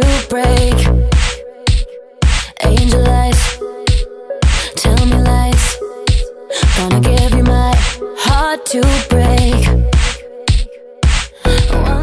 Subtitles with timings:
[0.00, 0.74] To break.
[2.64, 3.04] Angel
[4.76, 5.78] tell me lies,
[6.76, 7.72] gonna give you my
[8.18, 9.64] heart to break.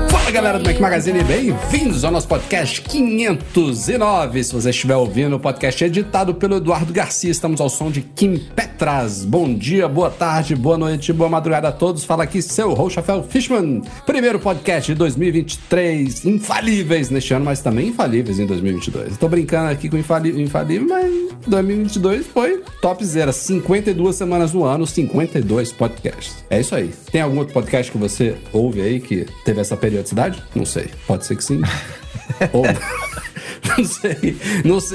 [0.10, 4.44] Fala galera do Mac Magazine, bem-vindos ao nosso podcast 509.
[4.44, 7.32] Se você estiver ouvindo, o podcast é editado pelo Eduardo Garcia.
[7.32, 8.38] Estamos ao som de Kim
[8.82, 9.24] Petras.
[9.24, 12.04] Bom dia, boa tarde, boa noite, boa madrugada a todos.
[12.04, 13.84] Fala aqui seu host, Rafael Fishman.
[14.08, 19.12] Primeiro podcast de 2023, infalíveis neste ano, mas também infalíveis em 2022.
[19.12, 21.14] Estou brincando aqui com infalível, infalível, mas
[21.46, 23.32] 2022 foi top zero.
[23.32, 26.44] 52 semanas no ano, 52 podcasts.
[26.50, 26.90] É isso aí.
[27.12, 30.42] Tem algum outro podcast que você ouve aí que teve essa periodicidade?
[30.56, 30.90] Não sei.
[31.06, 31.62] Pode ser que sim.
[32.52, 32.64] Ou...
[33.78, 34.36] Não sei.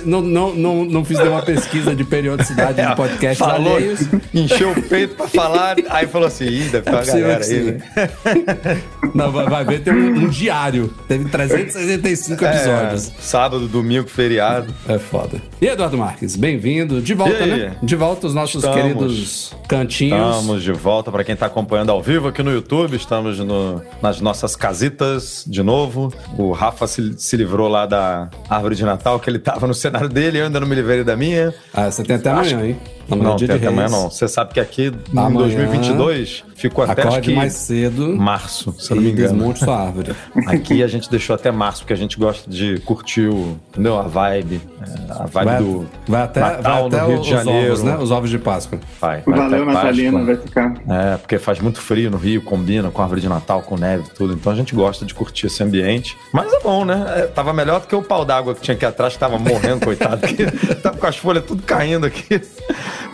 [0.04, 4.00] Não, não, não, não, fiz nenhuma pesquisa de periodicidade de podcasts Falou, alheios.
[4.34, 7.62] encheu o peito pra falar, aí falou assim, ih, deve ter uma galera aí, sim.
[7.64, 7.82] né?
[9.14, 10.92] Não, vai, vai ver, tem um, um diário.
[11.08, 13.08] Teve 365 episódios.
[13.08, 14.74] É, sábado, domingo, feriado.
[14.88, 14.98] É.
[14.98, 15.40] foda.
[15.60, 17.00] E Eduardo Marques, bem-vindo.
[17.00, 17.76] De volta, né?
[17.82, 18.82] De volta os nossos Estamos.
[18.82, 20.36] queridos cantinhos.
[20.36, 22.94] Estamos de volta para quem tá acompanhando ao vivo aqui no YouTube.
[22.96, 26.12] Estamos no- nas nossas casitas de novo.
[26.36, 30.08] O Rafa se, se livrou lá da árvore de Natal, que ele tava no cenário
[30.08, 31.54] dele, eu ainda não me livrei da minha.
[31.72, 32.76] Ah, você tem até Acho- amanhã, hein?
[33.08, 34.10] Não, dia tem até amanhã não.
[34.10, 38.90] Você sabe que aqui em Amanhã, 2022 ficou até acho que mais cedo março, se
[38.90, 39.28] eu não me engano.
[39.28, 40.12] desmonte sua árvore.
[40.46, 43.98] Aqui a gente deixou até março, porque a gente gosta de curtir o, entendeu?
[43.98, 47.24] a vibe, é, a vibe Vai, do vai até, Natal vai até no Rio os
[47.24, 47.66] de Janeiro.
[47.72, 47.96] ovos, né?
[47.98, 48.78] Os ovos de Páscoa.
[49.00, 50.74] Vai, vai Valeu, Natalina, vai ficar.
[50.88, 54.14] É, porque faz muito frio no Rio, combina com árvore de Natal, com neve e
[54.14, 54.32] tudo.
[54.32, 56.16] Então a gente gosta de curtir esse ambiente.
[56.32, 57.04] Mas é bom, né?
[57.16, 59.80] É, tava melhor do que o pau d'água que tinha aqui atrás, que tava morrendo,
[59.84, 60.26] coitado.
[60.26, 60.46] Que
[60.76, 62.40] tava com as folhas tudo caindo aqui.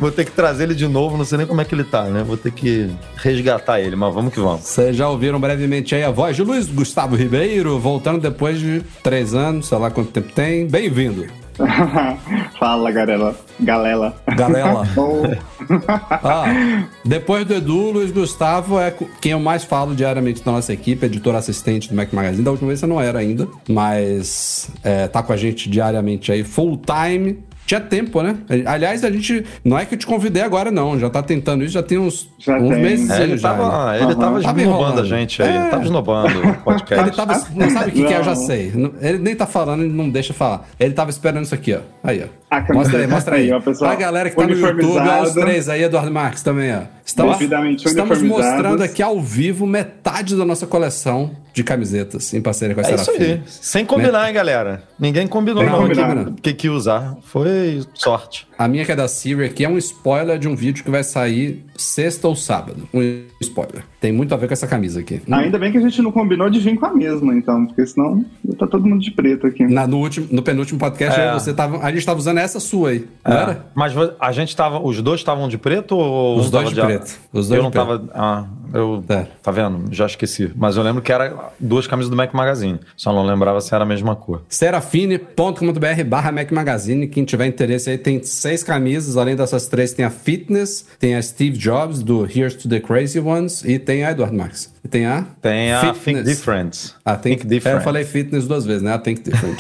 [0.02, 2.02] Vou ter que trazer ele de novo, não sei nem como é que ele tá,
[2.06, 2.24] né?
[2.24, 4.62] Vou ter que resgatar ele, mas vamos que vamos.
[4.62, 9.32] Vocês já ouviram brevemente aí a voz de Luiz Gustavo Ribeiro, voltando depois de três
[9.32, 10.66] anos, sei lá quanto tempo tem.
[10.66, 11.26] Bem-vindo.
[12.58, 13.34] Fala, galera.
[13.60, 14.12] Galera.
[14.36, 14.82] Galera.
[14.96, 15.22] Ou-
[16.10, 21.06] Ah, depois do Edu, Luiz Gustavo é quem eu mais falo diariamente da nossa equipe,
[21.06, 22.42] editor assistente do Mac Magazine.
[22.44, 26.42] Da última vez você não era ainda, mas é, tá com a gente diariamente aí,
[26.42, 27.38] full time.
[27.72, 28.36] Tinha tempo, né?
[28.66, 29.46] Aliás, a gente.
[29.64, 30.98] Não é que eu te convidei agora, não.
[30.98, 32.82] Já tá tentando isso, já tem uns, Já uns tem.
[32.82, 33.48] meses É, ele já.
[33.54, 34.14] tava, ele Aham.
[34.14, 35.56] tava esnobando a gente aí.
[35.56, 35.68] É.
[35.70, 37.02] Tava esnobando o podcast.
[37.08, 37.42] Ele tava.
[37.54, 38.72] Não sabe o que, que é, eu já sei.
[39.00, 40.68] Ele nem tá falando, ele não deixa falar.
[40.78, 41.78] Ele tava esperando isso aqui, ó.
[42.04, 42.42] Aí, ó.
[42.50, 43.42] A câmera- Mostra aí, mostra aí.
[43.44, 43.90] Aí, ó, pessoal.
[43.90, 46.80] a galera que tá no YouTube, ó, os três aí, Eduardo Marques também, ó.
[47.04, 47.38] Estamos,
[47.84, 52.84] estamos mostrando aqui ao vivo metade da nossa coleção de camisetas em parceria com a
[52.84, 53.24] É isso Serafim.
[53.24, 53.42] aí.
[53.46, 54.84] Sem combinar, hein, galera?
[54.98, 56.32] Ninguém combinou Sem não combinar.
[56.40, 57.16] que, que ia usar.
[57.22, 58.46] Foi sorte.
[58.62, 61.02] A minha que é da Siri aqui é um spoiler de um vídeo que vai
[61.02, 62.88] sair sexta ou sábado.
[62.94, 63.82] Um spoiler.
[64.00, 65.20] Tem muito a ver com essa camisa aqui.
[65.28, 68.24] Ainda bem que a gente não combinou de vir com a mesma, então, porque senão
[68.56, 69.64] tá todo mundo de preto aqui.
[69.66, 71.32] Na- no, último, no penúltimo podcast, É.
[71.32, 73.42] você tava, a gente tava usando essa sua aí, não É.
[73.42, 73.66] era?
[73.74, 74.78] Mas a gente tava.
[74.80, 77.18] Os dois estavam de preto ou Os um dois tava de preto.
[77.32, 78.06] Os dois eu não de preto.
[78.06, 78.10] tava.
[78.14, 79.04] Ah, eu.
[79.08, 79.26] É.
[79.42, 79.92] Tá vendo?
[79.92, 80.50] Já esqueci.
[80.54, 82.80] Mas eu lembro que era duas camisas do Mac Magazine.
[82.96, 84.42] Só não lembrava se era a mesma cor.
[84.48, 87.06] serafine.com.br barra Mac Magazine.
[87.06, 89.16] Quem tiver interesse aí, tem seis camisas.
[89.16, 93.20] Além dessas três, tem a Fitness, tem a Steve Jobs, do Here's to the Crazy
[93.20, 94.72] Ones, e tem a Edward Marx.
[94.84, 95.25] E tem a...
[95.41, 96.25] Tem a Think Fitness.
[96.26, 96.94] Different.
[97.04, 97.76] Ah, think, Think Different.
[97.76, 98.93] É, eu falei fitness duas vezes, né?
[98.93, 99.59] A Think Different.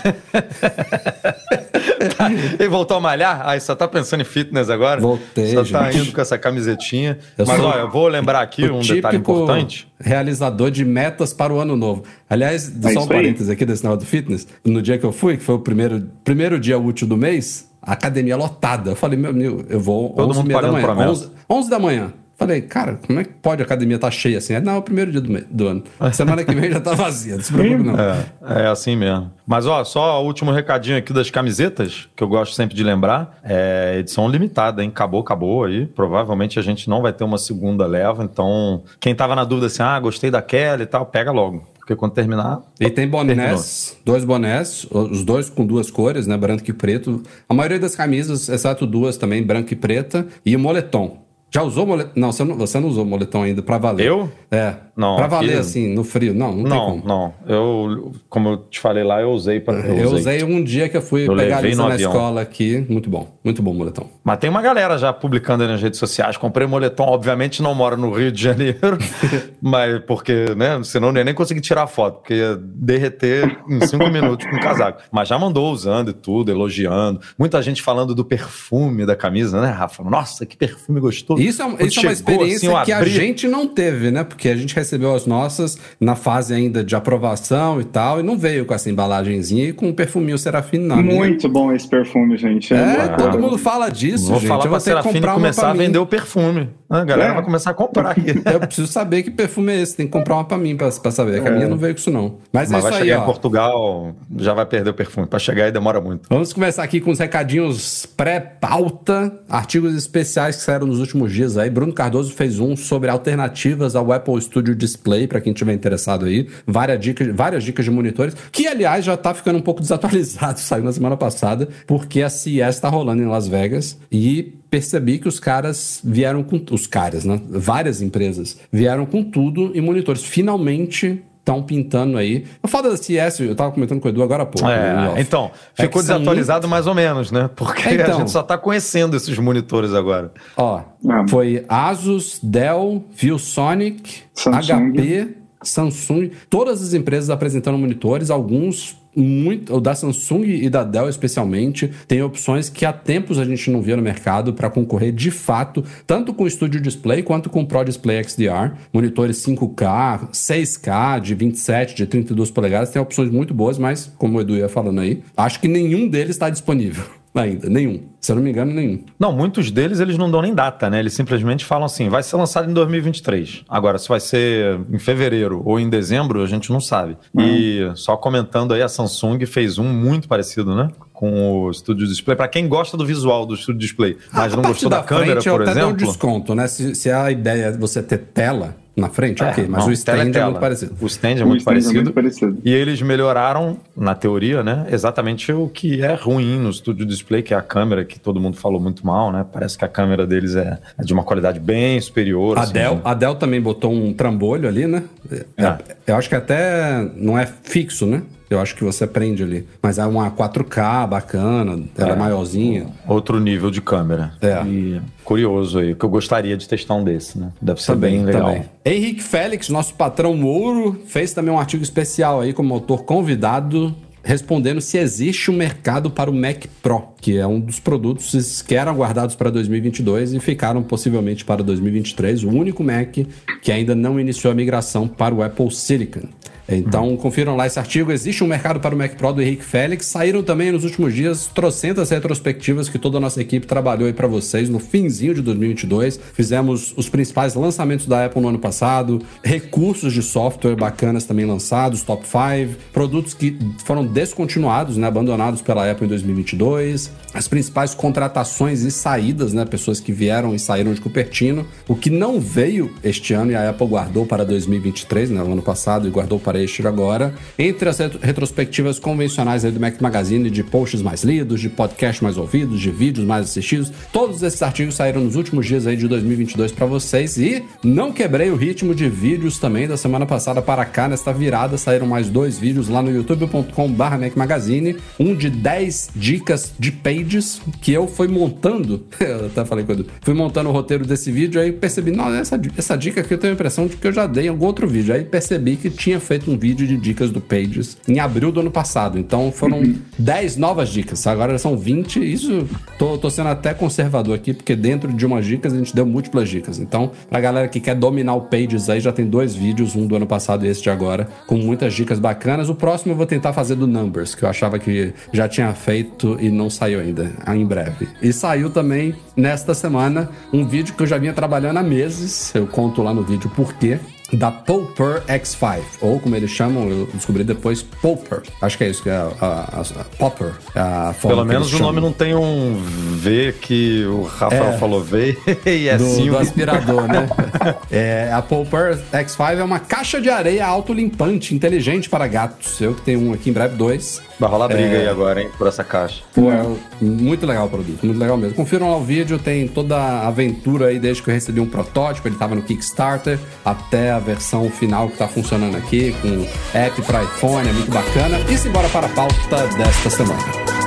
[2.58, 3.40] Ele voltou a malhar?
[3.44, 5.00] Ah, só tá pensando em fitness agora?
[5.00, 6.02] Voltei, Só tá gente.
[6.04, 7.18] indo com essa camisetinha.
[7.38, 9.88] Eu Mas olha, eu vou lembrar aqui um detalhe importante.
[10.00, 12.02] realizador de metas para o ano novo.
[12.28, 14.46] Aliás, só um parênteses aqui desse negócio do fitness.
[14.64, 17.92] No dia que eu fui, que foi o primeiro, primeiro dia útil do mês, a
[17.92, 18.90] academia lotada.
[18.90, 20.84] Eu falei, meu amigo, eu vou Todo 11 mundo da manhã.
[20.84, 21.10] promessa.
[21.10, 22.12] 11, 11 da manhã.
[22.42, 24.58] Falei, cara, como é que pode a academia estar cheia assim?
[24.60, 25.84] Não, é o primeiro dia do, me- do ano.
[26.12, 27.94] Semana que vem já tá vazia, não se preocupe não.
[27.98, 29.30] É, é assim mesmo.
[29.46, 33.38] Mas ó, só o último recadinho aqui das camisetas, que eu gosto sempre de lembrar,
[33.44, 34.88] é edição limitada, hein?
[34.88, 35.86] Acabou, acabou aí.
[35.86, 39.82] Provavelmente a gente não vai ter uma segunda leva, então quem tava na dúvida assim,
[39.82, 41.66] ah, gostei daquela e tal, pega logo.
[41.78, 46.36] Porque quando terminar, E tem bonés, dois bonés, os dois com duas cores, né?
[46.36, 47.22] Branco e preto.
[47.48, 50.24] A maioria das camisas, exceto duas também, branca e preta.
[50.46, 51.21] E o moletom.
[51.54, 52.12] Já usou moletom?
[52.16, 54.06] Não, você não, você não usou moletom ainda pra valer.
[54.06, 54.32] Eu?
[54.50, 54.74] É.
[54.96, 56.34] Não, Pra valer, assim, no frio.
[56.34, 57.34] Não, não, tem Não, não.
[57.46, 59.78] Eu, como eu te falei lá, eu usei para.
[59.80, 62.10] Eu usei um dia que eu fui Eu pegar a na avião.
[62.10, 62.84] escola aqui.
[62.88, 63.38] Muito bom.
[63.42, 64.06] Muito bom moletom.
[64.22, 66.36] Mas tem uma galera já publicando aí nas redes sociais.
[66.36, 68.98] Comprei moletom, obviamente não mora no Rio de Janeiro,
[69.60, 70.80] mas porque, né?
[70.84, 74.60] Senão eu nem nem consegui tirar foto, porque ia derreter em cinco minutos com o
[74.60, 75.02] casaco.
[75.10, 77.20] Mas já mandou usando e tudo, elogiando.
[77.38, 80.02] Muita gente falando do perfume da camisa, né, Rafa?
[80.04, 81.41] Nossa, que perfume gostoso.
[81.48, 84.24] Isso é, isso é uma chegou, experiência assim, que a abri- gente não teve, né?
[84.24, 88.36] Porque a gente recebeu as nossas na fase ainda de aprovação e tal, e não
[88.38, 91.14] veio com essa embalagenzinha e com um perfuminho Serafine na minha.
[91.14, 92.72] Muito bom esse perfume, gente.
[92.74, 93.16] É, bom.
[93.16, 94.48] todo mundo fala disso, Vou gente.
[94.48, 96.68] falar eu pra vou ter que Serafine começar pra a vender o perfume.
[96.92, 97.34] A galera É.
[97.34, 98.20] vai começar a comprar aqui.
[98.52, 99.96] Eu preciso saber que perfume é esse.
[99.96, 101.42] Tem que comprar uma pra mim pra, pra saber.
[101.42, 102.36] Que a minha não veio com isso, não.
[102.52, 103.24] Mas, Mas é vai aí, chegar em ó.
[103.24, 105.26] Portugal, já vai perder o perfume.
[105.26, 106.28] Pra chegar aí demora muito.
[106.28, 111.70] Vamos começar aqui com os recadinhos pré-pauta, artigos especiais que saíram nos últimos dias aí.
[111.70, 116.48] Bruno Cardoso fez um sobre alternativas ao Apple Studio Display, para quem tiver interessado aí.
[116.66, 120.84] Várias dicas, várias dicas de monitores, que aliás já tá ficando um pouco desatualizado, saiu
[120.84, 125.38] na semana passada, porque a CES tá rolando em Las Vegas e percebi que os
[125.38, 127.38] caras vieram com os caras, né?
[127.46, 130.24] Várias empresas vieram com tudo em monitores.
[130.24, 132.46] Finalmente estão pintando aí.
[132.62, 134.66] A foda da CS, eu tava comentando com o Edu agora há pouco.
[134.68, 135.20] É, off.
[135.20, 137.50] então, É ficou são desatualizado mais ou menos, né?
[137.54, 138.18] Porque a Então.
[138.20, 140.32] gente só tá conhecendo esses monitores agora.
[140.56, 141.24] Ó, Ah.
[141.28, 144.92] foi Asus, Dell, ViewSonic, Samsung.
[144.92, 145.28] HP,
[145.62, 151.90] Samsung, todas as empresas apresentando monitores, alguns muito, o da Samsung e da Dell especialmente,
[152.08, 155.84] tem opções que há tempos a gente não via no mercado para concorrer de fato,
[156.06, 161.34] tanto com o Studio Display quanto com o Pro Display XDR, monitores 5K, 6K, de
[161.34, 165.22] 27, de 32 polegadas, tem opções muito boas, mas como o Edu ia falando aí,
[165.36, 168.02] acho que nenhum deles está disponível ainda, nenhum.
[168.20, 169.04] Se eu não me engano, nenhum.
[169.18, 170.98] Não, muitos deles eles não dão nem data, né?
[170.98, 173.64] Eles simplesmente falam assim, vai ser lançado em 2023.
[173.68, 177.16] Agora, se vai ser em fevereiro ou em dezembro, a gente não sabe.
[177.38, 180.88] E só comentando aí, a Samsung fez um muito parecido, né?
[181.12, 182.36] Com o Studio Display.
[182.36, 185.48] Para quem gosta do visual do Studio Display, mas A não gostou da, câmera, frente,
[185.48, 186.06] eu por até dou um exemplo...
[186.06, 186.66] desconto, né?
[186.66, 189.66] Se, se a ideia é você ter tela na frente, É, ok.
[189.68, 190.94] Mas não, o stand tela é, muito parecido.
[191.00, 191.94] O stand é O muito stand é parecido.
[191.94, 192.58] muito parecido.
[192.64, 194.86] E eles melhoraram, na teoria, né?
[194.90, 198.56] Exatamente o que é ruim no Studio Display, que é a câmera, que todo mundo
[198.56, 199.46] falou muito mal, né?
[199.50, 202.58] Parece que a câmera deles é, é de uma qualidade bem superior.
[202.58, 203.00] A assim, Dell, né?
[203.04, 205.02] a Dell também botou um trambolho ali, né?
[205.30, 205.78] É, É.
[206.06, 208.22] Eu acho que até não é fixo, né?
[208.50, 209.66] Eu acho que você prende ali.
[209.82, 212.16] Mas é uma 4K bacana, ela é, É.
[212.16, 212.86] maiorzinha.
[213.08, 214.32] Outro nível de câmera.
[214.42, 214.62] É.
[214.66, 217.52] E curioso aí, que eu gostaria de testar um desse, né?
[217.60, 218.64] Deve ser bem legal.
[218.84, 224.80] Henrique Félix, nosso patrão Mouro, fez também um artigo especial aí como autor convidado, respondendo
[224.80, 228.92] se existe um mercado para o Mac Pro, que é um dos produtos que eram
[228.92, 233.16] aguardados para 2022 e ficaram possivelmente para 2023, o único Mac
[233.60, 236.28] que ainda não iniciou a migração para o Apple Silicon.
[236.76, 238.12] Então, confiram lá esse artigo.
[238.12, 240.06] Existe um mercado para o Mac Pro do Henrique Félix.
[240.06, 244.26] Saíram também nos últimos dias trocentas retrospectivas que toda a nossa equipe trabalhou aí para
[244.26, 246.18] vocês no finzinho de 2022.
[246.32, 252.02] Fizemos os principais lançamentos da Apple no ano passado, recursos de software bacanas também lançados,
[252.02, 258.82] top 5, produtos que foram descontinuados, né, abandonados pela Apple em 2022, as principais contratações
[258.82, 263.34] e saídas, né, pessoas que vieram e saíram de Cupertino, o que não veio este
[263.34, 267.34] ano e a Apple guardou para 2023, né, o ano passado e guardou para agora,
[267.58, 272.36] entre as retro- retrospectivas convencionais do Mac Magazine, de posts mais lidos, de podcast mais
[272.36, 276.72] ouvidos, de vídeos mais assistidos, todos esses artigos saíram nos últimos dias aí de 2022
[276.72, 281.08] para vocês e não quebrei o ritmo de vídeos também da semana passada para cá,
[281.08, 286.72] nesta virada saíram mais dois vídeos lá no youtube.com.br Mac Magazine, um de 10 dicas
[286.78, 290.72] de pages que eu fui montando, eu até falei com o Edu, fui montando o
[290.72, 293.96] roteiro desse vídeo, aí percebi, não, essa, essa dica aqui eu tenho a impressão de
[293.96, 296.86] que eu já dei em algum outro vídeo, aí percebi que tinha feito um vídeo
[296.86, 301.58] de dicas do Pages em abril do ano passado, então foram 10 novas dicas, agora
[301.58, 302.66] são 20, isso
[302.98, 306.48] tô, tô sendo até conservador aqui, porque dentro de umas dicas a gente deu múltiplas
[306.48, 310.06] dicas, então pra galera que quer dominar o Pages aí, já tem dois vídeos, um
[310.06, 313.26] do ano passado e esse de agora, com muitas dicas bacanas, o próximo eu vou
[313.26, 317.32] tentar fazer do Numbers, que eu achava que já tinha feito e não saiu ainda,
[317.54, 318.08] em breve.
[318.20, 322.66] E saiu também nesta semana um vídeo que eu já vinha trabalhando há meses, eu
[322.66, 323.98] conto lá no vídeo por quê,
[324.32, 328.42] da Popper X5, ou como eles chamam, eu descobri depois, Popper.
[328.60, 330.52] Acho que é isso que é a, a, a Popper.
[330.74, 332.00] A forma Pelo menos o nome chamam.
[332.00, 332.80] não tem um
[333.16, 334.78] V que o Rafael É.
[334.78, 335.36] falou V
[335.66, 337.28] e é do, sim do o aspirador, né?
[337.90, 342.80] É, a Popper X5 é uma caixa de areia autolimpante inteligente para gatos.
[342.80, 344.22] Eu que tenho um aqui em breve, dois.
[344.40, 345.00] Vai rolar briga É.
[345.02, 346.22] aí agora, hein, por essa caixa.
[346.34, 346.64] Pô, é
[347.00, 348.54] muito legal o produto, muito legal mesmo.
[348.54, 352.26] Confiram lá o vídeo, tem toda a aventura aí desde que eu recebi um protótipo,
[352.26, 357.22] ele tava no Kickstarter, até a versão final que tá funcionando aqui, com app para
[357.24, 358.38] iPhone, é muito bacana.
[358.50, 360.81] E simbora para a pauta desta semana.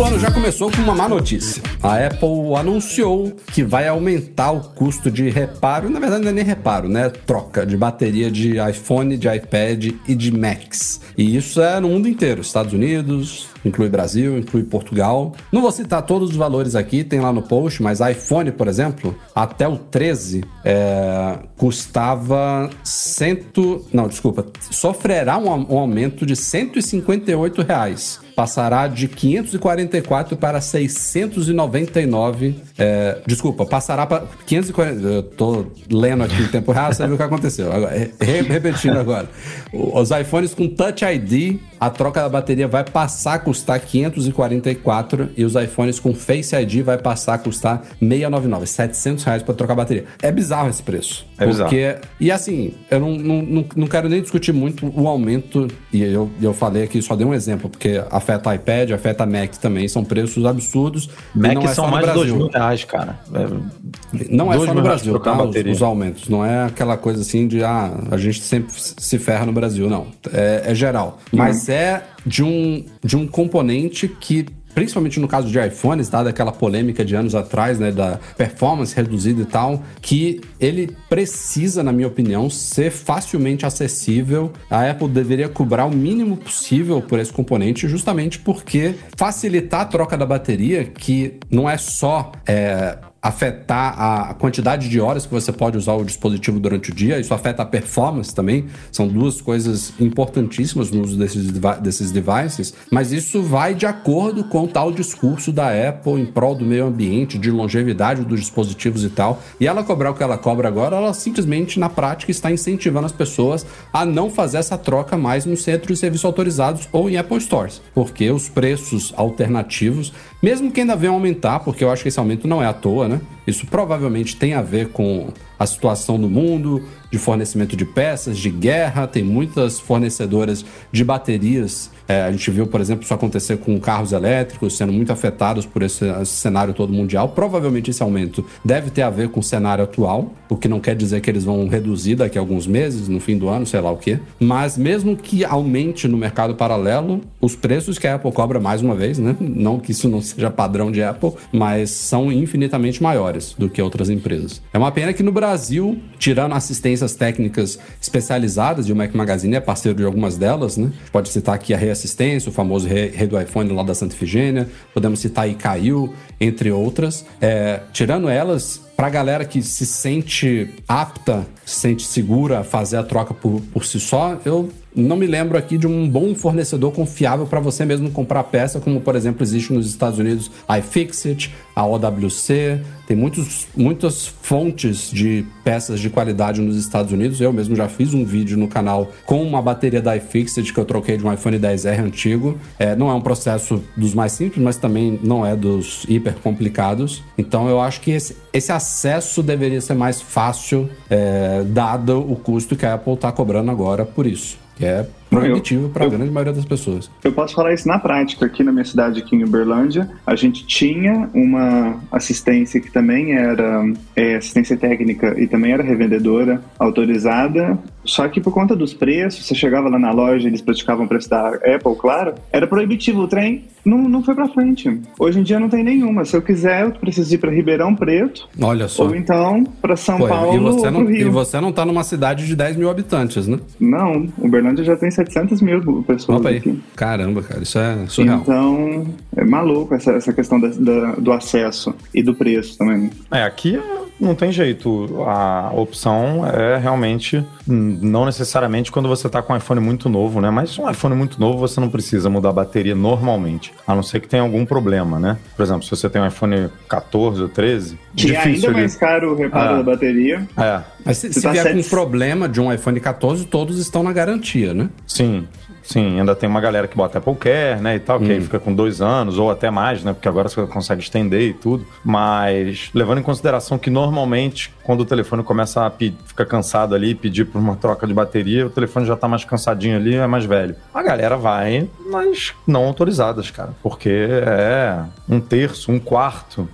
[0.00, 1.62] O ano já começou com uma má notícia.
[1.82, 6.44] A Apple anunciou que vai aumentar o custo de reparo, na verdade não é nem
[6.44, 7.10] reparo, né?
[7.10, 11.02] Troca de bateria de iPhone, de iPad e de Macs.
[11.18, 15.34] E isso é no mundo inteiro, Estados Unidos, inclui Brasil, inclui Portugal.
[15.52, 19.16] Não vou citar todos os valores aqui, tem lá no post, mas iPhone, por exemplo,
[19.34, 28.20] até o 13 é, custava cento, não, desculpa, sofrerá um, um aumento de 158 reais
[28.40, 32.54] passará de 544 para 699.
[32.78, 35.06] É, desculpa, passará para 540.
[35.06, 37.70] Eu tô lendo aqui em tempo real, sabe o que aconteceu?
[37.70, 39.28] Agora, re- repetindo agora.
[39.72, 45.56] Os iPhones com Touch ID, a troca da bateria vai passar custar 544 e os
[45.56, 50.04] iPhones com Face ID vai passar a custar 699, 700 reais para trocar a bateria.
[50.22, 51.26] É bizarro esse preço.
[51.36, 51.68] É bizarro.
[51.68, 56.30] porque, e assim, eu não, não, não, quero nem discutir muito o aumento, e eu,
[56.40, 60.46] eu falei aqui, só dei um exemplo, porque afeta iPad, afeta Mac também, são preços
[60.46, 61.10] absurdos.
[61.34, 62.36] Mac é são mais de dois Brasil.
[62.36, 63.18] mil reais, cara.
[63.34, 65.42] É, Não é só no Brasil, tá?
[65.42, 66.28] Os, os aumentos.
[66.28, 70.06] Não é aquela coisa assim de, ah, a gente sempre se ferra no Brasil, não.
[70.32, 71.18] É, é geral.
[71.32, 76.52] Mas é de um, de um componente que principalmente no caso de iPhones, dada aquela
[76.52, 82.08] polêmica de anos atrás, né, da performance reduzida e tal, que ele precisa, na minha
[82.08, 84.52] opinião, ser facilmente acessível.
[84.70, 90.16] A Apple deveria cobrar o mínimo possível por esse componente, justamente porque facilitar a troca
[90.16, 95.76] da bateria, que não é só é, afetar a quantidade de horas que você pode
[95.76, 98.66] usar o dispositivo durante o dia, isso afeta a performance também.
[98.90, 101.50] São duas coisas importantíssimas no uso desses,
[101.82, 106.54] desses devices, mas isso vai de acordo com o tal discurso da Apple em prol
[106.54, 109.42] do meio ambiente, de longevidade dos dispositivos e tal.
[109.58, 113.12] E ela cobrar o que ela cobra agora, ela simplesmente na prática está incentivando as
[113.12, 117.40] pessoas a não fazer essa troca mais nos centros de serviço autorizados ou em Apple
[117.40, 120.12] Stores, porque os preços alternativos,
[120.42, 123.08] mesmo que ainda venham aumentar, porque eu acho que esse aumento não é à toa,
[123.08, 123.20] né?
[123.46, 125.28] Isso provavelmente tem a ver com
[125.58, 129.06] a situação do mundo, de fornecimento de peças, de guerra.
[129.06, 131.90] Tem muitas fornecedoras de baterias.
[132.08, 135.82] É, a gente viu, por exemplo, isso acontecer com carros elétricos sendo muito afetados por
[135.82, 137.28] esse, esse cenário todo mundial.
[137.28, 140.96] Provavelmente esse aumento deve ter a ver com o cenário atual, o que não quer
[140.96, 143.90] dizer que eles vão reduzir daqui a alguns meses, no fim do ano, sei lá
[143.90, 144.18] o quê.
[144.40, 148.94] Mas mesmo que aumente no mercado paralelo, os preços que a Apple cobra mais uma
[148.94, 149.36] vez, né?
[149.38, 154.10] Não que isso não seja padrão de Apple, mas são infinitamente maiores do que outras
[154.10, 154.62] empresas.
[154.72, 159.60] É uma pena que no Brasil, tirando assistências técnicas especializadas, e o Mac Magazine é
[159.60, 160.92] parceiro de algumas delas, né?
[161.12, 165.20] Pode citar aqui a Reassistência, o famoso Rei do iPhone lá da Santa Efigênia, podemos
[165.20, 167.24] citar aí Caiu, entre outras.
[167.40, 173.02] É, tirando elas, pra galera que se sente apta, se sente segura a fazer a
[173.02, 177.46] troca por, por si só, eu não me lembro aqui de um bom fornecedor confiável
[177.46, 181.86] para você mesmo comprar peça, como por exemplo existe nos Estados Unidos a iFixit, a
[181.86, 182.80] OWC,
[183.10, 187.40] tem muitos, muitas fontes de peças de qualidade nos Estados Unidos.
[187.40, 190.84] Eu mesmo já fiz um vídeo no canal com uma bateria da iFixit que eu
[190.84, 192.56] troquei de um iPhone 10R antigo.
[192.78, 197.22] É, não é um processo dos mais simples, mas também não é dos hiper complicados.
[197.36, 202.76] Então eu acho que esse, esse acesso deveria ser mais fácil, é, dado o custo
[202.76, 204.56] que a Apple está cobrando agora por isso.
[204.80, 207.10] Que é proibitivo para a grande maioria das pessoas.
[207.22, 208.46] Eu posso falar isso na prática.
[208.46, 213.84] Aqui na minha cidade, aqui em Uberlândia, a gente tinha uma assistência que também era
[214.16, 217.78] é, assistência técnica e também era revendedora autorizada.
[218.04, 221.48] Só que por conta dos preços, você chegava lá na loja, eles praticavam preço da
[221.48, 223.22] Apple, claro, era proibitivo.
[223.22, 225.00] O trem não, não foi pra frente.
[225.18, 226.24] Hoje em dia não tem nenhuma.
[226.24, 229.04] Se eu quiser, eu preciso ir pra Ribeirão Preto Olha só.
[229.04, 231.32] ou então pra São Pô, Paulo e, você não, pro e Rio.
[231.32, 233.58] você não tá numa cidade de 10 mil habitantes, né?
[233.78, 236.56] Não, Uberlândia já tem 700 mil pessoas Opa aí.
[236.58, 236.80] aqui.
[236.96, 238.40] Caramba, cara, isso é surreal.
[238.40, 239.06] Então,
[239.36, 243.10] é maluco essa, essa questão da- da- do acesso e do preço também.
[243.30, 245.08] É, aqui é não tem jeito.
[245.26, 250.50] A opção é realmente não necessariamente quando você está com um iPhone muito novo, né?
[250.50, 254.20] Mas um iPhone muito novo você não precisa mudar a bateria normalmente, a não ser
[254.20, 255.38] que tenha algum problema, né?
[255.56, 258.94] Por exemplo, se você tem um iPhone 14 ou 13, que é ainda ele- mais
[258.96, 259.76] caro o reparo Ah.
[259.78, 260.46] da bateria.
[260.54, 263.78] É, Mas se, Você se tá vier com um problema de um iPhone 14, todos
[263.78, 264.90] estão na garantia, né?
[265.06, 265.48] sim.
[265.82, 268.58] Sim, ainda tem uma galera que bota Apple Care, né, e tal, que aí fica
[268.58, 271.86] com dois anos ou até mais, né, porque agora você consegue estender e tudo.
[272.04, 277.44] Mas levando em consideração que normalmente quando o telefone começa a ficar cansado ali, pedir
[277.44, 280.74] por uma troca de bateria, o telefone já tá mais cansadinho ali, é mais velho.
[280.92, 286.68] A galera vai nas não autorizadas, cara, porque é um terço, um quarto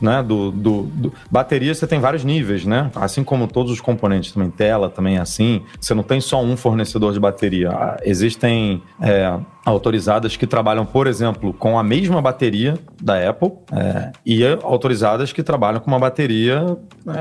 [0.00, 2.90] né, do, do, do- bateria você tem vários níveis, né?
[2.94, 5.62] Assim como todos os componentes também, tela também é assim.
[5.80, 7.70] Você não tem só um fornecedor de bateria.
[7.70, 14.12] Ah, Existem é, autorizadas que trabalham, por exemplo, com a mesma bateria da Apple é,
[14.26, 16.76] e autorizadas que trabalham com uma bateria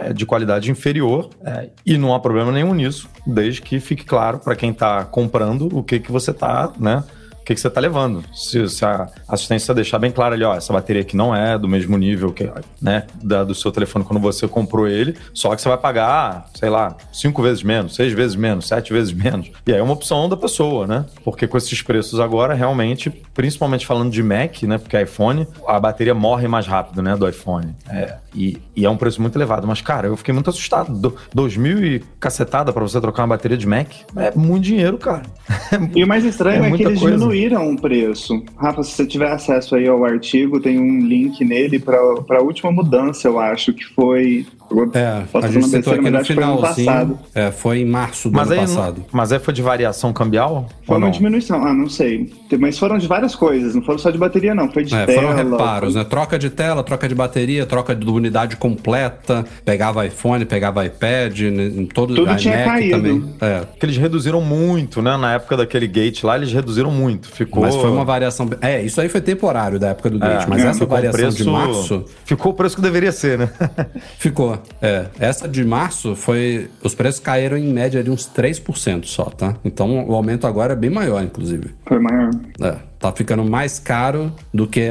[0.05, 4.39] é, de qualidade inferior é, e não há problema nenhum nisso, desde que fique claro
[4.39, 7.03] para quem está comprando o que que você está, né?
[7.51, 8.23] Que, que você está levando.
[8.33, 11.67] Se, se a assistência deixar bem claro ali, ó, essa bateria aqui não é do
[11.67, 12.49] mesmo nível que,
[12.81, 16.69] né, da, do seu telefone quando você comprou ele, só que você vai pagar, sei
[16.69, 19.51] lá, cinco vezes menos, seis vezes menos, sete vezes menos.
[19.65, 21.05] E aí é uma opção da pessoa, né?
[21.23, 24.77] Porque com esses preços agora, realmente, principalmente falando de Mac, né?
[24.77, 27.15] Porque iPhone, a bateria morre mais rápido, né?
[27.15, 27.75] Do iPhone.
[27.89, 29.67] É, e, e é um preço muito elevado.
[29.67, 30.93] Mas, cara, eu fiquei muito assustado.
[30.93, 33.87] Do, dois mil e cacetada pra você trocar uma bateria de Mac.
[34.15, 35.23] É muito dinheiro, cara.
[35.95, 37.15] E o mais estranho É é, que eles coisa.
[37.17, 38.41] diminuíram o preço.
[38.57, 42.71] Rafa, se você tiver acesso aí ao artigo, tem um link nele para a última
[42.71, 44.45] mudança, eu acho, que foi.
[44.93, 46.85] É, a gente citou aqui no foi finalzinho.
[46.87, 47.19] passado.
[47.35, 49.05] É, foi em março do Mas ano aí, passado.
[49.11, 50.69] mas aí foi de variação cambial?
[50.85, 51.11] Foi uma não?
[51.11, 52.31] diminuição, ah, não sei.
[52.57, 54.71] Mas foram de várias coisas, não foram só de bateria, não.
[54.71, 55.21] Foi de É, tela.
[55.21, 56.03] foram reparos, né?
[56.05, 61.65] Troca de tela, troca de bateria, troca de unidade completa, pegava iPhone, pegava iPad, né,
[61.65, 62.97] em todo Tudo iMac tinha caído.
[62.97, 63.35] também.
[63.41, 63.63] É.
[63.79, 65.17] Que eles reduziram muito, né?
[65.17, 67.27] Na época daquele gate lá, eles reduziram muito.
[67.29, 67.63] Ficou.
[67.63, 68.49] Mas foi uma variação.
[68.61, 71.29] É, isso aí foi temporário da época do Gate, É, mas é, essa ficou variação
[71.29, 73.49] de março Ficou o preço que deveria ser, né?
[74.17, 74.57] ficou.
[74.81, 76.69] É, essa de março foi.
[76.83, 79.55] Os preços caíram em média de uns 3% só, tá?
[79.63, 81.71] Então o aumento agora é bem maior, inclusive.
[81.85, 82.31] Foi maior.
[82.61, 84.89] É, tá ficando mais caro do que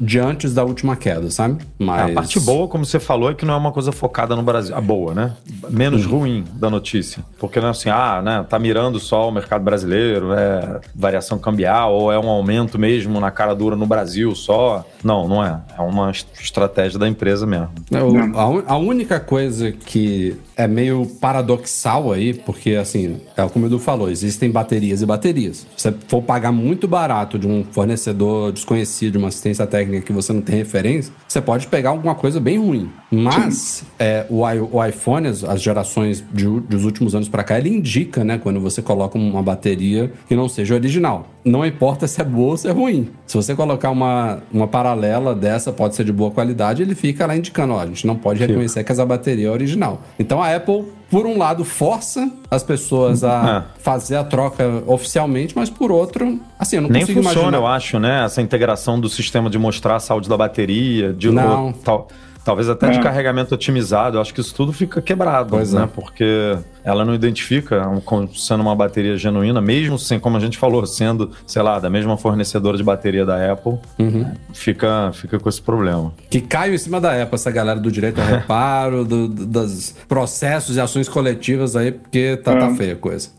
[0.00, 1.58] de antes da última queda, sabe?
[1.78, 2.10] Mas.
[2.10, 4.74] A parte boa, como você falou, é que não é uma coisa focada no Brasil.
[4.76, 5.32] A boa, né?
[5.70, 7.24] Menos ruim da notícia.
[7.38, 8.44] Porque não é assim, ah, né?
[8.48, 13.30] Tá mirando só o mercado brasileiro, é variação cambial, ou é um aumento mesmo na
[13.30, 14.84] cara dura no Brasil só.
[15.04, 15.60] Não, não é.
[15.78, 17.68] É uma est- estratégia da empresa mesmo.
[17.92, 18.36] É, o-
[18.68, 23.78] a, a única coisa que é meio paradoxal aí, porque assim, é como o Edu
[23.78, 25.66] falou, existem baterias e baterias.
[25.76, 30.12] Se você for pagar muito barato de um fornecedor desconhecido, de uma assistência técnica que
[30.12, 32.90] você não tem referência, você pode pegar alguma coisa bem ruim.
[33.10, 37.68] Mas é, o, o iPhone, as, as gerações de, dos últimos anos pra cá, ele
[37.68, 41.35] indica, né, quando você coloca uma bateria que não seja original.
[41.46, 43.08] Não importa se é boa ou se é ruim.
[43.24, 47.36] Se você colocar uma, uma paralela dessa, pode ser de boa qualidade, ele fica lá
[47.36, 50.02] indicando, ó, a gente não pode reconhecer que essa bateria é original.
[50.18, 55.70] Então a Apple, por um lado, força as pessoas a fazer a troca oficialmente, mas
[55.70, 57.58] por outro, assim, eu não Nem consigo funciona, imaginar.
[57.58, 58.24] eu acho, né?
[58.24, 61.72] Essa integração do sistema de mostrar a saúde da bateria, de Não.
[61.72, 62.08] tal-
[62.46, 63.02] talvez até de É.
[63.02, 64.16] carregamento otimizado.
[64.16, 65.82] Eu acho que isso tudo fica quebrado, Pois né?
[65.82, 65.86] é.
[65.86, 70.86] Porque ela não identifica como sendo uma bateria genuína, mesmo sem, como a gente falou,
[70.86, 74.32] sendo, sei lá, da mesma fornecedora de bateria da Apple, Uhum.
[74.54, 76.12] fica, fica com esse problema.
[76.30, 79.94] Que caiu em cima da Apple, essa galera do direito ao reparo, do, do- dos
[80.06, 82.74] processos e ações coletivas aí, porque tá, tá É.
[82.76, 83.30] feia a coisa.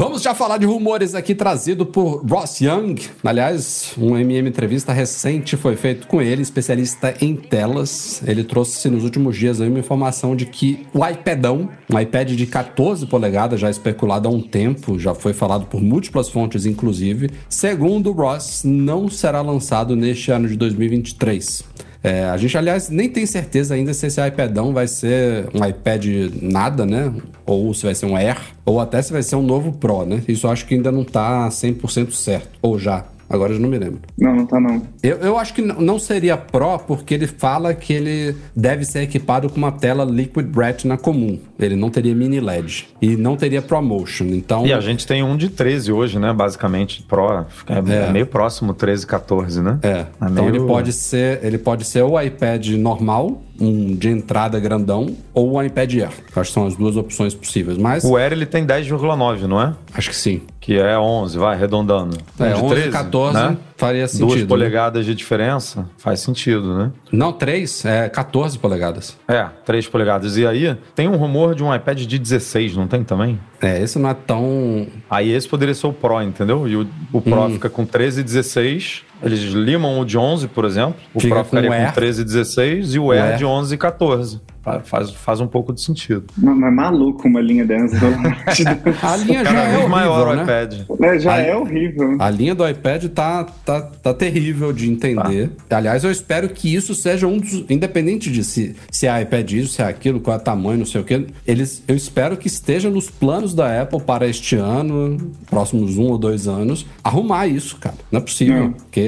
[0.00, 2.94] Vamos já falar de rumores aqui trazido por Ross Young.
[3.22, 8.22] Aliás, um MM entrevista recente foi feito com ele, especialista em telas.
[8.26, 13.06] Ele trouxe nos últimos dias uma informação de que o iPadão, um iPad de 14
[13.08, 18.62] polegadas, já especulado há um tempo, já foi falado por múltiplas fontes, inclusive, segundo Ross,
[18.64, 21.62] não será lançado neste ano de 2023.
[22.02, 26.06] É, a gente, aliás, nem tem certeza ainda se esse iPadão vai ser um iPad
[26.40, 27.12] nada, né?
[27.44, 30.22] Ou se vai ser um Air, ou até se vai ser um novo Pro, né?
[30.26, 32.48] Isso acho que ainda não tá 100% certo.
[32.62, 33.04] Ou já.
[33.30, 34.00] Agora eu não me lembro.
[34.18, 34.82] Não, não tá não.
[35.02, 39.48] Eu, eu acho que não seria Pro porque ele fala que ele deve ser equipado
[39.48, 41.38] com uma tela Liquid Retina comum.
[41.58, 42.88] Ele não teria mini LED.
[43.00, 44.24] E não teria ProMotion.
[44.26, 44.66] Então.
[44.66, 46.32] E a gente tem um de 13 hoje, né?
[46.32, 47.44] Basicamente, Pro.
[47.68, 48.08] É, É.
[48.08, 49.78] é meio próximo 13, 14, né?
[49.82, 50.06] É.
[50.16, 55.14] Então meio- ele pode ser, ele pode ser o iPad normal, um de entrada grandão,
[55.34, 56.10] ou o iPad Air.
[56.34, 57.76] Acho que são as duas opções possíveis.
[57.76, 59.74] Mas O Air ele tem 10,9, não é?
[59.92, 60.40] acho que sim.
[60.60, 62.16] Que é 11, vai, arredondando.
[62.38, 63.56] É, Um de 11, 13, 14, né?
[63.80, 64.40] Faria duas sentido.
[64.40, 64.46] né?
[64.46, 66.92] polegadas de diferença, faz sentido, né?
[67.10, 69.16] Não, 3, é 14 polegadas.
[69.26, 70.36] É, 3 polegadas.
[70.36, 73.40] E aí, tem um rumor de um iPad de 16, não tem também?
[73.60, 74.86] É, esse não é tão.
[75.10, 76.68] Aí esse poderia ser o Pro, entendeu?
[76.68, 77.50] E o, o Pro Hum.
[77.54, 79.02] fica com 13 e 16.
[79.22, 80.94] Eles limam o de 11, por exemplo.
[81.12, 81.86] O Fica Pro com ficaria Air.
[81.88, 83.36] com 13 e 16 e o O Air Air.
[83.38, 84.40] de 11 e 14.
[84.62, 86.24] Fa- Faz, faz um pouco de sentido.
[86.36, 89.04] Mas mas maluco uma linha dessa, pelo amor de Deus.
[89.04, 90.42] A linha já Cada é vez horrível, maior o né?
[90.42, 90.74] iPad.
[91.02, 92.16] É, já é horrível.
[92.18, 95.50] A linha do iPad tá, tá, tá terrível de entender.
[95.70, 97.64] Aliás, eu espero que isso seja um dos.
[97.70, 100.86] Independente de se, se é iPad isso, se é aquilo, qual é o tamanho, não
[100.86, 101.26] sei o quê.
[101.46, 105.16] Eles, eu espero que esteja nos planos da Apple para este ano,
[105.48, 107.96] próximos um ou dois anos, arrumar isso, cara.
[108.12, 108.64] Não é possível.
[108.64, 108.72] Não.
[108.72, 109.00] Porque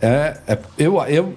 [0.00, 0.36] é.
[0.46, 1.34] é eu, eu,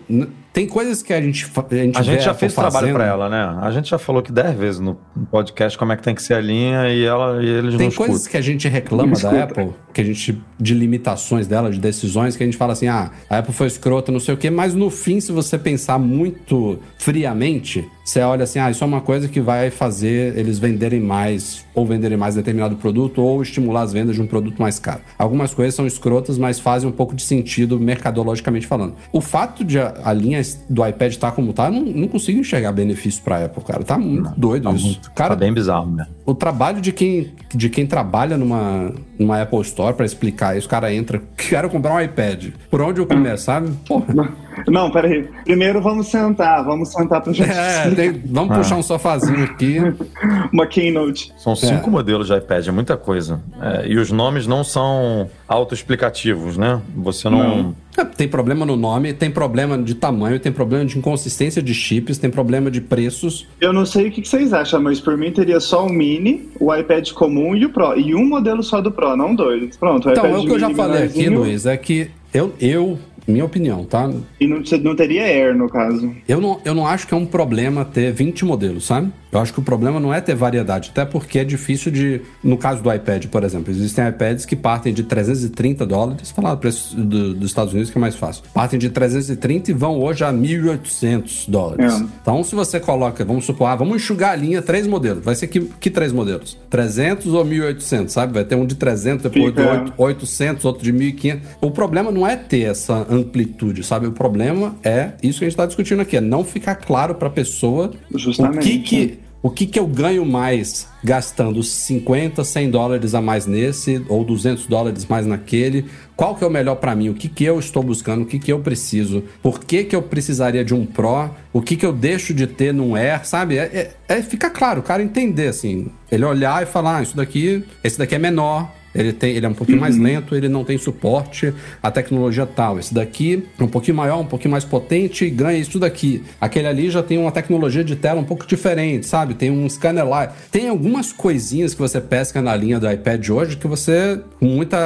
[0.51, 2.93] tem coisas que a gente, a gente, A gente já Apple fez trabalho fazendo.
[2.95, 3.59] pra ela, né?
[3.61, 4.95] A gente já falou que 10 vezes no
[5.31, 7.95] podcast como é que tem que ser a linha e, ela, e eles Tem não
[7.95, 8.31] coisas escutam.
[8.31, 9.43] que a gente reclama da.
[9.43, 10.41] Apple, que a gente.
[10.59, 14.11] de limitações dela, de decisões, que a gente fala assim: ah, a Apple foi escrota,
[14.11, 18.59] não sei o quê, mas no fim, se você pensar muito friamente, você olha assim:
[18.59, 22.75] ah, isso é uma coisa que vai fazer eles venderem mais, ou venderem mais determinado
[22.75, 25.01] produto, ou estimular as vendas de um produto mais caro.
[25.17, 28.95] Algumas coisas são escrotas, mas fazem um pouco de sentido mercadologicamente falando.
[29.11, 32.39] O fato de a, a linha do iPad estar como tá, eu não, não consigo
[32.39, 33.83] enxergar benefício pra Apple, cara.
[33.83, 34.85] Tá muito doido Tá, isso.
[34.85, 36.07] muito, cara, tá bem bizarro, né?
[36.25, 40.69] o trabalho de quem, de quem trabalha numa, numa Apple Store pra explicar isso, o
[40.69, 42.47] cara entra, quero comprar um iPad.
[42.71, 43.69] Por onde eu começo, sabe?
[43.87, 44.29] Porra.
[44.67, 45.27] Não, peraí.
[45.45, 49.77] Primeiro vamos sentar, vamos sentar pra gente É, tem- vamos puxar um sofazinho aqui.
[50.51, 51.33] uma keynote.
[51.37, 53.41] São cinco modelos de iPad, é muita coisa.
[53.61, 56.81] É, e os nomes não são autoexplicativos, né?
[56.95, 57.41] Você não.
[57.41, 62.17] É, Tem problema no nome, tem problema de tamanho, tem problema de inconsistência de chips,
[62.17, 63.47] tem problema de preços.
[63.59, 66.73] Eu não sei o que vocês acham, mas por mim teria só o Mini, o
[66.73, 67.97] iPad comum e o Pro.
[67.97, 69.75] E um modelo só do Pro, não dois.
[69.77, 72.99] Pronto, o Então, é o que eu já falei aqui, Luiz, é que eu, eu
[73.29, 74.09] minha opinião, tá?
[74.39, 76.13] E não, não teria Air, no caso.
[76.27, 79.11] Eu não, eu não acho que é um problema ter 20 modelos, sabe?
[79.31, 82.21] Eu acho que o problema não é ter variedade, até porque é difícil de.
[82.43, 86.57] No caso do iPad, por exemplo, existem iPads que partem de 330 dólares, falar o
[86.57, 88.43] preço do- dos Estados Unidos que é mais fácil.
[88.53, 91.93] Partem de 330 e vão hoje a 1.800 dólares.
[91.93, 92.05] É.
[92.21, 95.23] Então, se você coloca, vamos supor, ah, vamos enxugar a linha três modelos.
[95.23, 96.57] Vai ser que, que três modelos?
[96.69, 98.33] 300 ou 1.800, sabe?
[98.33, 101.41] Vai ter um de 300, depois Fica- de 8, 800, outro de 1.500.
[101.61, 104.07] O problema não é ter essa amplitude, sabe?
[104.07, 107.27] O problema é isso que a gente está discutindo aqui, é não ficar claro para
[107.27, 108.59] a pessoa Justamente.
[108.59, 113.45] o que que, o que que eu ganho mais gastando 50, 100 dólares a mais
[113.45, 115.85] nesse ou 200 dólares mais naquele.
[116.15, 117.07] Qual que é o melhor para mim?
[117.07, 118.23] O que que eu estou buscando?
[118.23, 119.23] O que que eu preciso?
[119.41, 121.29] Por que que eu precisaria de um Pro?
[121.53, 123.25] O que que eu deixo de ter num Air?
[123.25, 123.57] Sabe?
[123.57, 125.87] É, é, é fica claro, o cara entender assim.
[126.11, 129.49] Ele olhar e falar, ah, isso daqui, esse daqui é menor, ele, tem, ele é
[129.49, 132.79] um pouquinho mais lento, ele não tem suporte à tecnologia tal.
[132.79, 136.23] Esse daqui é um pouquinho maior, um pouquinho mais potente e ganha isso daqui.
[136.39, 139.33] Aquele ali já tem uma tecnologia de tela um pouco diferente, sabe?
[139.33, 140.33] Tem um scanner lá.
[140.51, 144.77] Tem algumas coisinhas que você pesca na linha do iPad hoje que você, com muita.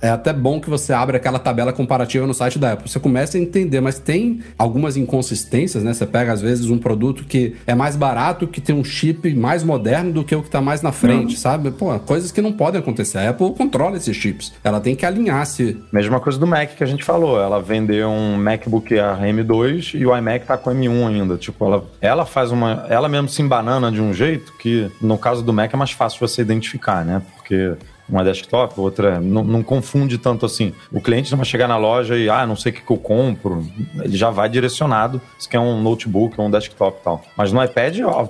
[0.00, 2.88] É até bom que você abra aquela tabela comparativa no site da Apple.
[2.88, 5.92] Você começa a entender, mas tem algumas inconsistências, né?
[5.92, 9.62] Você pega, às vezes, um produto que é mais barato, que tem um chip mais
[9.62, 11.70] moderno do que o que tá mais na frente, sabe?
[11.70, 13.07] Pô, coisas que não podem acontecer.
[13.16, 14.52] A Apple controla esses chips.
[14.62, 15.80] Ela tem que alinhar se.
[15.92, 17.40] Mesma coisa do Mac que a gente falou.
[17.40, 21.36] Ela vendeu um MacBook Air M2 e o iMac tá com M1 ainda.
[21.36, 22.86] Tipo, ela, ela faz uma.
[22.88, 26.26] Ela mesmo se embanana de um jeito que, no caso do Mac, é mais fácil
[26.26, 27.22] você identificar, né?
[27.36, 27.76] Porque
[28.08, 30.72] uma desktop, outra não, não confunde tanto assim.
[30.92, 32.96] O cliente não vai chegar na loja e, ah, não sei o que, que eu
[32.96, 33.66] compro.
[34.02, 37.24] Ele já vai direcionado se quer um notebook ou um desktop e tal.
[37.36, 38.28] Mas no iPad, ó,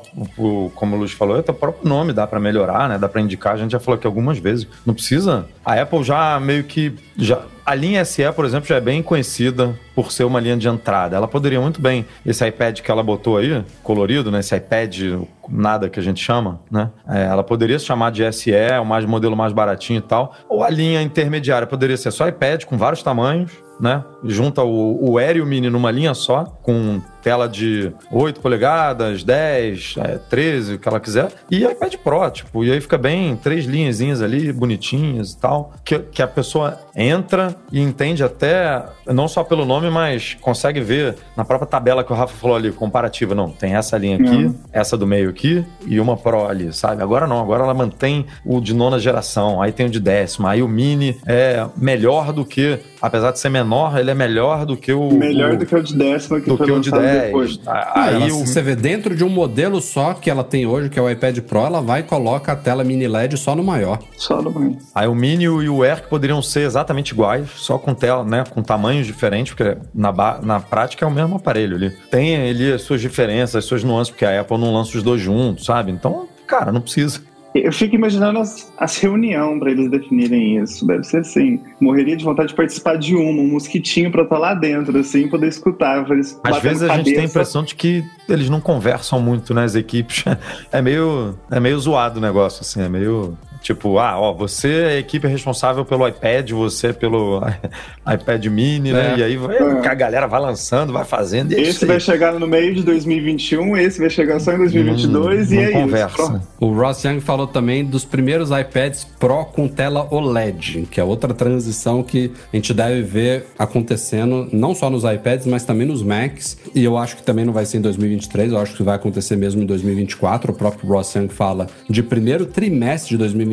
[0.75, 2.99] como o Luiz falou, é o próprio nome, dá pra melhorar, né?
[2.99, 3.55] Dá pra indicar.
[3.55, 4.67] A gente já falou aqui algumas vezes.
[4.85, 5.47] Não precisa.
[5.65, 6.95] A Apple já meio que.
[7.17, 10.67] já A linha SE, por exemplo, já é bem conhecida por ser uma linha de
[10.67, 11.15] entrada.
[11.15, 14.41] Ela poderia muito bem, esse iPad que ela botou aí, colorido, né?
[14.41, 16.91] Esse iPad nada que a gente chama, né?
[17.07, 18.51] É, ela poderia se chamar de SE,
[18.81, 20.35] o mais modelo mais baratinho e tal.
[20.49, 24.03] Ou a linha intermediária poderia ser só iPad com vários tamanhos, né?
[24.25, 29.23] Junta o, o Air e o Mini numa linha só, com tela de 8 polegadas,
[29.23, 31.31] 10, é, 13, o que ela quiser.
[31.51, 35.75] E iPad Pro, tipo, e aí fica bem, três linhazinhas ali, bonitinhas e tal.
[35.85, 41.17] Que, que a pessoa entra e entende até, não só pelo nome, mas consegue ver
[41.37, 43.35] na própria tabela que o Rafa falou ali, comparativa.
[43.35, 44.55] Não, tem essa linha aqui, Uhum.
[44.73, 47.03] essa do meio aqui e uma Pro ali, sabe?
[47.03, 50.63] Agora não, agora ela mantém o de nona geração, aí tem o de décima, aí
[50.63, 54.93] o Mini é melhor do que, apesar de ser menor, ele é melhor do que
[54.93, 55.11] o...
[55.11, 57.61] Melhor o, do que o de décima que do foi que o de lançado depois.
[57.67, 60.89] Ah, Aí ela- o Você vê dentro de um modelo só que ela tem hoje,
[60.89, 63.63] que é o iPad Pro, ela vai e coloca a tela mini LED só no
[63.65, 63.99] maior.
[64.17, 64.79] Só no banho.
[64.95, 68.45] Aí o Mini e o Air que poderiam ser exatamente iguais, só com tela, né,
[68.49, 71.91] com tamanhos diferentes, porque na, ba- na prática é o mesmo aparelho ali.
[72.11, 75.21] Tem ali as suas diferenças, as suas nuances, porque a Apple não lança os dois
[75.21, 75.91] juntos, sabe?
[75.93, 77.21] Então, cara, não precisa.
[77.55, 80.87] Eu fico imaginando as, as reuniões pra eles definirem isso.
[80.87, 81.61] Deve ser assim.
[81.81, 85.49] Morreria de vontade de participar de uma, um mosquitinho pra estar lá dentro, assim, poder
[85.49, 86.09] escutar.
[86.11, 87.33] eles Às vezes a gente tem a cabeça.
[87.33, 90.25] impressão de que eles não conversam muito, né, as equipes.
[90.71, 93.37] É meio, é meio zoado o negócio, assim, é meio...
[93.61, 97.41] Tipo, ah, ó, você é a equipe responsável pelo iPad, você é pelo
[98.07, 99.15] iPad mini, né?
[99.15, 99.19] É.
[99.19, 99.89] E aí vai, É.
[99.89, 101.53] a galera vai lançando, vai fazendo.
[101.53, 105.51] E é Esse vai chegar no meio de 2021, esse vai chegar só em 2022
[105.51, 106.07] Não- e é conversa.
[106.23, 106.31] isso.
[106.31, 106.49] Pronto.
[106.61, 111.35] O Ross Young falou também dos primeiros iPads Pro com tela OLED, que é outra
[111.35, 116.57] transição que a gente deve ver acontecendo não só nos iPads, mas também nos Macs.
[116.75, 119.37] E eu acho que também não vai ser em 2023, eu acho que vai acontecer
[119.37, 120.53] mesmo em 2024.
[120.53, 123.48] O próprio Ross Young fala de primeiro trimestre de 2024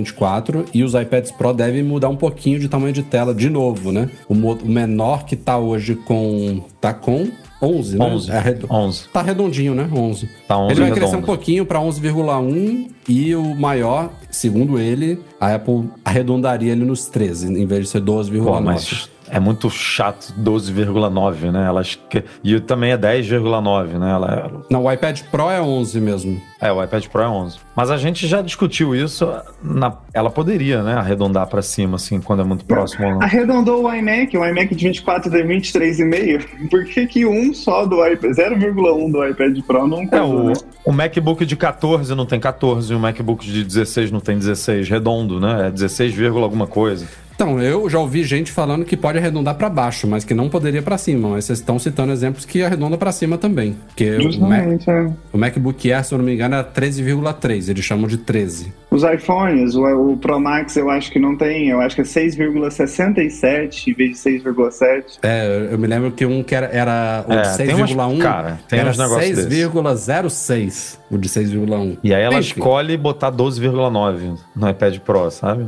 [0.74, 4.10] e os iPads Pro devem mudar um pouquinho de tamanho de tela de novo, né?
[4.28, 7.28] O, o menor que tá hoje com tá com
[7.62, 8.06] 11, né?
[8.06, 8.32] 11.
[8.32, 9.08] É redo- 11.
[9.14, 9.90] Tá redondinho, né?
[9.92, 10.30] 11.
[10.48, 11.26] Tá 11 ele vai crescer um redondo.
[11.26, 17.66] pouquinho para 11,1 e o maior, segundo ele, a Apple arredondaria ele nos 13, em
[17.66, 18.62] vez de ser Pô, 12,9.
[18.62, 21.66] mas é muito chato 12,9, né?
[21.66, 22.24] Elas que...
[22.44, 24.12] E também é 10,9, né?
[24.12, 24.52] Ela...
[24.70, 26.42] Não, o iPad Pro é 11 mesmo.
[26.62, 27.58] É, o iPad Pro é 11.
[27.76, 29.28] Mas a gente já discutiu isso.
[29.62, 29.98] Na...
[30.14, 30.94] Ela poderia, né?
[30.94, 33.06] Arredondar pra cima, assim, quando é muito próximo.
[33.06, 33.22] ou não.
[33.22, 36.70] Arredondou o iMac, o iMac de 24 tem 23,5.
[36.70, 40.44] Por que, que um só do iPad, 0,1 do iPad Pro não É, coisa, o,
[40.48, 40.54] né?
[40.86, 45.40] o MacBook de 14 não tem 14, o MacBook de 16 não tem 16, redondo,
[45.40, 45.68] né?
[45.68, 47.06] É 16, vírgula alguma coisa.
[47.36, 50.82] Então, eu já ouvi gente falando que pode arredondar para baixo, mas que não poderia
[50.82, 51.30] para cima.
[51.30, 53.76] Mas vocês estão citando exemplos que arredonda para cima também.
[53.88, 55.10] Porque o, Mac, Justamente, é.
[55.34, 57.70] o MacBook Air, se eu não me engano, era 13,3.
[57.70, 58.74] Eles chamam de 13.
[58.90, 62.06] Os iPhones, o, o Pro Max eu acho que não tem, eu acho que é
[62.06, 65.04] 6,67 em vez de 6,7.
[65.22, 68.18] É, eu me lembro que um que era, era o É, de tem umas- 6,1
[68.20, 69.46] cara, tem era uns negócios desses.
[69.48, 71.98] 6,06 o de 6,1.
[72.04, 72.60] E aí ela Enfim.
[72.60, 75.68] escolhe botar 12,9 no iPad Pro, sabe?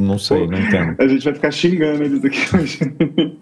[0.00, 0.96] não sei, não entendo.
[0.98, 2.78] A gente vai ficar xingando eles aqui hoje.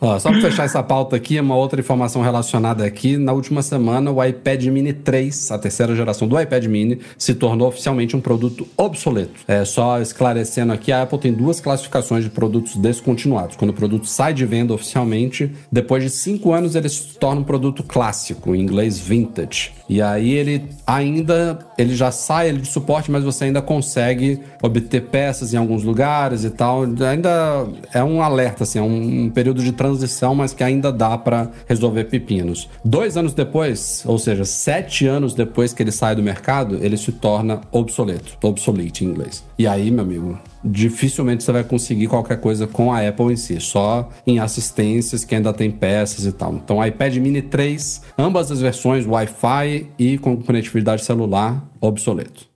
[0.01, 3.17] Ó, só para fechar essa pauta aqui, uma outra informação relacionada aqui.
[3.17, 7.69] Na última semana, o iPad Mini 3, a terceira geração do iPad Mini, se tornou
[7.69, 9.41] oficialmente um produto obsoleto.
[9.47, 13.57] É, só esclarecendo aqui, a Apple tem duas classificações de produtos descontinuados.
[13.57, 17.45] Quando o produto sai de venda oficialmente, depois de cinco anos ele se torna um
[17.45, 19.73] produto clássico, em inglês vintage.
[19.89, 25.03] E aí ele ainda, ele já sai ele de suporte, mas você ainda consegue obter
[25.03, 26.83] peças em alguns lugares e tal.
[26.83, 31.51] Ainda é um alerta, assim, é um, período de transição, mas que ainda dá para
[31.67, 32.69] resolver pepinos.
[32.85, 37.13] Dois anos depois, ou seja, sete anos depois que ele sai do mercado, ele se
[37.13, 39.43] torna obsoleto, obsolete em inglês.
[39.59, 43.61] E aí, meu amigo, dificilmente você vai conseguir qualquer coisa com a Apple em si,
[43.61, 46.55] só em assistências que ainda tem peças e tal.
[46.55, 52.47] Então, iPad Mini 3, ambas as versões Wi-Fi e com conectividade celular, obsoleto.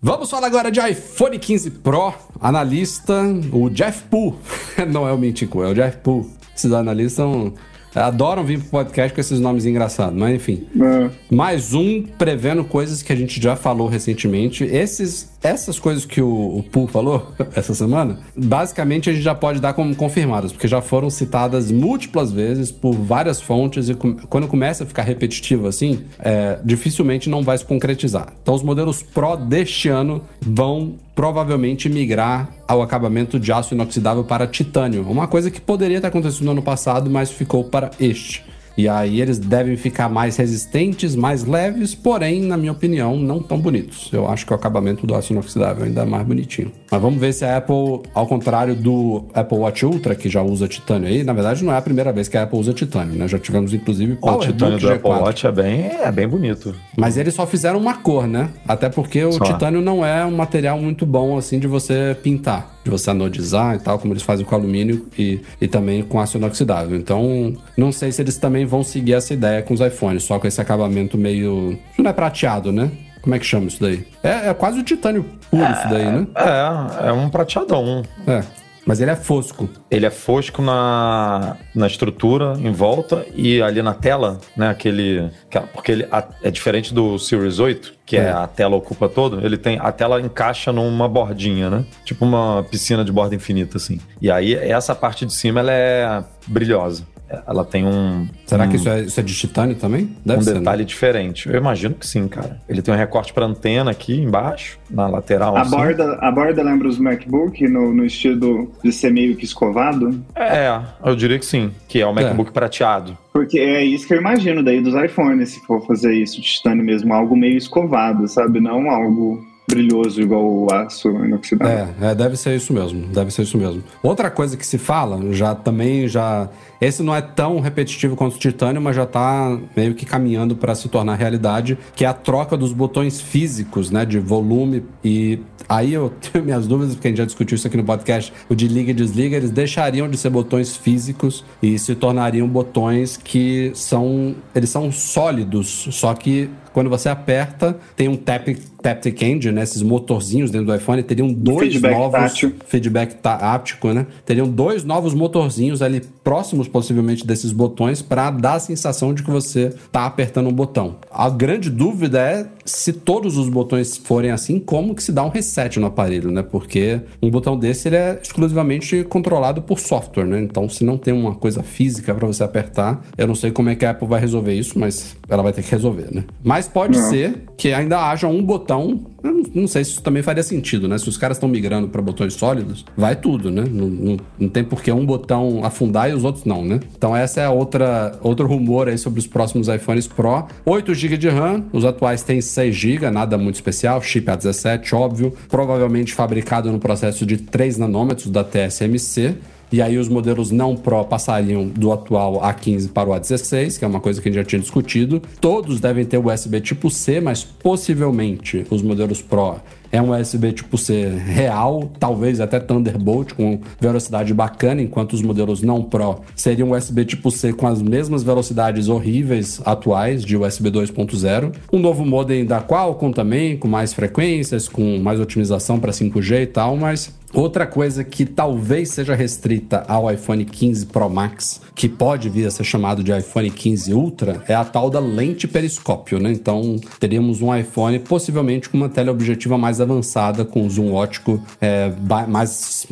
[0.00, 2.12] Vamos falar agora de iPhone 15 Pro.
[2.40, 4.36] Analista, o Jeff Poole.
[4.92, 6.30] Não é o Mintico, é o Jeff Poole.
[6.56, 7.52] Esses analistas são-
[7.96, 10.66] adoram vir pro podcast com esses nomes engraçados, mas enfim.
[10.80, 11.10] É.
[11.34, 14.64] Mais um prevendo coisas que a gente já falou recentemente.
[14.64, 19.60] Esses, essas coisas que o, o Poole falou essa semana, basicamente a gente já pode
[19.60, 24.84] dar como confirmadas, porque já foram citadas múltiplas vezes por várias fontes e quando começa
[24.84, 28.32] a ficar repetitivo assim, é, dificilmente não vai se concretizar.
[28.42, 34.46] Então os modelos Pro deste ano vão provavelmente migrar ao acabamento de aço inoxidável para
[34.46, 35.02] titânio.
[35.08, 38.44] Uma coisa que poderia ter acontecido no ano passado, mas ficou para este.
[38.76, 43.58] E aí eles devem ficar mais resistentes, mais leves, porém, na minha opinião, não tão
[43.58, 44.10] bonitos.
[44.12, 46.70] Eu acho que o acabamento do aço inoxidável ainda é mais bonitinho.
[46.90, 50.68] Mas vamos ver se a Apple, ao contrário do Apple Watch Ultra, que já usa
[50.68, 53.26] titânio aí, na verdade não é a primeira vez que a Apple usa titânio, né?
[53.26, 54.94] Já tivemos inclusive O titânio do G4.
[54.94, 56.74] Apple Watch é bem, é bem bonito.
[56.96, 58.50] Mas eles só fizeram uma cor, né?
[58.68, 59.44] Até porque o Só.
[59.44, 63.78] titânio não é um material muito bom assim de você pintar, de você anodizar e
[63.80, 66.96] tal, como eles fazem com alumínio e, e também com aço inoxidável.
[66.96, 70.46] Então, não sei se eles também vão seguir essa ideia com os iPhones, só com
[70.46, 71.76] esse acabamento meio.
[71.98, 72.90] Não é prateado, né?
[73.20, 74.06] Como é que chama isso daí?
[74.22, 76.26] É, é quase o titânio puro isso daí, né?
[76.36, 78.04] É, é um prateadão.
[78.24, 78.44] É.
[78.86, 79.68] Mas ele é fosco.
[79.90, 84.68] Ele é fosco na, na estrutura, em volta, e ali na tela, né?
[84.68, 85.28] Aquele.
[85.50, 86.08] que- Porque ele
[86.42, 88.20] é diferente do Series 8, que é.
[88.26, 88.30] É.
[88.30, 89.76] a tela ocupa todo, ele tem.
[89.80, 91.84] A tela encaixa numa bordinha, né?
[92.04, 93.98] Tipo uma piscina de borda infinita, assim.
[94.22, 97.04] E aí, essa parte de cima ela é brilhosa.
[97.46, 98.26] Ela tem um.
[98.46, 100.16] Será um, que isso é, isso é de titânio também?
[100.24, 100.54] Deve um ser.
[100.54, 100.58] né?
[100.60, 101.48] detalhe diferente.
[101.48, 102.60] Eu imagino que sim, cara.
[102.68, 105.56] Ele tem um recorte para antena aqui embaixo, na lateral.
[105.56, 105.70] A assim.
[105.70, 110.22] borda, a borda lembra os MacBook no, no estilo de ser meio que escovado?
[110.34, 111.70] É, eu diria que sim.
[111.88, 113.16] Que é o MacBook prateado.
[113.32, 116.84] Porque é isso que eu imagino daí dos iPhones, se for fazer isso de titânio
[116.84, 118.60] mesmo, algo meio escovado, sabe?
[118.60, 121.94] Não algo brilhoso igual o aço inoxidável.
[122.00, 123.82] É, é, deve ser isso mesmo, deve ser isso mesmo.
[124.02, 126.48] Outra coisa que se fala, já também já
[126.80, 130.74] esse não é tão repetitivo quanto o titânio, mas já tá meio que caminhando para
[130.74, 135.92] se tornar realidade, que é a troca dos botões físicos, né, de volume e aí
[135.92, 138.68] eu tenho minhas dúvidas, porque a gente já discutiu isso aqui no podcast, o de
[138.68, 144.34] liga e desliga, eles deixariam de ser botões físicos e se tornariam botões que são,
[144.54, 149.62] eles são sólidos, só que quando você aperta, tem um tap, Taptic Engine, né?
[149.62, 152.12] Esses motorzinhos dentro do iPhone, teriam dois Feedback novos...
[152.12, 152.54] tátil.
[152.66, 154.06] Feedback tá- áptico, né?
[154.26, 159.30] Teriam dois novos motorzinhos ali próximos, possivelmente, desses botões para dar a sensação de que
[159.30, 160.96] você tá apertando um botão.
[161.10, 165.28] A grande dúvida é se todos os botões forem assim, como que se dá um
[165.28, 166.42] reset no aparelho, né?
[166.42, 170.40] Porque um botão desse, ele é exclusivamente controlado por software, né?
[170.40, 173.76] Então, se não tem uma coisa física para você apertar, eu não sei como é
[173.76, 176.24] que a Apple vai resolver isso, mas ela vai ter que resolver, né?
[176.42, 177.08] Mas pode Não.
[177.10, 179.06] ser que ainda haja um botão.
[179.22, 180.98] Não, não sei se isso também faria sentido, né?
[180.98, 183.64] Se os caras estão migrando para botões sólidos, vai tudo, né?
[183.68, 186.80] Não, não, não tem por que um botão afundar e os outros não, né?
[186.96, 190.46] Então essa é outra outro rumor aí sobre os próximos iPhones Pro.
[190.64, 195.32] 8 GB de RAM, os atuais têm 6 GB, nada muito especial, chip A17, óbvio,
[195.48, 199.34] provavelmente fabricado no processo de 3 nanômetros da TSMC.
[199.70, 203.88] E aí os modelos não Pro passariam do atual A15 para o A16, que é
[203.88, 205.20] uma coisa que a gente já tinha discutido.
[205.40, 209.56] Todos devem ter USB tipo C, mas possivelmente os modelos Pro
[209.90, 215.62] é um USB tipo C real, talvez até Thunderbolt com velocidade bacana, enquanto os modelos
[215.62, 221.54] não Pro seriam USB tipo C com as mesmas velocidades horríveis atuais de USB 2.0.
[221.72, 226.46] Um novo modem da Qualcomm também, com mais frequências, com mais otimização para 5G e
[226.46, 232.30] tal, mas Outra coisa que talvez seja restrita ao iPhone 15 Pro Max, que pode
[232.30, 236.32] vir a ser chamado de iPhone 15 Ultra, é a tal da lente periscópio, né?
[236.32, 241.92] Então, teríamos um iPhone possivelmente com uma teleobjetiva mais avançada, com zoom ótico é,
[242.26, 242.86] mais...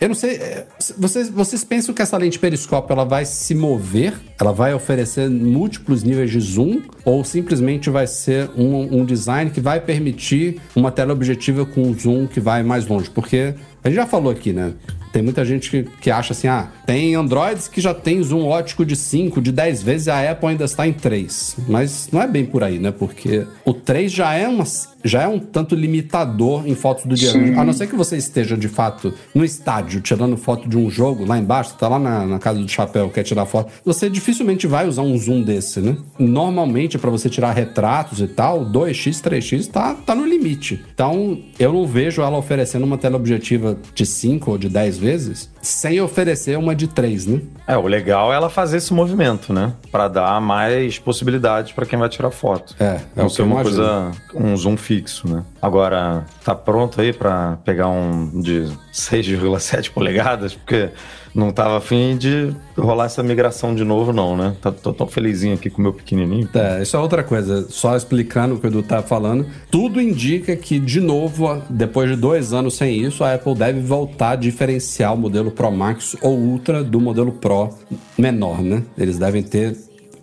[0.00, 4.18] Eu não sei, é, vocês, vocês pensam que essa lente periscópio ela vai se mover?
[4.40, 6.80] Ela vai oferecer múltiplos níveis de zoom?
[7.04, 12.40] Ou simplesmente vai ser um, um design que vai permitir uma teleobjetiva com zoom que
[12.40, 13.10] vai mais longe?
[13.10, 14.72] Porque a gente já falou aqui, né?
[15.12, 18.84] Tem muita gente que, que acha assim, ah, tem Androids que já tem zoom ótico
[18.84, 21.56] de 5, de 10 vezes, e a Apple ainda está em 3.
[21.68, 22.92] Mas não é bem por aí, né?
[22.92, 24.64] Porque o 3 já é, uma,
[25.04, 27.32] já é um tanto limitador em fotos do dia.
[27.32, 27.54] Sim.
[27.54, 31.24] A não ser que você esteja, de fato, no estádio, tirando foto de um jogo
[31.24, 34.86] lá embaixo, tá lá na, na casa do chapéu, quer tirar foto, você dificilmente vai
[34.86, 35.96] usar um zoom desse, né?
[36.18, 40.84] Normalmente, para você tirar retratos e tal, 2x, 3x tá, tá no limite.
[40.94, 46.00] Então, eu não vejo ela oferecendo uma teleobjetiva de 5 ou de 10 vezes, sem
[46.00, 47.40] oferecer uma de 3, né?
[47.66, 49.72] É, o legal é ela fazer esse movimento, né?
[49.90, 52.74] Pra dar mais possibilidades pra quem vai tirar foto.
[52.78, 55.44] É, é Não o ser uma coisa, um zoom fixo, né?
[55.60, 60.54] Agora, tá pronto aí pra pegar um de 6,7 polegadas?
[60.54, 60.90] Porque
[61.34, 64.56] não tava afim de rolar essa migração de novo, não, né?
[64.60, 66.48] Tá- Tô tão felizinho aqui com o meu pequenininho.
[66.54, 67.66] É, isso é outra coisa.
[67.68, 72.16] Só explicando o que o Edu tá falando, tudo indica que, de novo, depois de
[72.16, 76.36] dois anos sem isso, a Apple deve voltar a diferenciar o modelo Pro Max ou
[76.38, 77.70] Ultra do modelo Pro
[78.18, 78.82] menor, né?
[78.98, 79.76] Eles devem ter.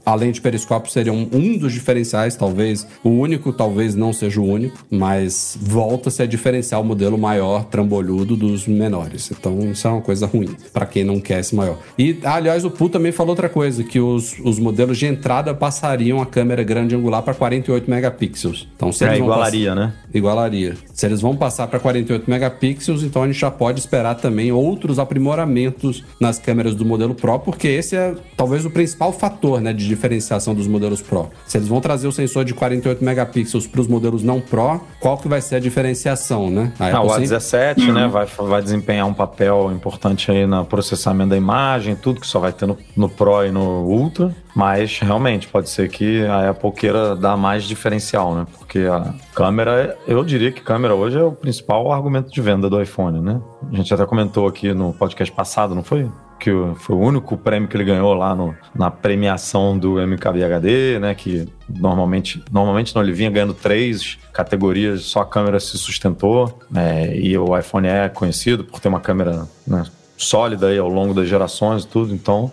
[0.07, 2.87] A lente periscópio seria um, um dos diferenciais, talvez.
[3.03, 8.37] O único, talvez não seja o único, mas volta-se a diferenciar o modelo maior, trambolhudo,
[8.37, 9.29] dos menores.
[9.37, 11.77] Então, isso é uma coisa ruim, para quem não quer esse maior.
[11.99, 16.21] E, aliás, o Pu também falou outra coisa, que os, os modelos de entrada passariam
[16.21, 18.65] a câmera grande angular para 48 megapixels.
[18.77, 19.93] Então, se É, eles vão igualaria, né?
[20.13, 20.77] igualaria.
[20.93, 24.99] Se eles vão passar para 48 megapixels, então a gente já pode esperar também outros
[24.99, 29.96] aprimoramentos nas câmeras do modelo Pro, porque esse é talvez o principal fator né, de
[29.97, 31.29] diferenciação dos modelos Pro.
[31.45, 35.17] Se eles vão trazer o sensor de 48 megapixels para os modelos não Pro, qual
[35.17, 36.71] que vai ser a diferenciação, né?
[36.79, 40.63] A Ah, o Apple sempre- A17, né, vai, vai desempenhar um papel importante aí no
[40.65, 44.33] processamento da imagem, tudo que só vai ter no, no Pro e no Ultra.
[44.55, 48.47] Mas realmente pode ser que a Apple queira dar mais diferencial, né?
[48.57, 52.81] Porque a câmera, eu diria que câmera hoje é o principal argumento de venda do
[52.81, 53.39] iPhone, né?
[53.71, 56.09] A gente até comentou aqui no podcast passado, não foi?
[56.39, 61.15] Que foi o único prêmio que ele ganhou lá no, na premiação do MKBHD, né?
[61.15, 66.59] Que normalmente, normalmente não, ele vinha ganhando três categorias, só a câmera se sustentou.
[66.69, 67.15] né?
[67.17, 69.83] e o iPhone é conhecido por ter uma câmera né,
[70.15, 72.51] sólida aí ao longo das gerações e tudo, então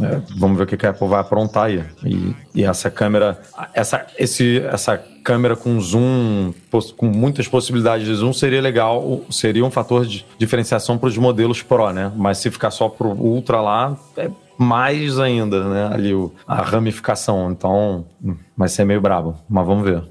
[0.00, 1.84] É, vamos ver o que a Apple vai aprontar aí.
[2.04, 3.40] E, e essa câmera,
[3.74, 6.52] essa, esse, essa câmera com zoom,
[6.96, 11.62] com muitas possibilidades de zoom, seria legal, seria um fator de diferenciação para os modelos
[11.62, 12.10] Pro, né?
[12.16, 15.90] Mas se ficar só pro Ultra lá, é mais ainda, né?
[15.92, 17.50] Ali o, a ramificação.
[17.50, 19.36] Então, hum, vai ser meio brabo.
[19.48, 20.02] Mas vamos ver.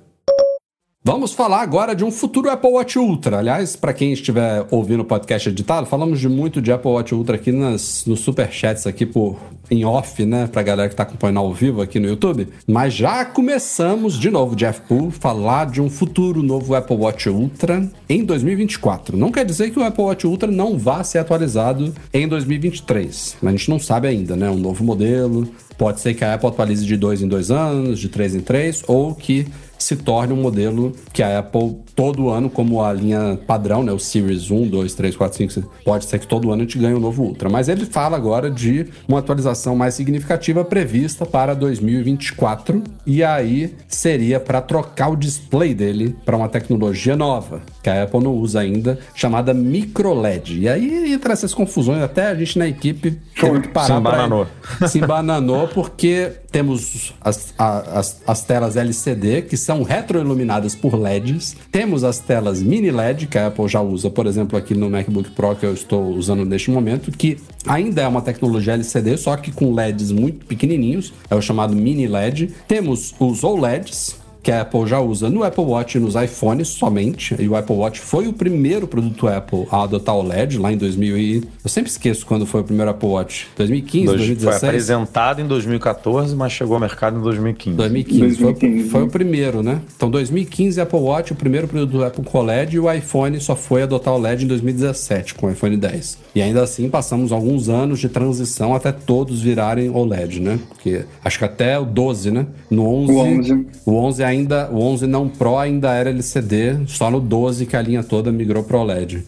[1.03, 3.39] Vamos falar agora de um futuro Apple Watch Ultra.
[3.39, 7.37] Aliás, para quem estiver ouvindo o podcast editado, falamos de muito de Apple Watch Ultra
[7.37, 9.39] aqui nas, nos superchats aqui por
[9.71, 12.49] em off, né, pra galera que tá acompanhando ao vivo aqui no YouTube.
[12.67, 17.89] Mas já começamos de novo, Jeff Poole, falar de um futuro novo Apple Watch Ultra
[18.07, 19.17] em 2024.
[19.17, 23.37] Não quer dizer que o Apple Watch Ultra não vá ser atualizado em 2023.
[23.41, 24.51] Mas a gente não sabe ainda, né?
[24.51, 25.49] Um novo modelo.
[25.79, 28.83] Pode ser que a Apple atualize de dois em dois anos, de três em três,
[28.87, 29.47] ou que
[29.81, 33.99] se torne um modelo que a Apple todo ano, como a linha padrão, né, o
[33.99, 36.99] Series 1, 2, 3, 4, 5, pode ser que todo ano a gente ganhe um
[36.99, 37.49] novo Ultra.
[37.49, 44.39] Mas ele fala agora de uma atualização mais significativa prevista para 2024 e aí seria
[44.39, 48.99] para trocar o display dele para uma tecnologia nova, que a Apple não usa ainda,
[49.13, 50.61] chamada microLED.
[50.61, 54.47] E aí entra essas confusões, até a gente na equipe teve que parar Se embananou.
[54.87, 61.55] se embananou porque temos as, as, as telas LCD que são retroiluminadas por LEDs.
[61.81, 65.31] Temos as telas mini LED que a Apple já usa, por exemplo, aqui no MacBook
[65.31, 69.51] Pro que eu estou usando neste momento, que ainda é uma tecnologia LCD, só que
[69.51, 72.51] com LEDs muito pequenininhos, é o chamado mini LED.
[72.67, 77.35] Temos os OLEDs, que a Apple já usa no Apple Watch e nos iPhones somente.
[77.39, 80.77] E o Apple Watch foi o primeiro produto Apple a adotar o LED lá em
[80.77, 81.43] 2000 e...
[81.63, 83.47] Eu sempre esqueço quando foi o primeiro Apple Watch.
[83.55, 84.63] 2015, Dois- Foi 2016?
[84.63, 87.77] apresentado em 2014, mas chegou ao mercado em 2015.
[87.77, 88.19] 2015.
[88.37, 89.05] Foi, 2015, foi né?
[89.07, 89.81] o primeiro, né?
[89.95, 93.55] Então, 2015, Apple Watch, o primeiro produto Apple com o LED, e o iPhone só
[93.55, 96.17] foi adotar o LED em 2017, com o iPhone 10.
[96.33, 100.59] E ainda assim, passamos alguns anos de transição até todos virarem OLED, né?
[100.69, 102.45] Porque acho que até o 12, né?
[102.69, 103.65] No 11, O 11.
[103.85, 107.81] o 11 ainda, o 11 não Pro ainda era LCD, só no 12 que a
[107.81, 109.23] linha toda migrou pro OLED.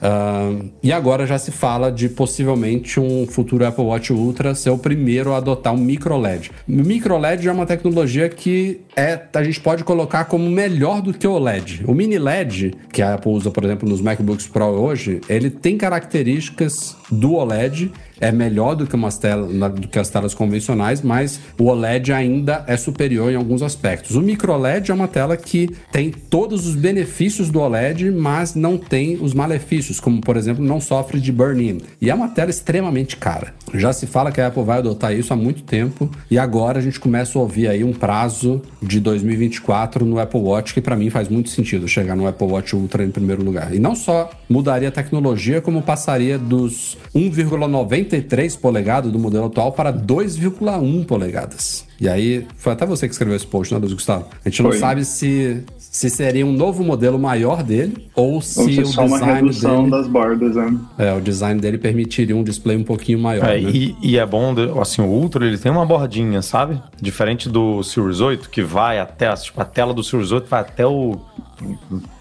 [0.00, 4.78] Ah, e agora já se fala de possivelmente um futuro Apple Watch Ultra ser o
[4.78, 6.50] primeiro a adotar um micro LED.
[6.66, 11.26] Micro LED é uma tecnologia que é, a gente pode colocar como melhor do que
[11.26, 11.84] o LED.
[11.86, 15.76] O mini LED, que a Apple usa, por exemplo, nos MacBooks Pro hoje, ele tem
[15.76, 21.64] características do OLED, é melhor do que, umas do que as telas convencionais, mas o
[21.64, 24.16] OLED ainda é superior em alguns aspectos.
[24.16, 28.78] O micro LED é uma tela que tem todos os benefícios do OLED, mas não
[28.78, 31.80] tem os malefícios, como por exemplo, não sofre de burn-in.
[32.00, 33.54] E é uma tela extremamente cara.
[33.74, 36.82] Já se fala que a Apple vai adotar isso há muito tempo e agora a
[36.82, 41.10] gente começa a ouvir aí um prazo de 2024 no Apple Watch, que para mim
[41.10, 43.74] faz muito sentido chegar no Apple Watch Ultra em primeiro lugar.
[43.74, 49.92] E não só mudaria a tecnologia, como passaria dos 1,93 polegadas do modelo atual para
[49.92, 51.85] 2,1 polegadas.
[52.00, 54.26] E aí, foi até você que escreveu esse post, né, Luiz Gustavo?
[54.44, 54.78] A gente não Foi.
[54.78, 59.06] sabe se, se seria um novo modelo maior dele ou se Ou se o só
[59.06, 59.90] uma design redução dele...
[59.90, 60.76] das bordas, né?
[60.98, 63.70] É, o design dele permitiria um display um pouquinho maior, É, né?
[63.72, 66.80] e, e é bom, assim, o Ultra ele tem uma bordinha, sabe?
[67.00, 70.86] Diferente do Series 8, que vai até, tipo, a tela do Series 8 vai até
[70.86, 71.16] o.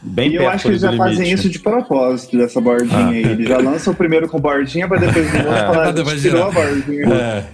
[0.01, 1.33] bem E eu acho que eles já fazem limite.
[1.33, 3.23] isso de propósito, dessa bordinha aí.
[3.23, 6.43] Eles já lançam o primeiro com bordinha pra depois no outro falar, gente depois tirou
[6.43, 7.05] a bordinha.
[7.13, 7.45] É.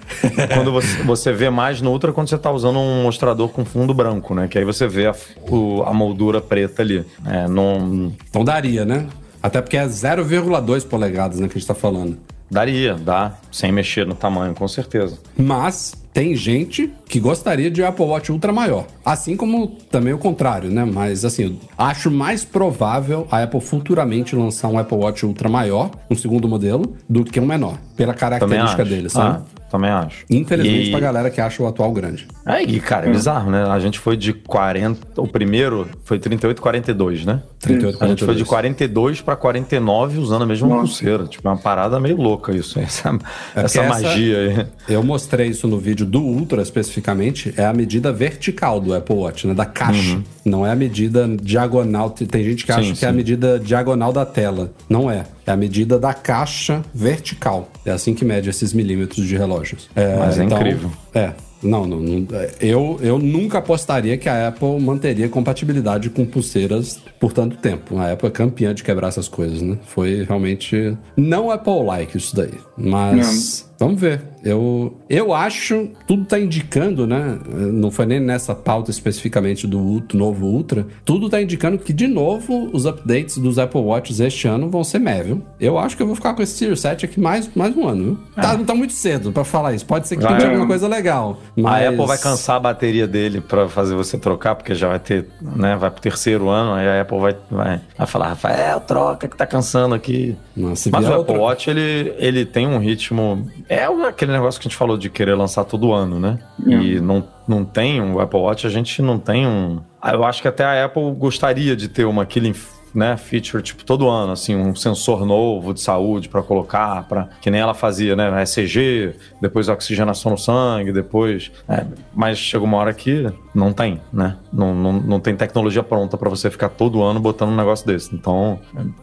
[0.53, 3.93] Quando você, você vê mais no Ultra quando você tá usando um mostrador com fundo
[3.93, 4.47] branco, né?
[4.47, 5.15] Que aí você vê a,
[5.49, 7.05] o- a moldura preta ali.
[7.25, 8.11] É, não.
[8.29, 9.07] Então daria, né?
[9.41, 12.17] Até porque é 0,2 polegadas, né, que a gente tá falando.
[12.49, 15.17] Daria, dá, sem mexer no tamanho, com certeza.
[15.37, 18.85] Mas tem gente que gostaria de Apple Watch Ultra maior.
[19.05, 20.83] Assim como também o contrário, né?
[20.83, 26.15] Mas assim, acho mais provável a Apple futuramente lançar um Apple Watch Ultra maior, um
[26.15, 27.77] segundo modelo, do que um menor.
[27.95, 29.37] Pela característica dele, sabe?
[29.57, 30.25] Ah, também acho.
[30.29, 32.27] Infelizmente, E- pra galera que acha o atual grande.
[32.45, 33.63] Aí, cara, é bizarro, né?
[33.63, 35.21] A gente foi de 40.
[35.21, 37.41] O primeiro foi 38, 42, né?
[37.59, 38.51] 38, A gente foi de 42.
[38.51, 40.81] 42 pra 49 usando a mesma Nossa.
[40.81, 41.25] pulseira.
[41.25, 43.19] Tipo, é uma parada meio louca isso, essa, É essa
[43.53, 44.65] porque essa- magia aí.
[44.95, 49.47] Eu mostrei isso no vídeo do Ultra especificamente, é a medida vertical do Apple Watch,
[49.47, 49.53] né?
[49.53, 50.19] Da caixa.
[50.43, 52.09] Não é a medida diagonal.
[52.09, 52.77] Tem gente que Uhum.
[52.83, 53.17] Sim, acha que é a sim.
[53.17, 54.71] medida diagonal da tela.
[54.89, 55.25] Não é.
[55.45, 57.69] É a medida da caixa vertical.
[57.85, 59.89] É assim que mede esses milímetros de relógios.
[60.19, 60.91] Mas é incrível.
[61.13, 61.33] É.
[61.63, 62.27] Não, não, não,
[62.59, 67.99] eu, eu nunca apostaria que a Apple manteria compatibilidade com pulseiras por tanto tempo.
[67.99, 69.77] A Apple é campeã de quebrar essas coisas, né?
[69.85, 72.53] Foi realmente não Apple-like isso daí.
[72.75, 73.63] Mas.
[73.63, 73.70] Não.
[73.81, 74.21] Vamos ver.
[74.43, 77.39] Eu, eu acho, tudo tá indicando, né?
[77.47, 80.85] Não foi nem nessa pauta especificamente do novo Ultra.
[81.03, 84.99] Tudo tá indicando que, de novo, os updates dos Apple Watches este ano vão ser
[84.99, 85.41] meh, viu?
[85.59, 88.03] Eu acho que eu vou ficar com esse Series 7 aqui mais, mais um ano,
[88.03, 88.19] viu?
[88.37, 88.41] É.
[88.41, 89.85] Tá, não tá muito cedo para falar isso.
[89.85, 91.39] Pode ser que tenha alguma coisa legal.
[91.55, 91.85] Mas...
[91.85, 95.27] A Apple vai cansar a bateria dele para fazer você trocar, porque já vai ter,
[95.41, 95.75] né?
[95.75, 99.47] Vai pro terceiro ano, aí a Apple vai, vai, vai falar, Rafael, troca que tá
[99.47, 100.35] cansando aqui.
[100.55, 104.69] Nossa, Mas o Apple Watch, ele, ele tem um ritmo é aquele negócio que a
[104.69, 106.39] gente falou de querer lançar todo ano, né?
[106.65, 109.79] E não, não tem um Apple Watch, a gente não tem um.
[110.03, 112.53] Eu acho que até a Apple gostaria de ter uma Killing
[112.93, 117.49] né, feature tipo todo ano, assim, um sensor novo de saúde para colocar, para que
[117.49, 122.93] nem ela fazia, né, ECG, depois oxigenação no sangue, depois, é, mas chega uma hora
[122.93, 124.37] que não tem, né?
[124.51, 128.15] Não, não, não tem tecnologia pronta para você ficar todo ano botando um negócio desse.
[128.15, 128.59] Então,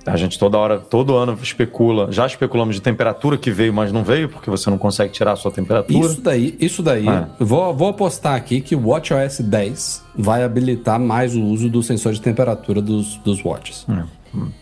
[0.06, 4.02] a gente toda hora, todo ano especula, já especulamos de temperatura que veio, mas não
[4.02, 6.06] veio, porque você não consegue tirar a sua temperatura.
[6.06, 7.26] Isso daí, isso daí, é.
[7.38, 12.12] vou, vou apostar aqui que o WatchOS 10 vai habilitar mais o uso do sensor
[12.12, 13.77] de temperatura dos, dos watches.
[13.88, 14.04] É.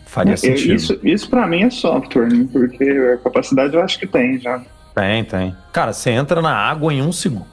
[0.05, 0.73] Faria é, sentido.
[0.73, 2.47] Isso, isso para mim é software, né?
[2.51, 4.61] porque a capacidade eu acho que tem já.
[4.95, 5.55] Tem, tem.
[5.77, 7.45] Cara, você entra na água em um segundo,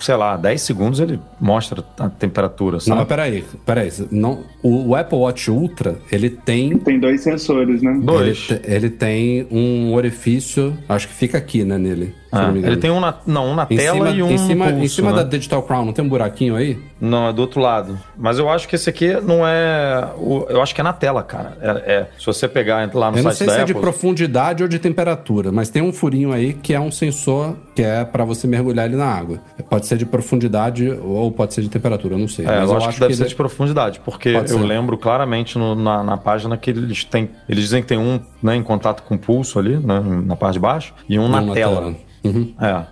[0.00, 2.90] sei lá, 10 segundos ele mostra a temperatura, sabe?
[2.90, 3.92] Não, mas peraí, peraí.
[4.10, 6.76] Não, o, o Apple Watch Ultra, ele tem...
[6.78, 7.96] Tem dois sensores, né?
[8.02, 8.48] Dois.
[8.50, 12.16] Ele, ele tem um orifício, acho que fica aqui, né, nele.
[12.30, 14.84] Ah, ele tem um na, não, um na tela cima, e um em cima, pulso,
[14.84, 15.16] em cima né?
[15.16, 16.78] da Digital Crown, não tem um buraquinho aí?
[17.00, 17.98] Não, é do outro lado.
[18.18, 20.06] Mas eu acho que esse aqui não é.
[20.18, 21.56] O, eu acho que é na tela, cara.
[21.60, 23.74] É, é se você pegar lá no eu site não sei da se Apple, é
[23.74, 27.82] de profundidade ou de temperatura, mas tem um furinho aí que é um sensor que
[27.84, 29.38] é para você mergulhar ele na água.
[29.70, 32.44] Pode ser de profundidade ou pode ser de temperatura, eu não sei.
[32.44, 33.28] É, mas eu, acho, que deve ser ele...
[33.28, 34.64] de profundidade, porque Pode eu ser.
[34.64, 37.30] lembro claramente no- na, na página que eles têm.
[37.48, 40.54] Eles dizem que tem um né, em contato com o pulso ali, né, na parte
[40.54, 41.94] de baixo, e um na, Não, tela.
[42.24, 42.52] Uhum.
[42.60, 42.84] É.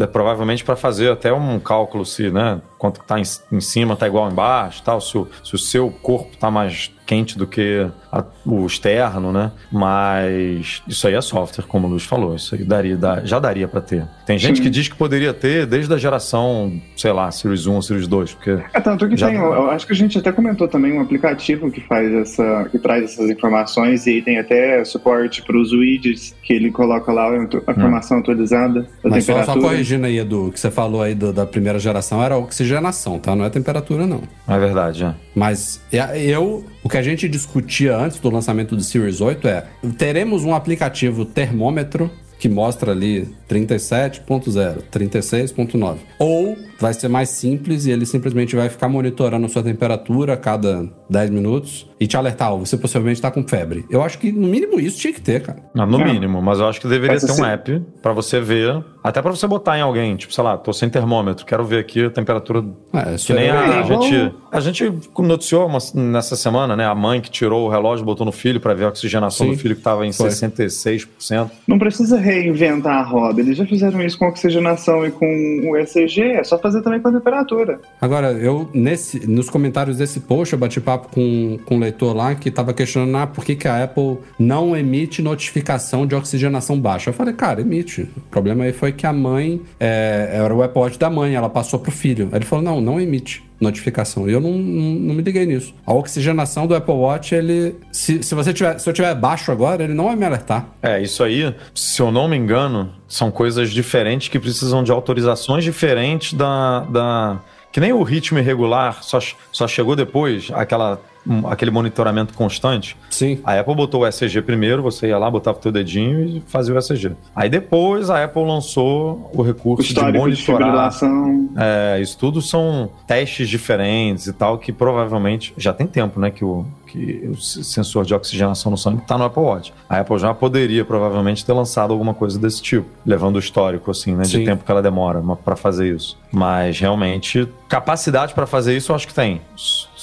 [0.00, 3.94] É, Provavelmente para fazer até um cálculo se, né, quanto que tá em, em cima
[3.94, 7.86] tá igual embaixo, tal, se o, se o seu corpo tá mais quente do que
[8.10, 9.52] a- o externo, né?
[9.70, 13.68] Mas isso aí é software, como o Luiz falou, isso aí daria, dá- já daria
[13.68, 14.06] para ter.
[14.24, 14.62] Tem gente Sim.
[14.62, 18.32] que diz que poderia ter desde a geração, sei lá, Series 1 ou Series 2,
[18.32, 21.00] porque É tanto que Já- tem, eu acho que a gente até comentou também um
[21.02, 26.34] aplicativo que faz essa, que traz essas informações e tem até suporte para os widgets
[26.42, 27.42] que ele coloca lá a
[27.72, 29.68] informação atualizada da Mas só, só temperatura.
[29.68, 33.36] corrigindo aí, Edu, o que você falou aí do- da primeira geração era oxigenação, tá?
[33.36, 34.22] Não é temperatura, não.
[34.48, 35.14] é verdade, é.
[35.34, 39.64] Mas é, eu, o que a gente discutia antes do lançamento do Series 8 é:
[39.96, 45.98] teremos um aplicativo termômetro que mostra ali 37.0, 36.9.
[46.18, 50.36] Ou vai ser mais simples e ele simplesmente vai ficar monitorando a sua temperatura a
[50.36, 53.84] cada 10 minutos e te alertar, ó, você possivelmente está com febre.
[53.88, 55.60] Eu acho que no mínimo isso tinha que ter, cara.
[55.72, 56.12] Não, no É.
[56.12, 59.30] mínimo, mas eu acho que deveria ter um assim- app pra você ver, até pra
[59.30, 62.64] você botar em alguém, tipo, sei lá, tô sem termômetro, quero ver aqui a temperatura
[62.92, 66.84] É, isso que nem é- a, É, gente, a gente noticiou uma- nessa semana, né,
[66.84, 69.58] a mãe que tirou o relógio, botou no filho pra ver a oxigenação Sim, do
[69.58, 70.28] filho que tava em foi.
[70.30, 71.50] 66%.
[71.68, 75.26] Não precisa reinventar a roda, eles já fizeram isso com oxigenação e com
[75.70, 77.80] o ECG, é só fazer também com a temperatura.
[78.00, 82.34] Agora, eu, nesse, nos comentários desse post, eu bati papo com, com um leitor lá
[82.34, 87.10] que tava questionando ah, por que, que a Apple não emite notificação de oxigenação baixa.
[87.10, 88.02] Eu falei, cara, emite.
[88.16, 91.78] O problema aí foi que a mãe, é, era o Watch da mãe, ela passou
[91.78, 92.28] pro filho.
[92.32, 94.28] Ele falou, não, não emite notificação.
[94.28, 95.74] E eu não, não, não me liguei nisso.
[95.86, 97.76] A oxigenação do Apple Watch, ele.
[97.92, 100.66] Se, se, você tiver, se eu tiver baixo agora, ele não vai me alertar.
[100.82, 105.64] É, isso aí, se eu não me engano, são coisas diferentes que precisam de autorizações
[105.64, 106.80] diferentes da.
[106.80, 107.40] da...
[107.70, 109.18] Que nem o ritmo irregular só,
[109.50, 111.00] só chegou depois, aquela,
[111.48, 112.96] aquele monitoramento constante.
[113.10, 113.38] Sim.
[113.44, 116.74] A Apple botou o ECG primeiro, você ia lá, botava o teu dedinho e fazia
[116.74, 117.12] o ECG.
[117.34, 120.58] Aí depois a Apple lançou o O recurso de histórico de monitorar.
[120.92, 121.48] fibrilação.
[121.56, 126.30] É, isso tudo são testes diferentes e tal, que provavelmente já tem tempo, né?
[126.30, 129.72] Que o, que o sensor de oxigenação no sangue está no Apple Watch.
[129.88, 134.14] A Apple já poderia provavelmente ter lançado alguma coisa desse tipo, levando o histórico, assim,
[134.14, 134.22] né?
[134.24, 134.44] De Sim.
[134.44, 136.18] tempo que ela demora para fazer isso.
[136.32, 139.40] Mas realmente, capacidade para fazer isso eu acho que tem.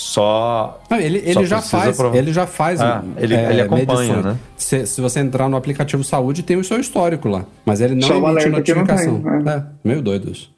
[0.02, 0.80] Só.
[0.90, 2.80] Não, ele, ele Só já faz, ele já faz.
[2.80, 3.86] Ah, ele- ele acompanha,
[4.16, 4.26] medições.
[4.26, 4.38] né?
[4.56, 7.44] Se, se você entrar no aplicativo saúde, tem o seu histórico lá.
[7.66, 9.22] Mas ele não Só o emite alerta que não notificação.
[9.22, 10.50] tem, é, meio doido isso.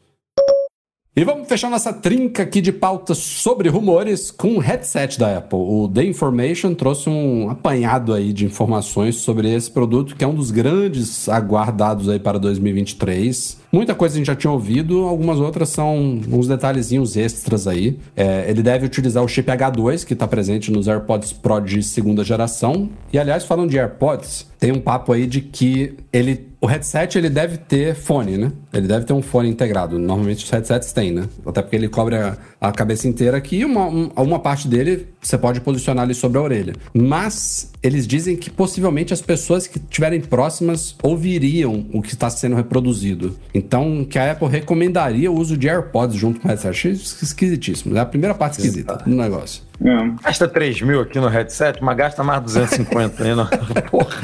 [1.14, 5.60] E vamos fechar nossa trinca aqui de pautas sobre rumores com o headset da Apple.
[5.60, 10.34] O The Information trouxe um apanhado aí de informações sobre esse produto, que é um
[10.34, 13.58] dos grandes aguardados aí para 2023.
[13.74, 18.00] Muita coisa a gente já tinha ouvido, algumas outras são uns detalhezinhos extras aí.
[18.16, 22.24] É, ele deve utilizar o chip H2, que está presente nos AirPods Pro de segunda
[22.24, 22.90] geração.
[23.12, 27.30] E aliás, falando de AirPods, tem um papo aí de que ele o headset ele
[27.30, 28.52] deve ter fone, né?
[28.74, 30.00] Ele deve ter um fone integrado.
[30.00, 31.28] Normalmente os headsets têm, né?
[31.46, 35.08] Até porque ele cobre a, a cabeça inteira aqui e uma, um, uma parte dele
[35.22, 36.74] você pode posicionar ali sobre a orelha.
[36.94, 42.56] Mas eles dizem que possivelmente as pessoas que estiverem próximas ouviriam o que está sendo
[42.56, 43.38] reproduzido.
[43.54, 46.70] Então, que a Apple recomendaria o uso de AirPods junto com o headset.
[46.70, 47.96] Achei esquisitíssimo.
[47.96, 49.64] É a primeira parte esquisita do negócio.
[49.84, 50.24] É.
[50.24, 53.48] Gasta 3 mil aqui no headset, mas gasta mais 250 aí, não.
[53.90, 54.22] Porra.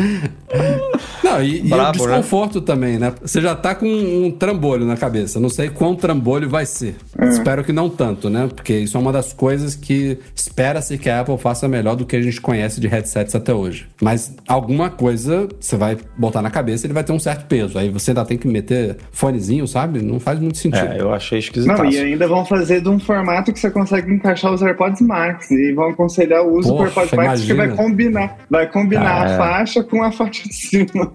[1.24, 2.16] Não, e, Brabo, e o né?
[2.16, 2.66] desconforto né?
[2.66, 3.14] também, né?
[3.22, 5.40] Você já tá com um trambolho na cabeça.
[5.40, 6.96] Não sei quão trambolho vai ser.
[7.20, 7.28] É.
[7.28, 8.48] Espero que não tanto, né?
[8.54, 12.16] Porque isso é uma das coisas que espera-se que a Apple faça melhor do que
[12.16, 13.88] a gente conhece de headsets até hoje.
[14.02, 17.78] Mas alguma coisa você vai botar na cabeça ele vai ter um certo peso.
[17.78, 20.02] Aí você ainda tem que meter fonezinho, sabe?
[20.02, 20.94] Não faz muito sentido.
[20.94, 21.72] É, eu achei esquisito.
[21.72, 25.52] Não, e ainda vão fazer de um formato que você consegue encaixar os AirPods Max
[25.52, 29.24] e vão aconselhar o uso Poxa, do AirPods Max que vai combinar, vai combinar ah,
[29.24, 29.38] a é.
[29.38, 31.12] faixa com a faixa de cima.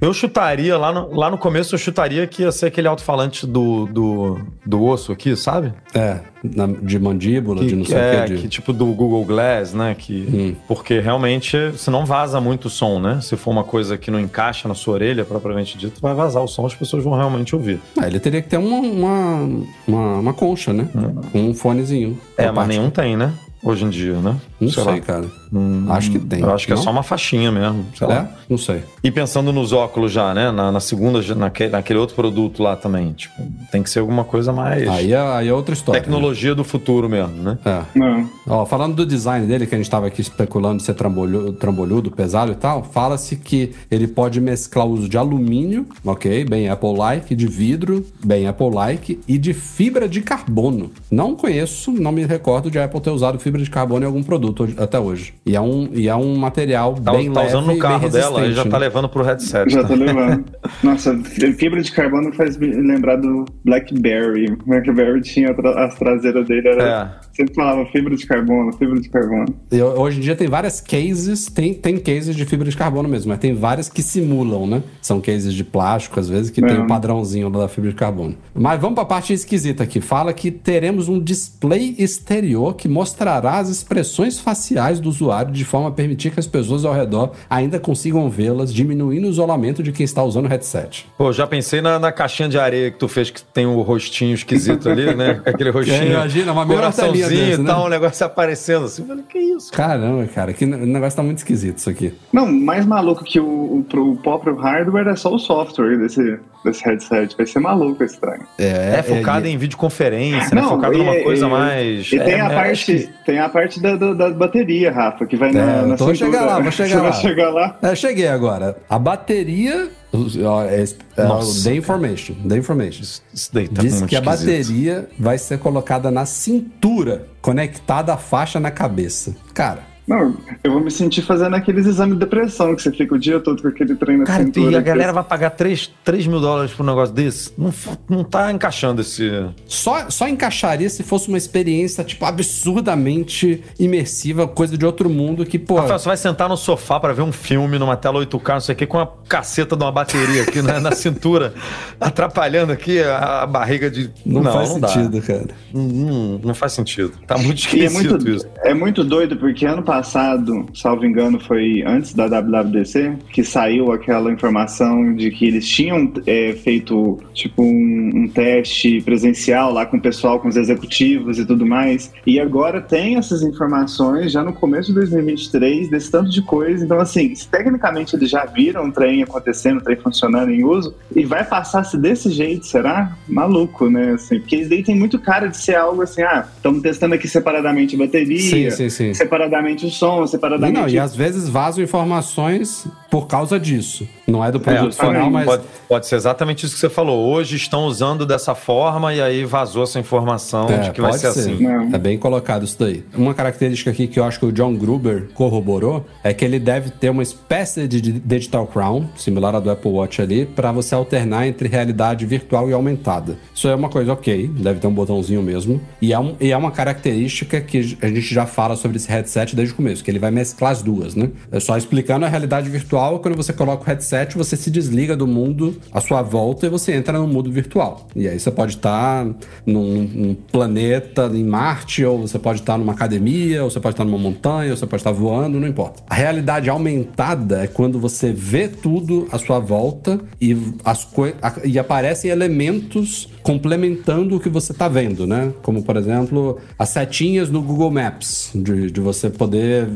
[0.00, 3.86] Eu chutaria, lá no, lá no começo, eu chutaria que ia ser aquele alto-falante do,
[3.86, 5.72] do, do osso aqui, sabe?
[5.94, 8.36] É, na, de mandíbula, que, de não sei é, o que.
[8.38, 9.94] Que tipo do Google Glass, né?
[9.96, 10.56] Que, hum.
[10.66, 13.20] Porque realmente você não vaza muito som, né?
[13.20, 16.48] Se for uma coisa que não encaixa na sua orelha, propriamente dito, vai vazar o
[16.48, 17.80] som, as pessoas vão realmente ouvir.
[17.98, 20.88] Ah, ele teria que ter uma, uma, uma, uma concha, né?
[20.94, 21.48] Hum.
[21.50, 22.18] Um fonezinho.
[22.36, 23.32] É, mas nenhum tem, né?
[23.64, 24.36] hoje em dia, né?
[24.64, 25.26] Não sei, sei cara.
[25.52, 26.40] Hum, acho que tem.
[26.40, 26.82] Eu acho que é não?
[26.82, 27.86] é só uma faixinha mesmo.
[27.94, 28.10] Sei é?
[28.10, 28.28] Lá.
[28.48, 28.82] Não sei.
[29.02, 30.50] E pensando nos óculos já, né?
[30.50, 33.12] Na, na segunda, naquele, naquele, outro produto lá também.
[33.12, 33.34] Tipo,
[33.70, 34.88] tem que ser alguma coisa mais.
[34.88, 36.00] Aí é, aí é outra história.
[36.00, 36.56] Tecnologia né?
[36.56, 37.58] do futuro mesmo, né?
[37.64, 37.82] É.
[37.94, 38.28] Não.
[38.46, 42.10] Ó, falando do design dele, que a gente estava aqui especulando de ser trambolhudo, trambolhudo,
[42.10, 46.44] pesado e tal, fala-se que ele pode mesclar o uso de alumínio, ok?
[46.44, 50.90] Bem Apple-like, de vidro, bem Apple-like, e de fibra de carbono.
[51.10, 54.53] Não conheço, não me recordo de Apple ter usado fibra de carbono em algum produto
[54.78, 55.34] até hoje.
[55.44, 58.46] E é um, e é um material tá, bem tá leve usando no carro dela
[58.46, 58.70] e já tá né?
[58.70, 59.72] tá levando pro headset.
[59.72, 59.94] Já tá?
[59.94, 60.44] levando.
[60.82, 64.56] Nossa, fibra de carbono faz me lembrar do BlackBerry.
[64.66, 66.82] BlackBerry tinha as traseiras dele, era...
[67.20, 67.24] É.
[67.34, 69.46] Sempre falava fibra de carbono, fibra de carbono.
[69.72, 73.30] E hoje em dia tem várias cases, tem, tem cases de fibra de carbono mesmo,
[73.30, 74.82] mas tem várias que simulam, né?
[75.02, 76.66] São cases de plástico, às vezes, que é.
[76.66, 78.36] tem o um padrãozinho da fibra de carbono.
[78.54, 80.00] Mas vamos pra parte esquisita aqui.
[80.00, 85.88] Fala que teremos um display exterior que mostrará as expressões faciais do usuário de forma
[85.88, 90.04] a permitir que as pessoas ao redor ainda consigam vê-las, diminuindo o isolamento de quem
[90.04, 91.06] está usando o headset.
[91.16, 93.82] Pô, já pensei na, na caixinha de areia que tu fez, que tem o um
[93.82, 95.40] rostinho esquisito ali, né?
[95.46, 96.02] Aquele rostinho.
[96.02, 97.64] É, imagina, uma coraçãozinho desse, né?
[97.64, 99.02] e tal, um negócio aparecendo assim.
[99.02, 99.72] Eu falei, que isso?
[99.72, 102.14] Caramba, cara, que negócio tá muito esquisito isso aqui.
[102.32, 106.84] Não, mais maluco que o, o, o próprio hardware é só o software desse, desse
[106.84, 107.36] headset.
[107.36, 108.40] Vai ser maluco esse trem.
[108.58, 110.62] É, é focado é, em videoconferência, né?
[110.62, 112.10] Não, focado numa coisa mais.
[112.12, 113.08] E tem, a é, parte, que...
[113.24, 116.44] tem a parte da, da, da, bateria, Rafa, que vai na, é, na Vou chegar
[116.44, 117.10] lá, vou chegar lá.
[117.10, 117.78] Vai chegar lá?
[117.82, 118.76] É, cheguei agora.
[118.88, 119.88] A bateria.
[120.12, 120.84] É,
[121.16, 122.34] é, Nossa, The Information.
[122.48, 123.02] The Information.
[123.32, 128.60] Isso daí tá Diz que a bateria vai ser colocada na cintura, conectada à faixa
[128.60, 129.34] na cabeça.
[129.52, 133.18] Cara, não, eu vou me sentir fazendo aqueles exames de depressão que você fica o
[133.18, 134.72] dia todo com aquele treino na Cara, cintura.
[134.72, 137.52] e a galera vai pagar 3, 3 mil dólares por um negócio desse?
[137.56, 137.72] Não,
[138.08, 139.30] não tá encaixando esse...
[139.66, 145.58] Só, só encaixaria se fosse uma experiência, tipo, absurdamente imersiva, coisa de outro mundo que,
[145.58, 145.76] pô...
[145.76, 148.74] Rafael, você vai sentar no sofá para ver um filme numa tela 8K, não sei
[148.74, 151.54] o quê, com uma caceta de uma bateria aqui na, na cintura,
[151.98, 154.10] atrapalhando aqui a, a barriga de...
[154.26, 155.26] Não, não faz não sentido, dá.
[155.26, 155.48] cara.
[155.72, 157.12] Não, não, faz sentido.
[157.26, 158.46] Tá muito esquisito é muito, isso.
[158.62, 163.92] É muito doido, porque ano passado passado, salvo engano, foi antes da WWDC, que saiu
[163.92, 169.96] aquela informação de que eles tinham é, feito tipo um, um, teste presencial lá com
[169.96, 172.12] o pessoal, com os executivos e tudo mais.
[172.26, 176.84] E agora tem essas informações já no começo de 2023 desse tanto de coisa.
[176.84, 180.92] Então, assim, se tecnicamente eles já viram o trem acontecendo, o trem funcionando em uso,
[181.14, 183.16] e vai passar-se desse jeito, será?
[183.28, 184.14] Maluco, né?
[184.14, 187.28] Assim, porque isso daí tem muito cara de ser algo assim, ah, estamos testando aqui
[187.28, 189.14] separadamente a bateria, sim, sim, sim.
[189.14, 190.80] separadamente o som separadamente.
[190.80, 194.08] Não, e às vezes vazam informações por causa disso.
[194.26, 195.44] Não é do produto É, final, mas.
[195.44, 197.30] pode, pode ser exatamente isso que você falou.
[197.32, 201.28] Hoje estão usando dessa forma e aí vazou essa informação de que vai pode ser,
[201.28, 201.62] assim.
[201.62, 201.94] Não.
[201.94, 203.04] É bem colocado isso daí.
[203.14, 206.90] Uma característica aqui que eu acho que o John Gruber corroborou é que ele deve
[206.90, 210.92] ter uma espécie de di- digital crown, similar à do Apple Watch ali, para você
[210.96, 213.36] alternar entre realidade virtual e aumentada.
[213.54, 215.80] Isso é uma coisa ok, deve ter um botãozinho mesmo.
[216.02, 219.54] E é, um- e é uma característica que a gente já fala sobre esse headset
[219.54, 221.30] desde o começo, que ele vai mesclar as duas, né?
[221.52, 225.26] É só explicando a realidade virtual, quando você coloca o headset, você se desliga do
[225.26, 228.06] mundo à sua volta e você entra no mundo virtual.
[228.16, 229.26] E aí você pode estar
[229.66, 234.04] num, num planeta em Marte, ou você pode estar numa academia, ou você pode estar
[234.04, 236.02] numa montanha, ou você pode estar voando, não importa.
[236.08, 241.06] A realidade aumentada é quando você vê tudo à sua volta e, as
[241.42, 245.52] a- e aparecem elementos complementando o que você está vendo, né?
[245.62, 249.86] Como, por exemplo, as setinhas no Google Maps, de, de você poder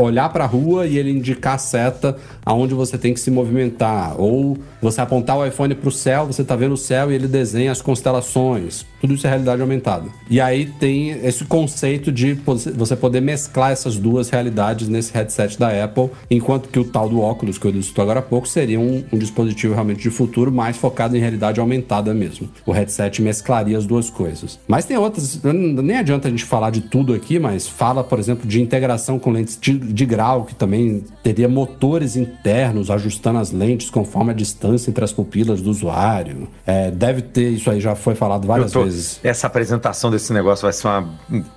[0.00, 4.20] olhar para a rua e ele indicar a seta aonde você tem que se movimentar.
[4.20, 7.28] Ou você apontar o iPhone para o céu, você tá vendo o céu e ele
[7.28, 8.86] desenha as constelações.
[9.00, 10.08] Tudo isso é realidade aumentada.
[10.28, 12.34] E aí tem esse conceito de
[12.74, 17.20] você poder mesclar essas duas realidades nesse headset da Apple, enquanto que o tal do
[17.20, 20.76] óculos que eu disse agora há pouco seria um, um dispositivo realmente de futuro mais
[20.76, 22.48] focado em realidade aumentada mesmo.
[22.64, 24.58] O headset mesclaria as duas coisas.
[24.66, 28.46] Mas tem outras, nem adianta a gente falar de tudo aqui, mas fala, por exemplo,
[28.46, 29.58] de integração com lentes
[29.92, 35.12] de, grau, que também teria motores internos ajustando as lentes conforme a distância entre as
[35.12, 36.48] pupilas do usuário.
[36.66, 39.20] É, deve ter, isso aí já foi falado várias tô- vezes.
[39.22, 41.08] Essa apresentação desse negócio vai ser uma-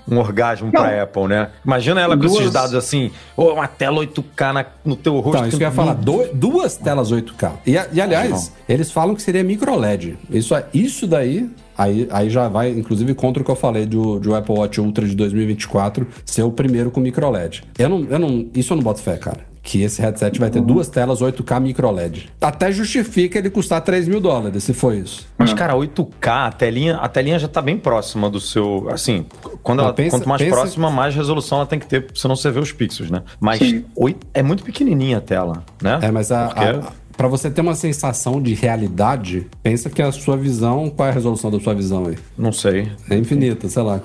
[0.07, 1.49] um, orgasmo pra Apple, né?
[1.65, 5.37] Imagina ela com esses Duas- dados assim, ou uma tela 8K na- no teu rosto.
[5.37, 7.53] Então, isso que eu ia falar, do- duas telas 8K.
[7.65, 10.17] E, e, aliás, eles falam que seria micro LED.
[10.29, 14.19] Isso, é- isso daí, aí, aí já vai, inclusive, contra o que eu falei do,
[14.19, 17.63] do Apple Watch Ultra de 2024 ser o primeiro com micro LED.
[17.77, 19.51] Eu não, eu não, isso eu não boto fé, cara.
[19.65, 22.29] Que esse headset vai ter duas telas 8K micro LED.
[22.41, 25.25] Até justifica ele custar 3 mil dólares, se for isso.
[25.37, 28.89] Mas, cara, 8K, a telinha, a telinha já tá bem próxima do seu.
[28.91, 29.25] Assim,
[29.61, 32.51] quando ela, pensa- quanto mais pensa- próxima, mais resolução ela tem que ter, senão você
[32.51, 33.21] vê os pixels, né?
[33.39, 33.85] Mas Sim.
[33.95, 35.97] oito- é muito pequenininha a tela, né?
[36.01, 40.11] É, mas a, Porque- a- pra você ter uma sensação de realidade, pensa que a
[40.11, 42.17] sua visão, qual é a resolução da sua visão aí?
[42.37, 42.91] Não sei.
[43.09, 43.99] É infinita, sei lá.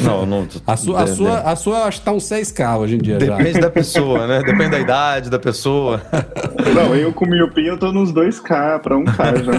[0.00, 0.46] Não, não.
[0.66, 3.36] A sua, a sua, a sua acho que tá um 6K hoje em dia já.
[3.36, 4.42] Depende da pessoa, né?
[4.42, 6.02] Depende da idade da pessoa.
[6.74, 9.52] Não, eu com miopia eu tô nos 2K pra 1K já.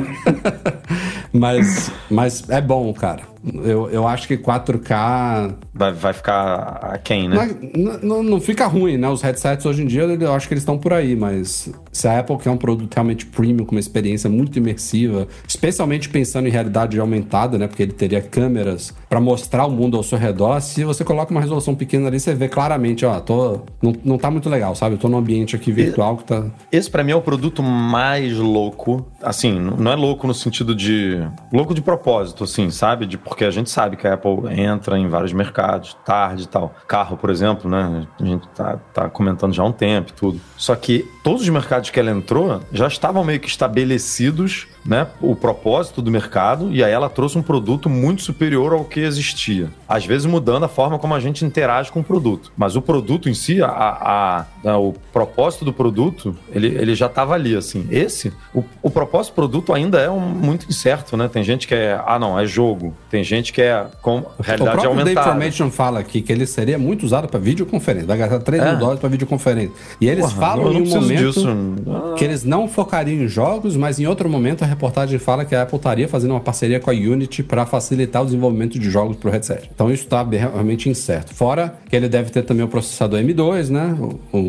[1.32, 3.35] Mas, mas é bom, cara.
[3.64, 7.56] Eu, eu acho que 4K Vai, vai ficar a quem, não, né?
[7.62, 9.10] é- não, não fica ruim, né?
[9.10, 12.20] Os headsets hoje em dia eu acho que eles estão por aí, mas se a
[12.20, 17.00] Apple quer um produto realmente premium, com uma experiência muito imersiva, especialmente pensando em realidade
[17.00, 17.68] aumentada, né?
[17.68, 20.60] Porque ele teria câmeras pra mostrar o mundo ao seu redor.
[20.62, 24.32] Se você coloca uma resolução pequena ali, você vê claramente, ó, tô, não, não tá
[24.32, 24.96] muito legal, sabe?
[24.96, 26.46] Eu tô num ambiente aqui virtual que tá.
[26.72, 29.06] Esse pra mim é o produto mais louco.
[29.22, 31.20] Assim, não é louco no sentido de.
[31.52, 33.06] Louco de propósito, assim, sabe?
[33.06, 36.74] De, porque a gente sabe que a Apple entra em vários mercados, tarde e tal.
[36.88, 38.08] Carro, por exemplo, né?
[38.18, 40.40] A gente tá, tá comentando já há um tempo e tudo.
[40.56, 45.08] Só que todos os mercados que ela entrou já estavam meio que estabelecidos, né?
[45.20, 49.70] O propósito do mercado, e aí ela trouxe um produto muito superior ao que existia.
[49.86, 52.54] Às vezes mudando a forma como a gente interage com o produto.
[52.56, 57.34] Mas o produto em si, a, a- o propósito do produto, ele, ele já estava
[57.34, 57.88] ali, assim.
[57.92, 61.28] Esse, o, o propósito do produto ainda é um- muito incerto, né?
[61.32, 62.94] Tem gente que é, ah não, é jogo.
[63.10, 65.28] Tem gente que é com o realidade próprio The aumentada.
[65.30, 68.08] Information fala aqui que ele seria muito usado para videoconferência.
[68.08, 68.76] Vai gastar 3 mil É.
[68.78, 69.72] dólares para videoconferência.
[70.02, 74.08] E eles Porra, falam em um momento que eles não focariam em jogos, mas em
[74.08, 77.44] outro momento a reportagem fala que a Apple estaria fazendo uma parceria com a Unity
[77.44, 79.70] para facilitar o desenvolvimento de jogos para o headset.
[79.74, 81.34] Então isso está realmente incerto.
[81.34, 83.96] Fora que ele deve ter também o processador M2, né?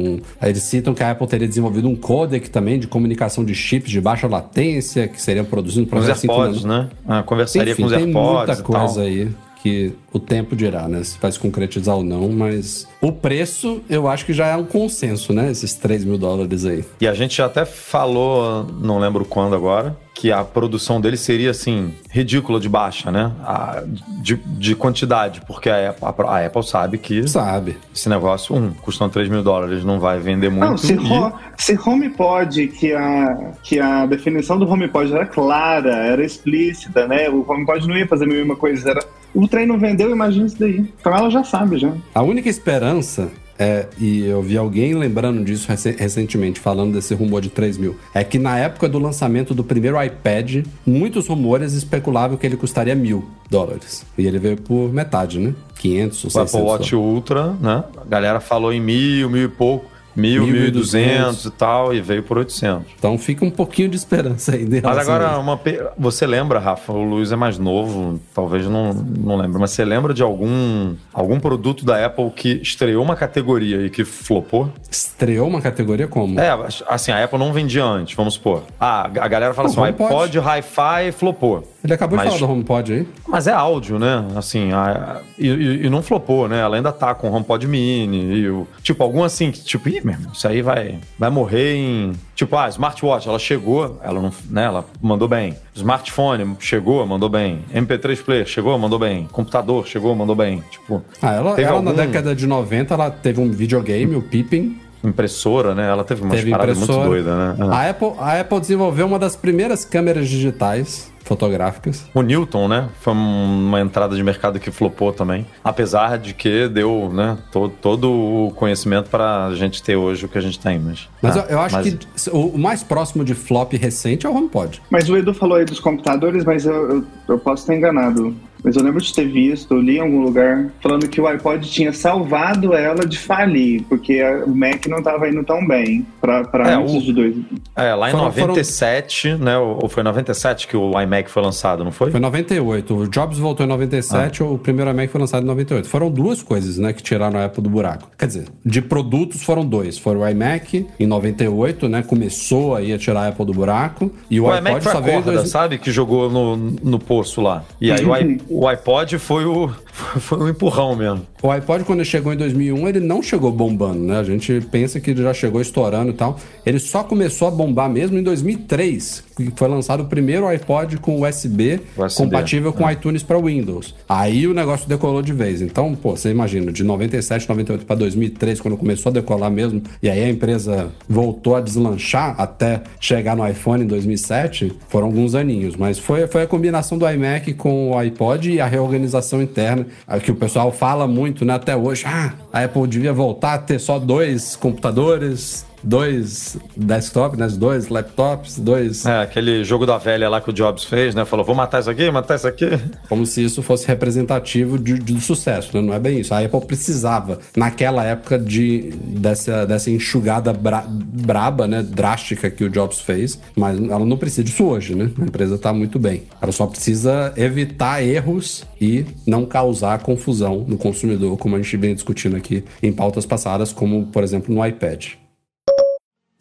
[0.08, 3.90] Um- eles citam que a Apple teria desenvolvido um codec também de comunicação de chips
[3.90, 6.88] de baixa latência que seriam produzidos Com os processo 5 AirPods, né?
[7.06, 8.64] Ah, conversaria enfim, com os tem AirPods muita e tal.
[8.86, 9.28] coisa aí
[9.62, 11.02] que o tempo dirá, né?
[11.02, 14.64] Se vai se concretizar ou não, mas o preço eu acho que já é um
[14.64, 15.50] consenso, né?
[15.50, 16.84] Esses 3 mil dólares aí.
[17.00, 21.50] E a gente já até falou, não lembro quando agora, que a produção dele seria
[21.50, 23.30] assim, ridícula de baixa, né?
[23.44, 23.82] A-
[24.22, 27.76] de, de quantidade, porque a Apple, a Apple sabe que Sabe?
[27.94, 30.64] esse negócio, um, custando 3 mil dólares, não vai vender muito.
[30.70, 35.94] Não, se, e- Ho- se HomePod, que a, que a definição do HomePod era clara,
[35.94, 37.28] era explícita, né?
[37.28, 38.90] O HomePod não ia fazer a mesma coisa.
[38.90, 39.04] Era...
[39.34, 40.78] O trem não vendeu, imagina isso daí.
[40.98, 41.92] Então ela já sabe, já.
[42.14, 43.28] A única esperança
[43.58, 47.96] é, e eu vi alguém lembrando disso rec- recentemente, falando desse rumor de 3 mil,
[48.14, 52.94] é que na época do lançamento do primeiro iPad, muitos rumores especulavam que ele custaria
[52.94, 54.04] mil dólares.
[54.18, 55.54] E ele veio por metade, né?
[55.78, 57.84] 500 ou O Apple 600 Watch Ultra, né?
[57.96, 59.95] A galera falou em mil, mil e pouco.
[60.16, 60.72] Mil, 1.200.
[60.72, 62.84] 1.200 e tal, e veio por 800.
[62.98, 64.78] Então fica um pouquinho de esperança ainda.
[64.78, 65.60] em Mas relação a agora, uma
[65.98, 70.14] você lembra, Rafa, o Luiz é mais novo, talvez não, não lembre, mas você lembra
[70.14, 74.70] de algum, algum produto da Apple que estreou uma categoria e que flopou?
[74.90, 76.38] Estreou uma categoria como?
[76.40, 76.50] É,
[76.88, 78.62] assim, a Apple não vendia antes, vamos supor.
[78.80, 80.38] Ah, a galera fala O assim, o HomePod.
[80.38, 81.62] iPod Hi-Fi flopou.
[81.84, 83.08] Ele acabou Mas- de falar do HomePod aí.
[83.28, 84.24] Mas é áudio, né?
[84.34, 86.58] Assim, a- e, e- e não flopou, né?
[86.60, 88.66] Ela ainda tá com o HomePod Mini e o...
[88.82, 92.12] Tipo, algum assim, que tipo, ih, meu irmão, isso aí vai, vai morrer em...
[92.34, 95.56] Tipo, ah, smartwatch, ela chegou, ela não, né, ela mandou bem.
[95.74, 97.64] Smartphone, chegou, mandou bem.
[97.74, 99.26] MP3 player, chegou, mandou bem.
[99.32, 100.62] Computador, chegou, mandou bem.
[100.70, 104.22] Tipo, Ah, ela, Teve ela na algum- década de 90, ela teve um videogame, o
[104.22, 104.78] Pippin.
[105.02, 105.88] impressora, né?
[105.88, 107.08] Ela teve umas Teve paradas muito impressora.
[107.22, 107.66] doidas, né?
[107.74, 112.08] A Apple, a Apple desenvolveu uma das primeiras câmeras digitais fotográficas.
[112.14, 112.88] O Newton, né?
[113.00, 115.46] Foi um- uma entrada de mercado que flopou também.
[115.62, 117.36] Apesar de que deu, né?
[117.52, 120.78] Todo, todo o conhecimento para a gente ter hoje o que a gente tem.
[120.78, 124.30] Mas, Mas Ah, eu, eu acho mas- que o mais próximo de flop recente é
[124.30, 124.80] o HomePod.
[124.90, 128.34] Mas o Edu falou aí dos computadores, mas eu, eu, eu posso estar enganado.
[128.64, 131.68] Mas eu lembro de ter visto, eu li em algum lugar, falando que o iPod
[131.70, 136.74] tinha salvado ela de falir, porque o Mac não estava indo tão bem para É,
[136.74, 137.36] antes o- de dois.
[137.76, 139.56] É, lá em Foram- foram- 97, né?
[139.56, 142.10] Ou ou foi 97 que o iMac foi lançado, não foi?
[142.10, 142.94] Foi em 98.
[142.96, 144.46] O Jobs voltou em 97, Ah.
[144.46, 145.88] o primeiro iMac foi lançado em 98.
[145.88, 148.10] Foram duas coisas, né, que tiraram a Apple do buraco.
[148.18, 149.98] Quer dizer, de produtos foram dois.
[149.98, 154.10] Foi o iMac em 98, né, começou aí a tirar a Apple do buraco.
[154.30, 155.48] E o, O, iPod iMac foi só a veio corda, dois...
[155.48, 155.78] sabe?
[155.78, 157.64] Que jogou no, no poço lá.
[157.80, 159.68] E aí o, i- o iPod foi o,
[160.20, 161.26] foi o empurrão mesmo.
[161.42, 164.18] O iPod, quando ele chegou em 2001, ele não chegou bombando, né?
[164.18, 166.38] A gente pensa que ele já chegou estourando e tal.
[166.64, 171.22] Ele só começou a bombar mesmo em 2003, que foi lançado o primeiro iPod com
[171.22, 172.92] USB, USB, compatível com é.
[172.92, 173.94] iTunes para Windows.
[174.08, 175.60] Aí o negócio decolou de vez.
[175.60, 180.08] Então, pô, você imagina, de 97, 98 para 2003, quando começou a decolar mesmo, e
[180.08, 185.76] aí a empresa voltou a deslanchar até chegar no iPhone em 2007, foram alguns aninhos.
[185.76, 189.86] Mas foi, foi a combinação do iMac com o iPod e a reorganização interna,
[190.22, 192.04] que o pessoal fala muito, né, até hoje.
[192.06, 198.58] Ah, a Apple devia voltar a ter só dois computadores, dois desktops, né, dois laptops,
[198.58, 199.04] dois...
[199.06, 201.24] É, aquele jogo da velha lá que o Jobs fez, né?
[201.24, 202.66] Falou, vou matar isso aqui, matar isso aqui.
[203.08, 205.80] Como se isso fosse representativo de, de- do sucesso, né?
[205.82, 206.34] Não é bem isso.
[206.34, 211.82] A Apple precisava, naquela época, de, dessa, dessa enxugada bra- braba, né?
[211.82, 215.10] Drástica que o Jobs fez, mas ela não precisa disso hoje, né?
[215.20, 216.24] A empresa está muito bem.
[216.40, 221.94] Ela só precisa evitar erros e não causar confusão no consumidor, como a gente vem
[221.94, 225.06] discutindo aqui em pautas passadas, como, por exemplo, no iPad.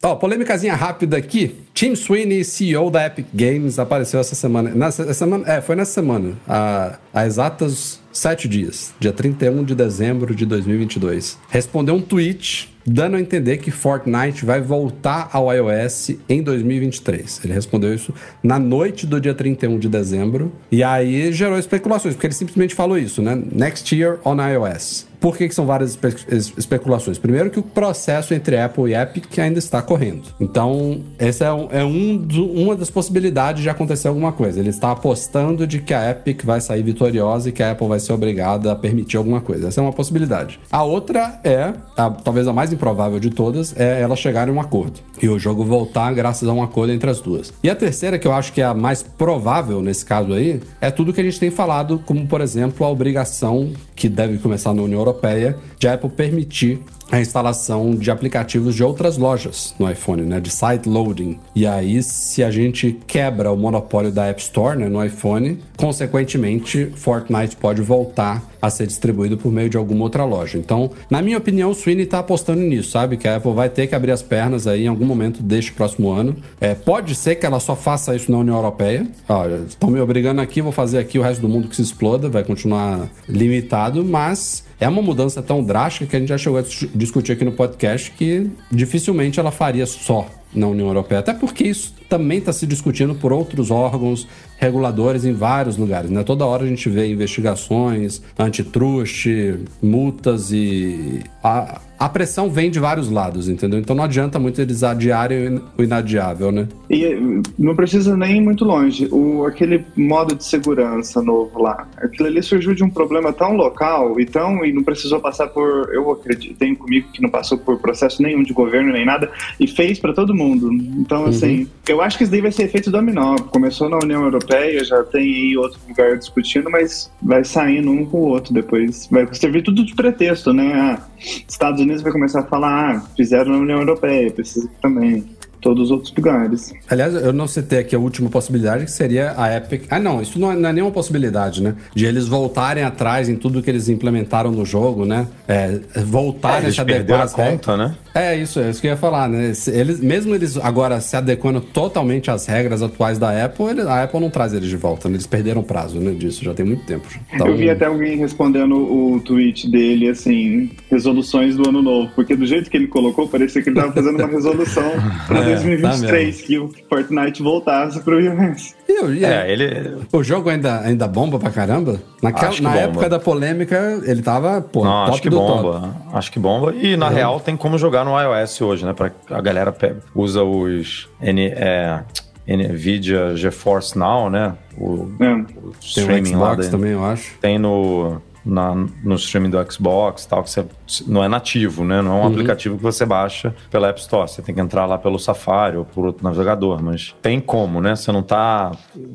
[0.06, 1.56] Ó, polêmicazinha rápida aqui.
[1.74, 4.70] Tim Sweeney, CEO da Epic Games, apareceu essa semana.
[4.70, 6.34] Nessa essa semana é, foi nessa semana.
[6.46, 8.94] Há, há exatos sete dias.
[9.00, 11.36] Dia 31 de dezembro de 2022.
[11.48, 17.40] Respondeu um tweet dando a entender que Fortnite vai voltar ao iOS em 2023.
[17.44, 20.52] Ele respondeu isso na noite do dia 31 de dezembro.
[20.70, 23.42] E aí gerou especulações, porque ele simplesmente falou isso, né?
[23.52, 25.06] Next year on iOS.
[25.26, 27.18] Por que, que são várias espe- es- especulações?
[27.18, 30.22] Primeiro que o processo entre Apple e Epic ainda está correndo.
[30.38, 34.60] Então, essa é, um, é um do- uma das possibilidades de acontecer alguma coisa.
[34.60, 37.98] Ele está apostando de que a Epic vai sair vitoriosa e que a Apple vai
[37.98, 39.66] ser obrigada a permitir alguma coisa.
[39.66, 40.60] Essa é uma possibilidade.
[40.70, 44.60] A outra é, a- talvez a mais improvável de todas, é ela chegar em um
[44.60, 45.00] acordo.
[45.20, 47.52] E o jogo voltar graças a um acordo entre as duas.
[47.64, 50.88] E a terceira, que eu acho que é a mais provável nesse caso aí, é
[50.88, 54.82] tudo que a gente tem falado, como por exemplo a obrigação que deve começar na
[54.82, 56.80] União Europeia de a Apple permitir
[57.10, 61.38] a instalação de aplicativos de outras lojas no iPhone, né, de site loading.
[61.54, 66.90] E aí, se a gente quebra o monopólio da App Store né, no iPhone, consequentemente,
[66.96, 70.58] Fortnite pode voltar a ser distribuído por meio de alguma outra loja.
[70.58, 73.16] Então, na minha opinião, o Sweeney está apostando nisso, sabe?
[73.16, 76.10] Que a Apple vai ter que abrir as pernas aí em algum momento deste próximo
[76.10, 76.36] ano.
[76.60, 79.06] É, pode ser que ela só faça isso na União Europeia.
[79.28, 82.28] Olha, estão me obrigando aqui, vou fazer aqui o resto do mundo que se exploda,
[82.28, 86.62] vai continuar limitado, mas é uma mudança tão drástica que a gente já chegou a
[86.96, 91.20] discutir aqui no podcast que dificilmente ela faria só na União Europeia.
[91.20, 94.26] Até porque isso também está se discutindo por outros órgãos
[94.58, 96.10] reguladores em vários lugares.
[96.10, 96.22] Né?
[96.22, 101.20] Toda hora a gente vê investigações, antitruste, multas e.
[101.42, 103.78] A, a pressão vem de vários lados, entendeu?
[103.78, 106.68] Então não adianta muito eles adiarem o inadiável, né?
[106.90, 107.18] E eh,
[107.58, 109.08] não precisa nem ir muito longe.
[109.10, 114.20] O, aquele modo de segurança novo lá, aquilo ali surgiu de um problema tão local
[114.20, 117.78] e tão e não precisou passar por, eu acredito, tenho comigo que não passou por
[117.78, 120.70] processo nenhum de governo nem nada e fez para todo mundo.
[120.98, 123.36] Então assim, eu Eu acho que isso daí vai ser efeito dominó.
[123.36, 128.18] Começou na União Europeia, já tem aí outro lugar discutindo, mas vai saindo um com
[128.18, 129.08] o outro depois.
[129.10, 130.74] Vai servir tudo de pretexto, né?
[130.74, 131.02] Ah,
[131.48, 135.24] Estados Unidos vai começar a falar, ah, fizeram na União Europeia, precisa também
[135.66, 136.72] todos os outros lugares.
[136.88, 139.86] Aliás, eu não citei aqui a última possibilidade, que seria a Epic.
[139.90, 141.74] Ah, não, isso não é, não é nenhuma possibilidade, né?
[141.92, 145.26] De eles voltarem atrás em tudo que eles implementaram no jogo, né?
[145.48, 147.96] É, voltarem é, a se adequar às conta, né?
[148.14, 149.52] É isso, é isso que eu ia falar, né?
[149.66, 154.20] Eles, mesmo eles agora se adequando totalmente às regras atuais da Apple, ele, a Apple
[154.20, 155.16] não traz eles de volta, né?
[155.16, 157.06] Eles perderam o prazo né, disso, já tem muito tempo.
[157.34, 162.36] Então, eu vi até alguém respondendo o tweet dele, assim, resoluções do ano novo, porque
[162.36, 164.92] do jeito que ele colocou, parecia que ele tava fazendo uma resolução
[165.26, 165.55] pra é.
[165.62, 168.74] 2023 tá que o Fortnite voltasse pro iOS.
[168.88, 169.48] Eu, é?
[169.48, 169.98] é, ele...
[170.12, 172.00] O jogo ainda, ainda bomba pra caramba?
[172.22, 172.80] Naquela, na bomba.
[172.80, 175.80] época da polêmica, ele tava, pô, Não, top acho que bomba.
[175.80, 175.94] Top.
[176.12, 176.74] Acho que bomba.
[176.74, 177.14] E, na é.
[177.14, 178.92] real, tem como jogar no iOS hoje, né?
[178.92, 179.74] Pra, a galera
[180.14, 181.08] usa os...
[181.20, 182.00] N, é,
[182.46, 184.54] NVIDIA GeForce Now, né?
[184.78, 185.32] O, é.
[185.32, 186.70] o streaming tem o Xbox lá daí.
[186.70, 187.34] também, eu acho.
[187.40, 190.64] Tem no na- no streaming do Xbox tal, que você
[191.06, 192.00] não é nativo, né?
[192.00, 192.26] Não é um Uhum.
[192.28, 194.28] aplicativo que você baixa pela App Store.
[194.30, 197.96] Você tem que entrar lá pelo Safari ou por outro navegador, mas tem como, né?
[197.96, 198.70] Você não tá.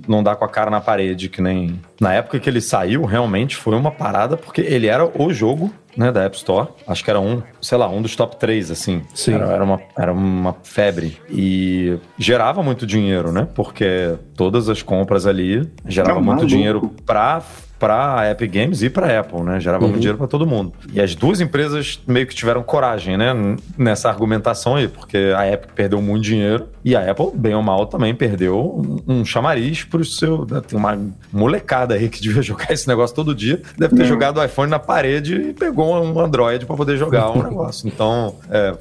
[0.08, 1.80] Não dá com a cara na parede, que nem.
[2.00, 5.72] Na época que ele saiu, realmente foi uma parada, porque ele era o jogo.
[5.98, 6.70] Né, da App Store.
[6.88, 9.02] Acho que era um, sei lá, um dos top 3, assim.
[9.14, 9.34] Sim.
[9.34, 11.18] Era, era uma, era uma febre.
[11.30, 13.46] E gerava muito dinheiro, né?
[13.54, 16.48] Porque todas as compras ali gerava Tá muito maluco.
[16.48, 17.42] dinheiro pra,
[17.82, 19.60] pra Epic Games e pra Apple, né?
[19.60, 20.72] Gerava muito dinheiro pra todo mundo.
[20.94, 23.34] E as duas empresas meio que tiveram coragem, né?
[23.76, 27.88] Nessa argumentação aí, porque a Epic perdeu muito dinheiro e a Apple, bem ou mal,
[27.88, 30.46] também perdeu um, chamariz pro seu.
[30.48, 30.62] né?
[30.62, 30.96] Tem uma
[31.34, 34.10] molecada aí que devia jogar esse negócio todo dia, deve ter Não.
[34.10, 37.88] jogado o iPhone na parede e pegou um Android pra poder jogar um negócio.
[37.88, 38.76] Então, é,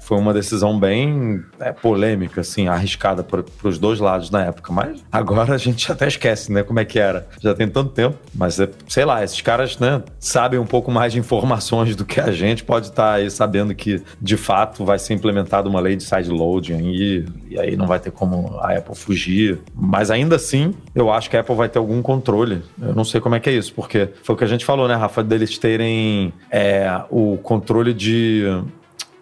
[0.00, 4.72] foi uma decisão bem é, polêmica, assim, arriscada para os dois lados na época.
[4.72, 7.28] Mas agora a gente até esquece, né, como é que era.
[7.40, 8.18] Já tem tanto tempo.
[8.40, 12.18] Mas, é, sei lá, esses caras, né, sabem um pouco mais de informações do que
[12.18, 12.64] a gente.
[12.64, 17.26] Pode estar aí sabendo que, de fato, vai ser implementada uma lei de sideloading aí,
[17.50, 19.60] e aí não vai ter como a Apple fugir.
[19.74, 22.62] Mas ainda assim, eu acho que a Apple vai ter algum controle.
[22.80, 24.88] Eu não sei como é que é isso, porque foi o que a gente falou,
[24.88, 28.44] né, Rafa, deles terem é, o controle de.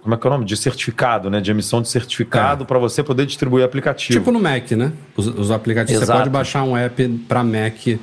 [0.03, 0.45] Como é que é o nome?
[0.45, 1.41] De certificado, né?
[1.41, 4.19] De emissão de certificado para você poder distribuir aplicativo.
[4.19, 4.93] Tipo no Mac, né?
[5.17, 5.99] Os, os aplicativos.
[5.99, 6.21] Você Exato.
[6.21, 7.99] pode baixar um app para Mac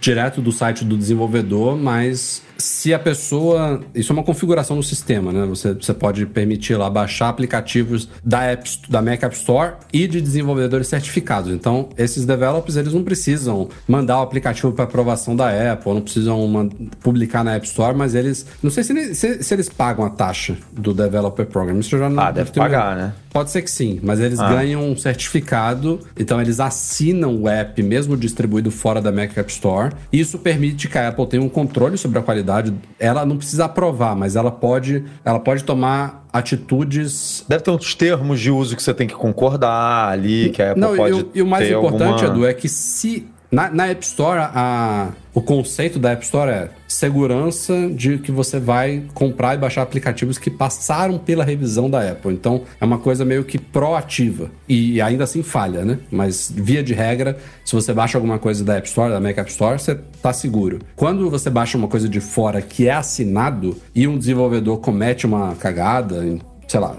[0.00, 3.80] direto do site do desenvolvedor, mas se a pessoa.
[3.94, 5.44] Isso é uma configuração no sistema, né?
[5.46, 10.20] Você, você pode permitir lá baixar aplicativos da, App, da Mac App Store e de
[10.20, 11.52] desenvolvedores certificados.
[11.52, 16.68] Então, esses developers eles não precisam mandar o aplicativo para aprovação da Apple, não precisam
[17.00, 18.46] publicar na App Store, mas eles.
[18.62, 21.78] Não sei se, se, se eles pagam a taxa do Developer Program.
[21.78, 23.12] Isso já não Ah, deve pagar, né?
[23.34, 24.48] Pode ser que sim, mas eles Ah.
[24.48, 29.92] ganham um certificado, então eles assinam o app, mesmo distribuído fora da Mac App Store.
[30.12, 32.72] Isso permite que a Apple tenha um controle sobre a qualidade.
[32.96, 37.44] Ela não precisa aprovar, mas ela pode, ela pode tomar atitudes.
[37.48, 40.80] Deve ter uns termos de uso que você tem que concordar ali, que a Apple
[40.80, 42.26] Não, e, pode o- e o mais importante, alguma...
[42.26, 43.26] Edu, é que se.
[43.54, 48.58] Na, na App Store, a, o conceito da App Store é segurança de que você
[48.58, 52.32] vai comprar e baixar aplicativos que passaram pela revisão da Apple.
[52.32, 54.50] Então, é uma coisa meio que proativa.
[54.68, 56.00] E ainda assim falha, né?
[56.10, 59.48] Mas, via de regra, se você baixa alguma coisa da App Store, da Mac App
[59.48, 60.80] Store, você tá seguro.
[60.96, 65.54] Quando você baixa uma coisa de fora que é assinado e um desenvolvedor comete uma
[65.54, 66.24] cagada,
[66.66, 66.96] sei lá,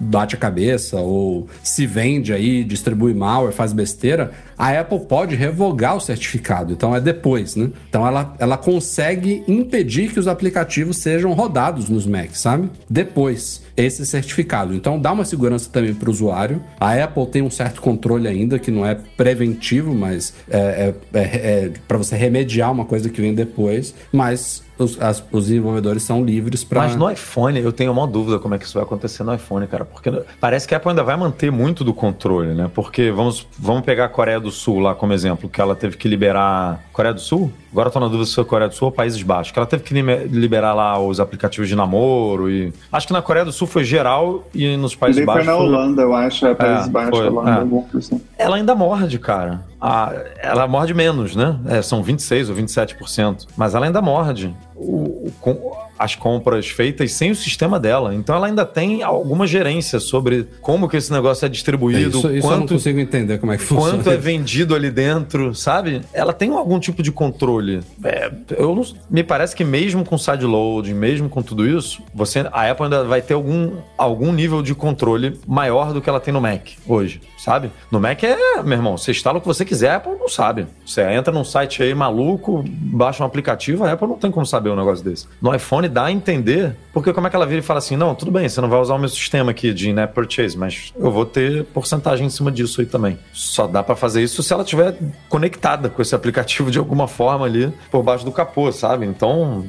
[0.00, 5.96] bate a cabeça ou se vende aí, distribui malware, faz besteira, a Apple pode revogar
[5.96, 6.72] o certificado.
[6.72, 7.70] Então é depois, né?
[7.88, 12.70] Então ela, ela consegue impedir que os aplicativos sejam rodados nos Macs, sabe?
[12.88, 14.74] Depois, esse certificado.
[14.74, 16.62] Então dá uma segurança também para o usuário.
[16.78, 21.70] A Apple tem um certo controle ainda, que não é preventivo, mas é, é, é,
[21.86, 23.94] para você remediar uma coisa que vem depois.
[24.12, 26.80] Mas os, as- os desenvolvedores são livres para.
[26.80, 29.66] Mas no iPhone, eu tenho uma dúvida como é que isso vai acontecer no iPhone,
[29.66, 29.84] cara.
[29.84, 30.10] Porque
[30.40, 32.70] parece que a Apple ainda vai manter muito do controle, né?
[32.74, 36.08] Porque vamos, vamos pegar a Coreia do Sul lá como exemplo, que ela teve que
[36.08, 36.82] liberar.
[36.92, 37.52] Coreia do Sul?
[37.72, 39.52] Agora eu tô na dúvida se foi Coreia do Sul ou Países Baixos.
[39.52, 42.72] Que ela teve que liberar lá os aplicativos de namoro e.
[42.90, 45.46] Acho que na Coreia do Sul foi geral e nos Países foi Baixos.
[45.46, 47.98] na foi- Holanda, eu acho, é Países É, Baixos, Holanda, é.
[47.98, 48.20] assim.
[48.38, 49.62] Ela ainda morde, cara.
[49.80, 51.58] A, ela morde menos, né?
[51.66, 53.46] É, são 26 ou 27%.
[53.56, 54.54] Mas ela ainda morde.
[54.76, 58.14] O, o, as compras feitas sem o sistema dela.
[58.14, 62.46] Então ela ainda tem alguma gerência sobre como que esse negócio é distribuído, isso, isso
[62.46, 63.98] eu não quanto, consigo entender como é que funciona.
[63.98, 66.00] quanto é vendido ali dentro, sabe?
[66.14, 67.80] Ela tem algum tipo de controle.
[68.02, 72.70] É, eu não- me parece que mesmo com sideloading, mesmo com tudo isso, você, a
[72.70, 76.40] Apple ainda vai ter algum, algum nível de controle maior do que ela tem no
[76.40, 77.70] Mac hoje, sabe?
[77.90, 80.66] No Mac é, meu irmão, você instala o que você quiser, a Apple não sabe.
[80.84, 84.70] Você entra num site aí maluco, baixa um aplicativo, a Apple não tem como saber
[84.70, 85.26] um negócio desse.
[85.40, 88.14] No iPhone dá a entender, porque como é que ela vira e fala assim, não,
[88.14, 91.10] tudo bem, você não vai usar o meu sistema aqui de in-app purchase, mas eu
[91.10, 93.18] vou ter porcentagem em cima disso aí também.
[93.32, 94.96] Só dá pra fazer isso se ela estiver
[95.28, 99.06] conectada com esse aplicativo de alguma forma ali por baixo do capô, sabe?
[99.06, 99.64] Então,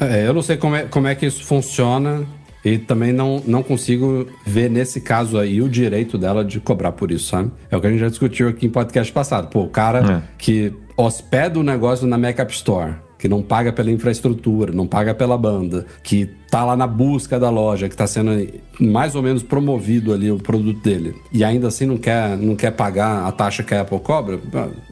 [0.00, 2.26] É, eu não sei como é, como é que isso funciona
[2.64, 7.10] e também não, não consigo ver nesse caso aí o direito dela de cobrar por
[7.10, 7.50] isso, sabe?
[7.70, 9.48] É o que a gente já discutiu aqui em podcast passado.
[9.48, 13.90] Pô, o cara que hospeda o negócio na Mac App Store, que não paga pela
[13.90, 18.30] infraestrutura, não paga pela banda, que tá lá na busca da loja, que tá sendo
[18.78, 22.70] mais ou menos promovido ali o produto dele, e ainda assim não quer, não quer
[22.70, 24.38] pagar a taxa que a Apple cobra,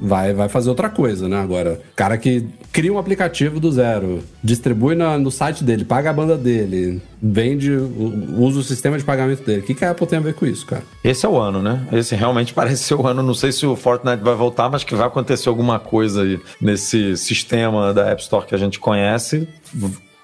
[0.01, 1.37] vai, vai fazer outra coisa, né?
[1.41, 6.13] Agora, cara que cria um aplicativo do zero, distribui na- no site dele, paga a
[6.13, 9.61] banda dele, vende, usa o sistema de pagamento dele.
[9.61, 10.83] O que, que a Apple tem a ver com isso, cara?
[11.05, 11.87] esse é o ano, né?
[11.93, 13.23] Esse realmente parece ser o ano.
[13.23, 17.17] Não sei se o Fortnite vai voltar, mas que vai acontecer alguma coisa aí nesse
[17.17, 19.47] sistema da App Store que a gente conhece.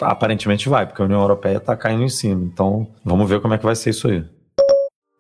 [0.01, 2.45] Aparentemente vai, porque a União Europeia tá caindo em cima.
[2.45, 4.25] Então, vamos ver como é que vai ser isso aí.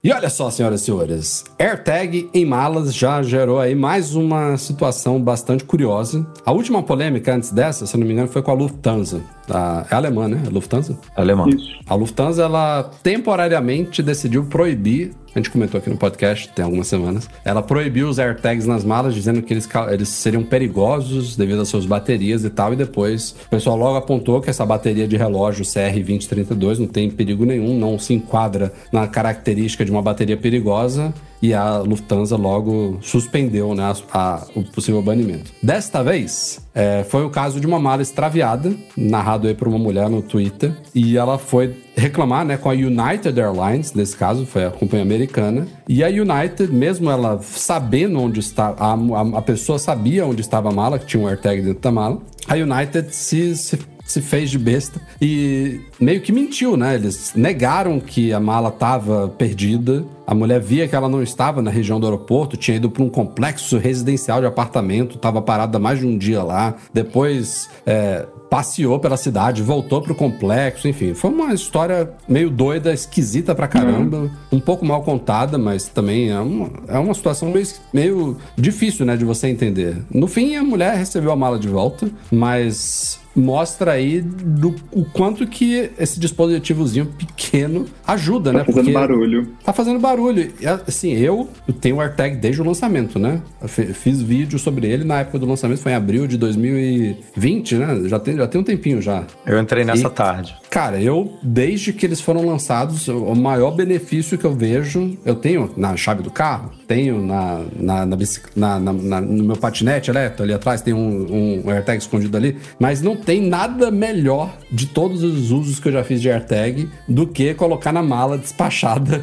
[0.03, 5.20] E olha só, senhoras e senhores, AirTag em malas já gerou aí mais uma situação
[5.20, 6.24] bastante curiosa.
[6.47, 9.20] A última polêmica antes dessa, se eu não me engano, foi com a Lufthansa.
[9.51, 10.41] A, é alemã, né?
[10.47, 10.97] A Lufthansa?
[11.16, 11.49] Alemão.
[11.49, 11.81] Isso.
[11.85, 17.28] A Lufthansa, ela temporariamente decidiu proibir, a gente comentou aqui no podcast tem algumas semanas,
[17.45, 21.86] ela proibiu os AirTags nas malas, dizendo que eles, eles seriam perigosos devido às suas
[21.86, 26.78] baterias e tal, e depois o pessoal logo apontou que essa bateria de relógio CR2032
[26.78, 31.78] não tem perigo nenhum, não se enquadra na característica de uma bateria perigosa, e a
[31.78, 35.53] Lufthansa logo suspendeu né, a- a- o possível banimento.
[35.62, 40.09] Desta vez, é, foi o caso de uma mala extraviada, narrado aí por uma mulher
[40.09, 44.70] no Twitter, e ela foi reclamar né, com a United Airlines, nesse caso, foi a
[44.70, 50.26] companhia americana, e a United, mesmo ela sabendo onde está, a, a, a pessoa sabia
[50.26, 53.78] onde estava a mala, que tinha um AirTag dentro da mala, a United se, se
[54.09, 56.95] se fez de besta e meio que mentiu, né?
[56.95, 60.05] Eles negaram que a mala estava perdida.
[60.27, 63.09] A mulher via que ela não estava na região do aeroporto, tinha ido para um
[63.09, 66.75] complexo residencial de apartamento, estava parada mais de um dia lá.
[66.93, 71.15] Depois é, passeou pela cidade, voltou pro complexo, enfim.
[71.15, 76.41] Foi uma história meio doida, esquisita pra caramba, um pouco mal contada, mas também é
[76.41, 79.97] uma, é uma situação meio, meio difícil, né, de você entender.
[80.11, 85.47] No fim, a mulher recebeu a mala de volta, mas mostra aí do, o quanto
[85.47, 88.64] que esse dispositivozinho pequeno ajuda, Tá né?
[88.64, 89.49] fazendo barulho.
[89.64, 90.53] Tá fazendo barulho.
[90.61, 91.49] E, assim, eu
[91.80, 93.41] tenho o AirTag desde o lançamento, né?
[93.62, 98.09] Eu fiz vídeo sobre ele na época do lançamento, foi em abril de 2020, né?
[98.09, 99.24] Já tem, já tem um tempinho já.
[99.47, 100.55] Eu entrei nessa E- tarde.
[100.70, 105.70] Cara, eu, desde que eles foram lançados, o maior benefício que eu vejo, eu tenho
[105.76, 110.11] na chave do carro, tenho na, na, na, bicic- na- na- na- no meu patinete
[110.11, 114.87] elétrico, ali atrás tem um, um AirTag escondido ali, mas não tem nada melhor de
[114.87, 119.22] todos os usos que eu já fiz de AirTag do que colocar na mala despachada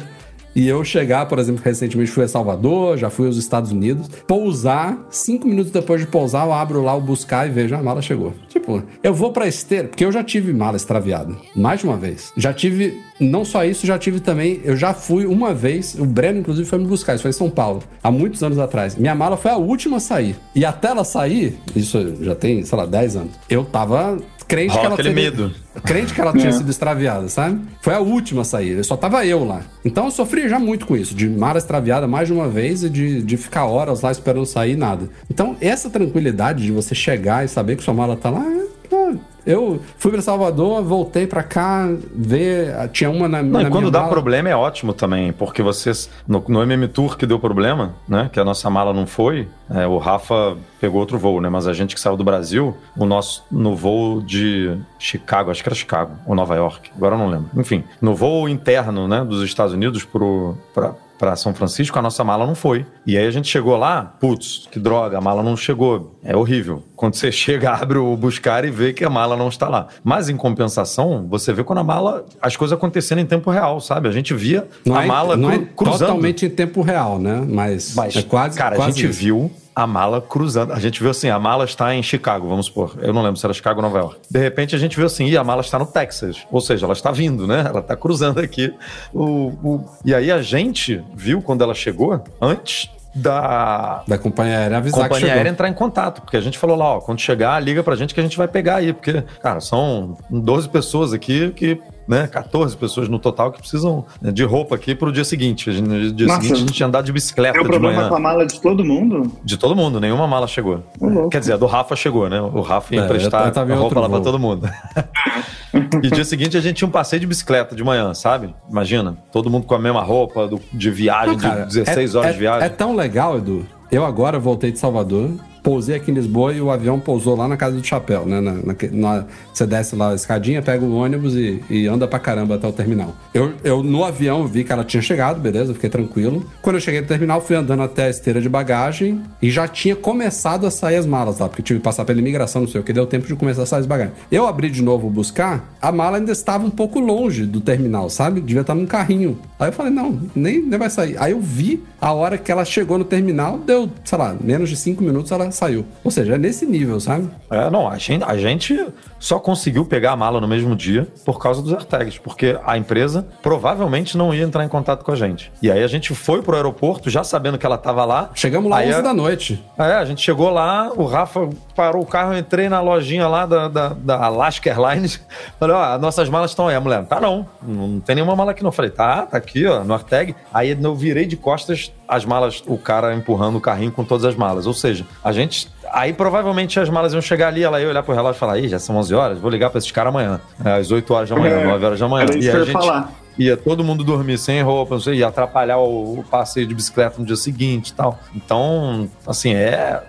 [0.56, 5.06] e eu chegar, por exemplo, recentemente fui a Salvador, já fui aos Estados Unidos, pousar,
[5.10, 8.32] cinco minutos depois de pousar, eu abro lá o buscar e vejo a mala chegou.
[8.48, 12.32] Tipo, eu vou pra esteira, porque eu já tive mala extraviada, mais de uma vez.
[12.38, 16.40] Já tive, não só isso, já tive também, eu já fui uma vez, o Breno
[16.40, 18.96] inclusive foi me buscar, isso foi em São Paulo, há muitos anos atrás.
[18.96, 20.36] Minha mala foi a última a sair.
[20.54, 24.16] E até ela sair, isso já tem, sei lá, 10 anos, eu tava
[24.48, 25.52] crente Rola que ela teria- medo.
[25.84, 26.52] crente que ela tinha É.
[26.52, 27.60] sido extraviada, sabe?
[27.80, 29.62] Foi a última a sair, só tava eu lá.
[29.84, 32.90] Então eu sofri já muito com isso, de mala extraviada mais de uma vez e
[32.90, 35.08] de, de ficar horas lá esperando sair nada.
[35.30, 39.14] Então essa tranquilidade de você chegar e saber que sua mala tá lá, é, pô,
[39.46, 43.90] eu fui pra Salvador, voltei pra cá, ver, tinha uma na, Não, na e quando
[43.90, 44.10] dá mala.
[44.10, 46.10] problema é ótimo também, porque vocês.
[46.26, 48.28] No, no MM Tour que deu problema, né?
[48.32, 51.48] Que a nossa mala não foi, é, o Rafa pegou outro voo, né?
[51.48, 53.44] Mas a gente que saiu do Brasil, o nosso.
[53.50, 57.48] No voo de Chicago, acho que era Chicago, ou Nova York, agora eu não lembro.
[57.56, 60.56] Enfim, no voo interno, né, dos Estados Unidos pro.
[60.74, 62.84] Pra, Pra São Francisco, a nossa mala não foi.
[63.06, 66.14] E aí a gente chegou lá, putz, que droga, a mala não chegou.
[66.26, 66.82] É horrível.
[66.96, 69.88] Quando você chega, abre o buscar e vê que a mala não está lá.
[70.02, 74.08] Mas em compensação, você vê quando a mala, as coisas acontecendo em tempo real, sabe?
[74.08, 75.98] A gente via Não a é, mala não cru- é cruzando.
[76.08, 77.44] totalmente em tempo real, né?
[77.48, 79.18] Mas, Mas, é quase cara, a quase gente isso.
[79.20, 80.72] viu a mala cruzando.
[80.72, 82.96] A gente viu assim, a mala está em Chicago, vamos supor.
[83.02, 84.20] Eu não lembro se era Chicago ou Nova York.
[84.30, 86.38] De repente a gente viu assim, e a mala está no Texas.
[86.50, 87.64] Ou seja, ela está vindo, né?
[87.68, 88.72] Ela está cruzando aqui.
[89.12, 89.24] O,
[89.62, 89.84] o...
[90.02, 95.32] E aí a gente viu quando ela chegou, antes da, da companhia aérea avisar companhia
[95.32, 98.12] aérea entrar em contato, porque a gente falou lá, ó, quando chegar, liga pra gente
[98.12, 102.76] que a gente vai pegar aí, porque, cara, são 12 pessoas aqui que né, 14
[102.76, 105.70] pessoas no total que precisam né, de roupa aqui pro dia seguinte.
[105.80, 106.40] No dia Nossa.
[106.42, 108.08] seguinte a gente ia andar de bicicleta É o de problema manhã.
[108.08, 109.32] com a mala de todo mundo?
[109.44, 110.82] De todo mundo, nenhuma mala chegou.
[111.00, 111.30] Louco.
[111.30, 112.40] Quer dizer, a do Rafa chegou, né?
[112.40, 114.24] O Rafa ia É, emprestar eu a roupa lá pra voo.
[114.24, 114.68] todo mundo.
[116.02, 118.54] e dia seguinte a gente tinha um passeio de bicicleta de manhã, sabe?
[118.70, 122.18] Imagina, todo mundo com a mesma roupa do- de viagem, Não, cara, de 16 é-
[122.18, 122.66] horas é- de viagem.
[122.66, 123.66] É tão legal, Edu.
[123.90, 125.30] Eu agora voltei de Salvador,
[125.66, 128.40] pousei aqui em Lisboa e o avião pousou lá na casa do chapéu, né?
[128.40, 132.20] Na, na- na- você desce lá a escadinha, pega o ônibus e, e anda pra
[132.20, 133.12] caramba até o terminal.
[133.34, 136.46] Eu, eu no avião vi que ela tinha chegado, beleza, fiquei tranquilo.
[136.62, 139.96] Quando eu cheguei no terminal, fui andando até a esteira de bagagem e já tinha
[139.96, 142.84] começado a sair as malas lá, porque tive que passar pela imigração, não sei o
[142.84, 144.14] que, deu tempo de começar a sair as bagagens.
[144.30, 148.40] Eu abri de novo buscar, a mala ainda estava um pouco longe do terminal, sabe?
[148.40, 149.36] Devia estar num carrinho.
[149.58, 151.16] Aí eu falei, não, nem, nem vai sair.
[151.18, 154.76] Aí eu vi a hora que ela chegou no terminal, deu, sei lá, menos de
[154.76, 155.84] cinco minutos ela saiu.
[156.04, 157.28] Ou seja, é nesse nível, sabe?
[157.50, 158.86] É, não, a gente, a gente
[159.18, 163.26] só conseguiu pegar a mala no mesmo dia por causa dos AirTags, porque a empresa
[163.42, 165.50] provavelmente não ia entrar em contato com a gente.
[165.62, 168.30] E aí a gente foi pro aeroporto já sabendo que ela tava lá.
[168.34, 169.64] Chegamos lá Aí 11 a- da noite.
[169.78, 173.46] É, a gente chegou lá, o Rafa parou o carro, eu entrei na lojinha lá
[173.46, 175.20] da, da, da Alaska Airlines.
[175.58, 176.74] Falei, ó, as nossas malas estão aí.
[176.76, 178.70] A mulher, tá não, não tem nenhuma mala aqui não.
[178.72, 180.34] Falei, tá, tá aqui, ó, no AirTag.
[180.52, 184.34] Aí eu virei de costas as malas, o cara empurrando o carrinho com todas as
[184.34, 184.66] malas.
[184.66, 185.68] Ou seja, a gente.
[185.92, 188.68] Aí provavelmente as malas iam chegar ali, ela ia olhar pro relógio e falar, ih,
[188.68, 190.40] já são 11 horas, vou ligar pra esses caras amanhã.
[190.64, 192.24] É, às 8 horas da manhã, É, 9 horas da manhã.
[192.24, 193.12] era isso E que a ia gente falar.
[193.38, 197.16] ia todo mundo dormir sem roupa, não sei, ia atrapalhar o, o passeio de bicicleta
[197.18, 198.18] no dia seguinte e tal.
[198.34, 200.02] Então, assim, é.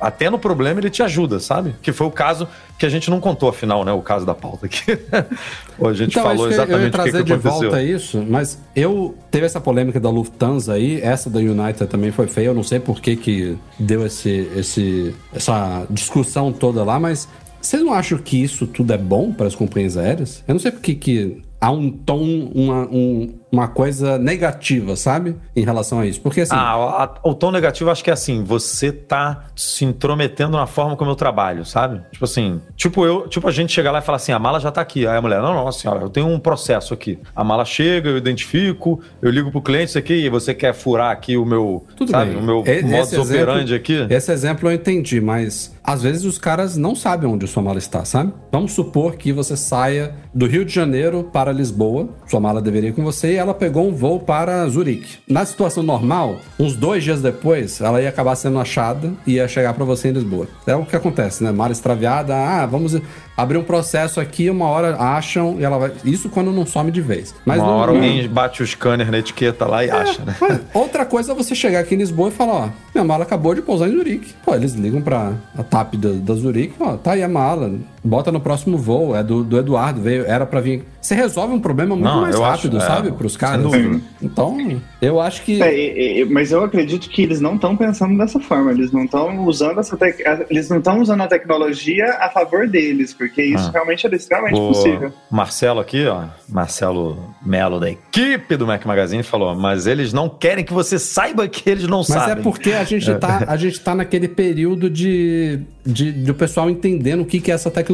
[0.00, 1.74] Até no problema ele te ajuda, sabe?
[1.82, 2.46] Que foi o caso
[2.78, 3.92] que a gente não contou, afinal, né?
[3.92, 4.82] O caso da pauta aqui.
[5.84, 7.60] A gente Então, falou que eu ia exatamente o que, trazer que de aconteceu.
[7.70, 12.26] volta isso, mas eu teve essa polêmica da Lufthansa aí, essa da United também foi
[12.28, 17.28] feia, eu não sei por que que deu esse, esse, essa discussão toda lá, mas
[17.60, 20.44] vocês não acham que isso tudo é bom para as companhias aéreas?
[20.46, 25.36] Eu não sei por que que há um tom, uma, um- uma coisa negativa, sabe?
[25.54, 26.20] Em relação a isso.
[26.20, 26.74] Porque assim, Ah,
[27.04, 31.10] a- o tom negativo acho que é assim, você tá se intrometendo na forma como
[31.10, 32.00] eu trabalho, sabe?
[32.12, 34.70] Tipo assim, tipo eu, tipo a gente chegar lá e falar assim, a mala já
[34.70, 35.06] tá aqui.
[35.06, 37.18] Aí a mulher, não, não, senhora, eu tenho um processo aqui.
[37.34, 41.10] A mala chega, eu identifico, eu ligo pro cliente isso aqui, e você quer furar
[41.12, 42.40] aqui o meu, Tudo sabe, bem.
[42.40, 44.06] o meu E- modus esse exemplo- operandi aqui.
[44.10, 48.04] Esse exemplo eu entendi, mas às vezes os caras não sabem onde sua mala está,
[48.04, 48.32] sabe?
[48.50, 52.92] Vamos supor que você saia do Rio de Janeiro para Lisboa, sua mala deveria ir
[52.92, 55.18] com você, e ela pegou um voo para Zurique.
[55.28, 59.74] Na situação normal, uns dois dias depois, ela ia acabar sendo achada e ia chegar
[59.74, 60.48] para você em Lisboa.
[60.66, 61.52] É o que acontece, né?
[61.52, 62.98] Mala extraviada, ah, vamos
[63.36, 65.92] abrir um processo aqui, uma hora acham e ela vai.
[66.04, 67.34] Isso quando não some de vez.
[67.44, 70.34] Mas Uma não- hora não- alguém bate o scanner na etiqueta lá e acha, né?
[70.72, 73.60] Outra coisa é você chegar aqui em Lisboa e falar, ó, minha mala acabou de
[73.62, 74.34] pousar em Zurique.
[74.44, 77.72] Pô, eles ligam pra a TAP da, da Zurique, ó, tá aí a mala,
[78.04, 80.84] bota no próximo voo, é do, do Eduardo, veio, era pra vir.
[81.00, 83.62] Você resolve um problema muito Não, mais rápido, acho, é, sabe, pros sem caras.
[83.62, 84.00] dúvida.
[84.22, 85.62] Então, eu acho que...
[85.62, 88.70] É, e- mas eu acredito que eles não estão pensando dessa forma.
[88.72, 92.66] Eles não estão usando essa tec- a- eles não estão usando a tecnologia a favor
[92.68, 93.72] deles, porque isso Ah.
[93.72, 95.12] realmente era extremamente O possível.
[95.30, 100.64] Marcelo aqui, ó, Marcelo Melo da equipe do Mac Magazine falou, mas eles não querem
[100.64, 102.32] que você saiba que eles não Mas sabem.
[102.32, 106.70] é porque a gente, tá, a gente tá naquele período de, de, de o pessoal
[106.70, 107.93] entendendo o que, que é essa tecnologia,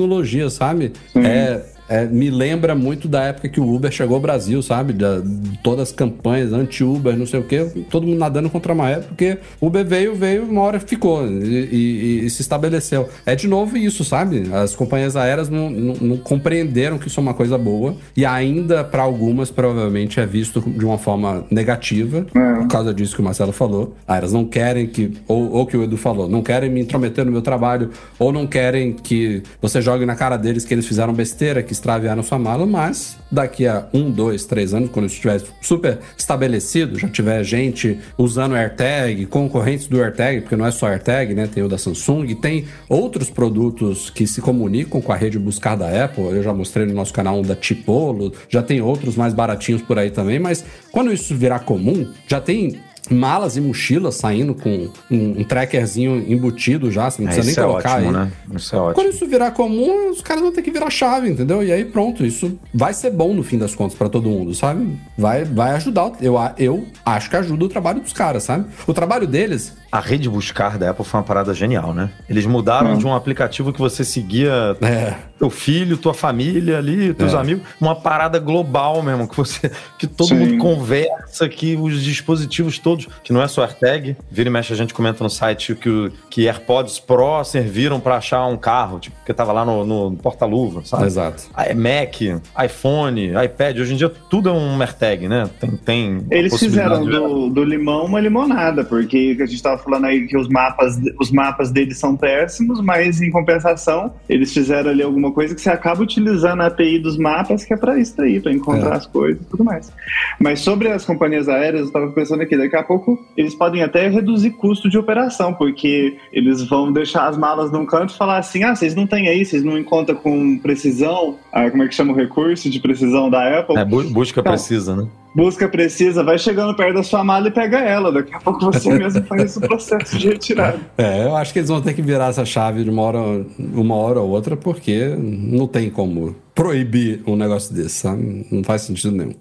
[0.50, 0.92] sabe?
[1.14, 4.92] É, é, me lembra muito da época que o Uber chegou ao Brasil, sabe?
[4.94, 5.20] Da,
[5.62, 9.36] todas as campanhas anti-Uber, não sei o quê, todo mundo nadando contra a maré, porque
[9.60, 13.08] o Uber veio, veio, uma hora ficou e, e- e se estabeleceu.
[13.26, 14.44] É de novo isso, sabe?
[14.52, 18.84] As companhias aéreas não, não- não compreenderam que isso é uma coisa boa e ainda,
[18.84, 22.24] para algumas, provavelmente é visto de uma forma negativa,
[22.60, 23.96] por causa disso que o Marcelo falou.
[24.06, 27.24] Ah, elas não querem que, ou, ou que o Edu falou, não querem me intrometer
[27.24, 31.12] no meu trabalho, ou não querem que você jogue na cara deles que eles fizeram
[31.12, 35.98] besteira, que extraviaram sua mala, mas daqui a um, dois, três anos, quando estiver super
[36.16, 41.46] estabelecido, já tiver gente usando AirTag, concorrentes do AirTag, porque não é só AirTag, né?
[41.46, 46.04] Tem o da Samsung, tem outros produtos que se comunicam com a rede buscar da
[46.04, 46.24] Apple.
[46.24, 49.98] Eu já mostrei no nosso canal um da Tipolo, já tem outros mais baratinhos por
[49.98, 52.80] aí também, mas quando isso virar comum, já tem
[53.10, 57.50] malas e mochilas saindo com um, um trackerzinho embutido já, você não É, precisa nem
[57.52, 58.12] isso é colocar ótimo, aí.
[58.14, 58.32] né?
[58.54, 58.94] Isso é ótimo.
[58.94, 61.62] Quando isso virar comum, os caras vão ter que virar chave, entendeu?
[61.62, 64.96] E aí pronto, isso vai ser bom no fim das contas pra todo mundo, sabe?
[65.18, 66.12] Vai, vai ajudar.
[66.20, 68.66] Eu, eu acho que ajuda o trabalho dos caras, sabe?
[68.86, 72.10] O trabalho deles A rede buscar da Apple foi uma parada genial, né?
[72.28, 72.98] Eles mudaram Hum.
[72.98, 75.14] de um aplicativo que você seguia É.
[75.38, 77.36] teu filho, tua família ali, teus É.
[77.36, 80.34] amigos, uma parada global mesmo, que você que todo Sim.
[80.36, 84.76] mundo conversa, que os dispositivos todos, que não é só AirTag, vira e mexe a
[84.76, 89.16] gente comenta no site que, o- que AirPods Pro serviram pra achar um carro, tipo,
[89.26, 91.06] que tava lá no, no porta-luva, sabe?
[91.06, 91.44] Exato.
[91.76, 92.20] Mac,
[92.64, 95.50] iPhone, iPad, hoje em dia tudo é um AirTag, né?
[95.58, 100.26] Tem, tem Eles fizeram do, do limão uma limonada, porque a gente tava falando aí
[100.26, 105.32] que os mapas, os mapas deles são péssimos, mas em compensação, eles fizeram ali alguma
[105.32, 108.52] coisa que você acaba utilizando a API dos mapas, que é pra isso daí, pra
[108.52, 108.96] encontrar É.
[108.96, 109.92] as coisas e tudo mais.
[110.38, 114.08] Mas sobre as companhias aéreas, eu tava pensando aqui, daqui a pouco eles podem até
[114.08, 118.62] reduzir custo de operação, porque eles vão deixar as malas num canto e falar assim:
[118.64, 122.12] ah, vocês não têm aí, vocês não encontram com precisão, ah, como é que chama
[122.12, 123.76] o recurso de precisão da Apple?
[123.76, 125.06] É, bu- busca Então, precisa, né?
[125.34, 128.12] Busca precisa, vai chegando perto da sua mala e pega ela.
[128.12, 130.78] Daqui a pouco você mesmo faz o processo de retirada.
[130.96, 133.94] É, eu acho que eles vão ter que virar essa chave de uma hora, uma
[133.94, 138.46] hora ou outra, porque não tem como proibir um negócio desse, sabe?
[138.50, 139.34] Não faz sentido nenhum.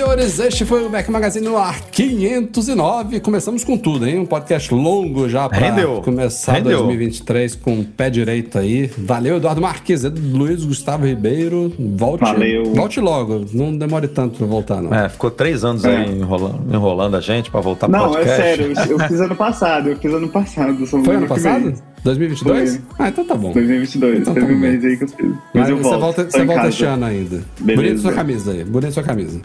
[0.00, 0.38] Senhores.
[0.38, 3.20] Este foi o Mac Magazine no ar 509.
[3.20, 4.18] Começamos com tudo, hein?
[4.20, 6.00] Um podcast longo já pra Rendeu.
[6.00, 6.78] começar Rendeu.
[6.78, 8.90] 2023 com o pé direito aí.
[8.96, 11.72] Valeu, Eduardo Marques, Luiz Gustavo Ribeiro.
[11.78, 12.64] Volte, Valeu.
[12.74, 13.44] volte logo.
[13.52, 14.94] Não demore tanto pra voltar, não.
[14.94, 15.94] É, ficou três anos É.
[15.98, 18.30] aí enrolando, enrolando a gente pra voltar pro Não, podcast.
[18.30, 20.86] é sério, eu, eu fiz ano passado, eu fiz ano passado.
[20.86, 21.74] Foi ano passado?
[22.04, 22.40] Mês.
[22.40, 22.76] 2022?
[22.76, 22.82] Foi.
[22.98, 23.52] Ah, então tá bom.
[23.52, 25.26] 2022, Então teve tá um mês aí que eu fiz.
[25.26, 27.44] Mas, Mas eu você volto, volta, tô você volta este ano ainda.
[27.60, 27.82] Beleza.
[27.82, 28.64] Bonita sua camisa aí.
[28.64, 29.40] Bonita sua camisa.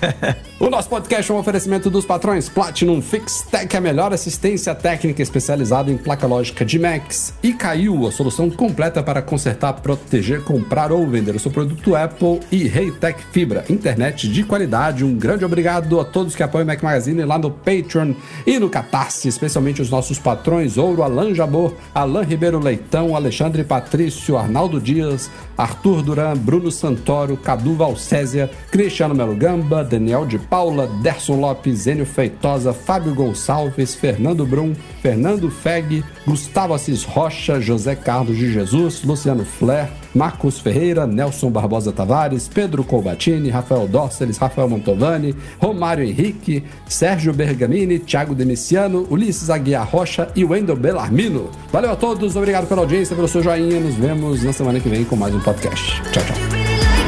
[0.58, 5.22] o nosso podcast é um oferecimento dos patrões Platinum Fix Tech, a melhor assistência técnica
[5.22, 7.34] especializada em placa lógica de Macs.
[7.42, 12.40] E caiu a solução completa para consertar, proteger, comprar ou vender o seu produto Apple
[12.50, 13.64] e Reitec Fibra.
[13.68, 15.04] Internet de qualidade.
[15.04, 18.14] Um grande obrigado a todos que apoiam o Mac Magazine lá no Patreon
[18.46, 24.36] e no Catarse, especialmente os nossos patrões Ouro, Alan Jabor, Alan Ribeiro Leitão, Alexandre Patrício,
[24.36, 31.40] Arnaldo Dias, Arthur Duran, Bruno Santoro, Cadu Valcésia, Cristiano Melo Gamba, Daniel de Paula, Derson
[31.40, 38.52] Lopes, Enio Feitosa, Fábio Gonçalves, Fernando Brum, Fernando Feg, Gustavo Assis Rocha, José Carlos de
[38.52, 46.04] Jesus, Luciano Flair, Marcos Ferreira, Nelson Barbosa Tavares, Pedro Colbatini, Rafael Dorceles, Rafael Mantovani, Romário
[46.04, 51.50] Henrique, Sérgio Bergamini, Thiago Demiciano, Ulisses Aguiar Rocha e Wendel Bellarmino.
[51.72, 53.80] Valeu a todos, obrigado pela audiência, pelo seu joinha.
[53.80, 56.02] Nos vemos na semana que vem com mais um podcast.
[56.12, 57.01] Tchau, tchau.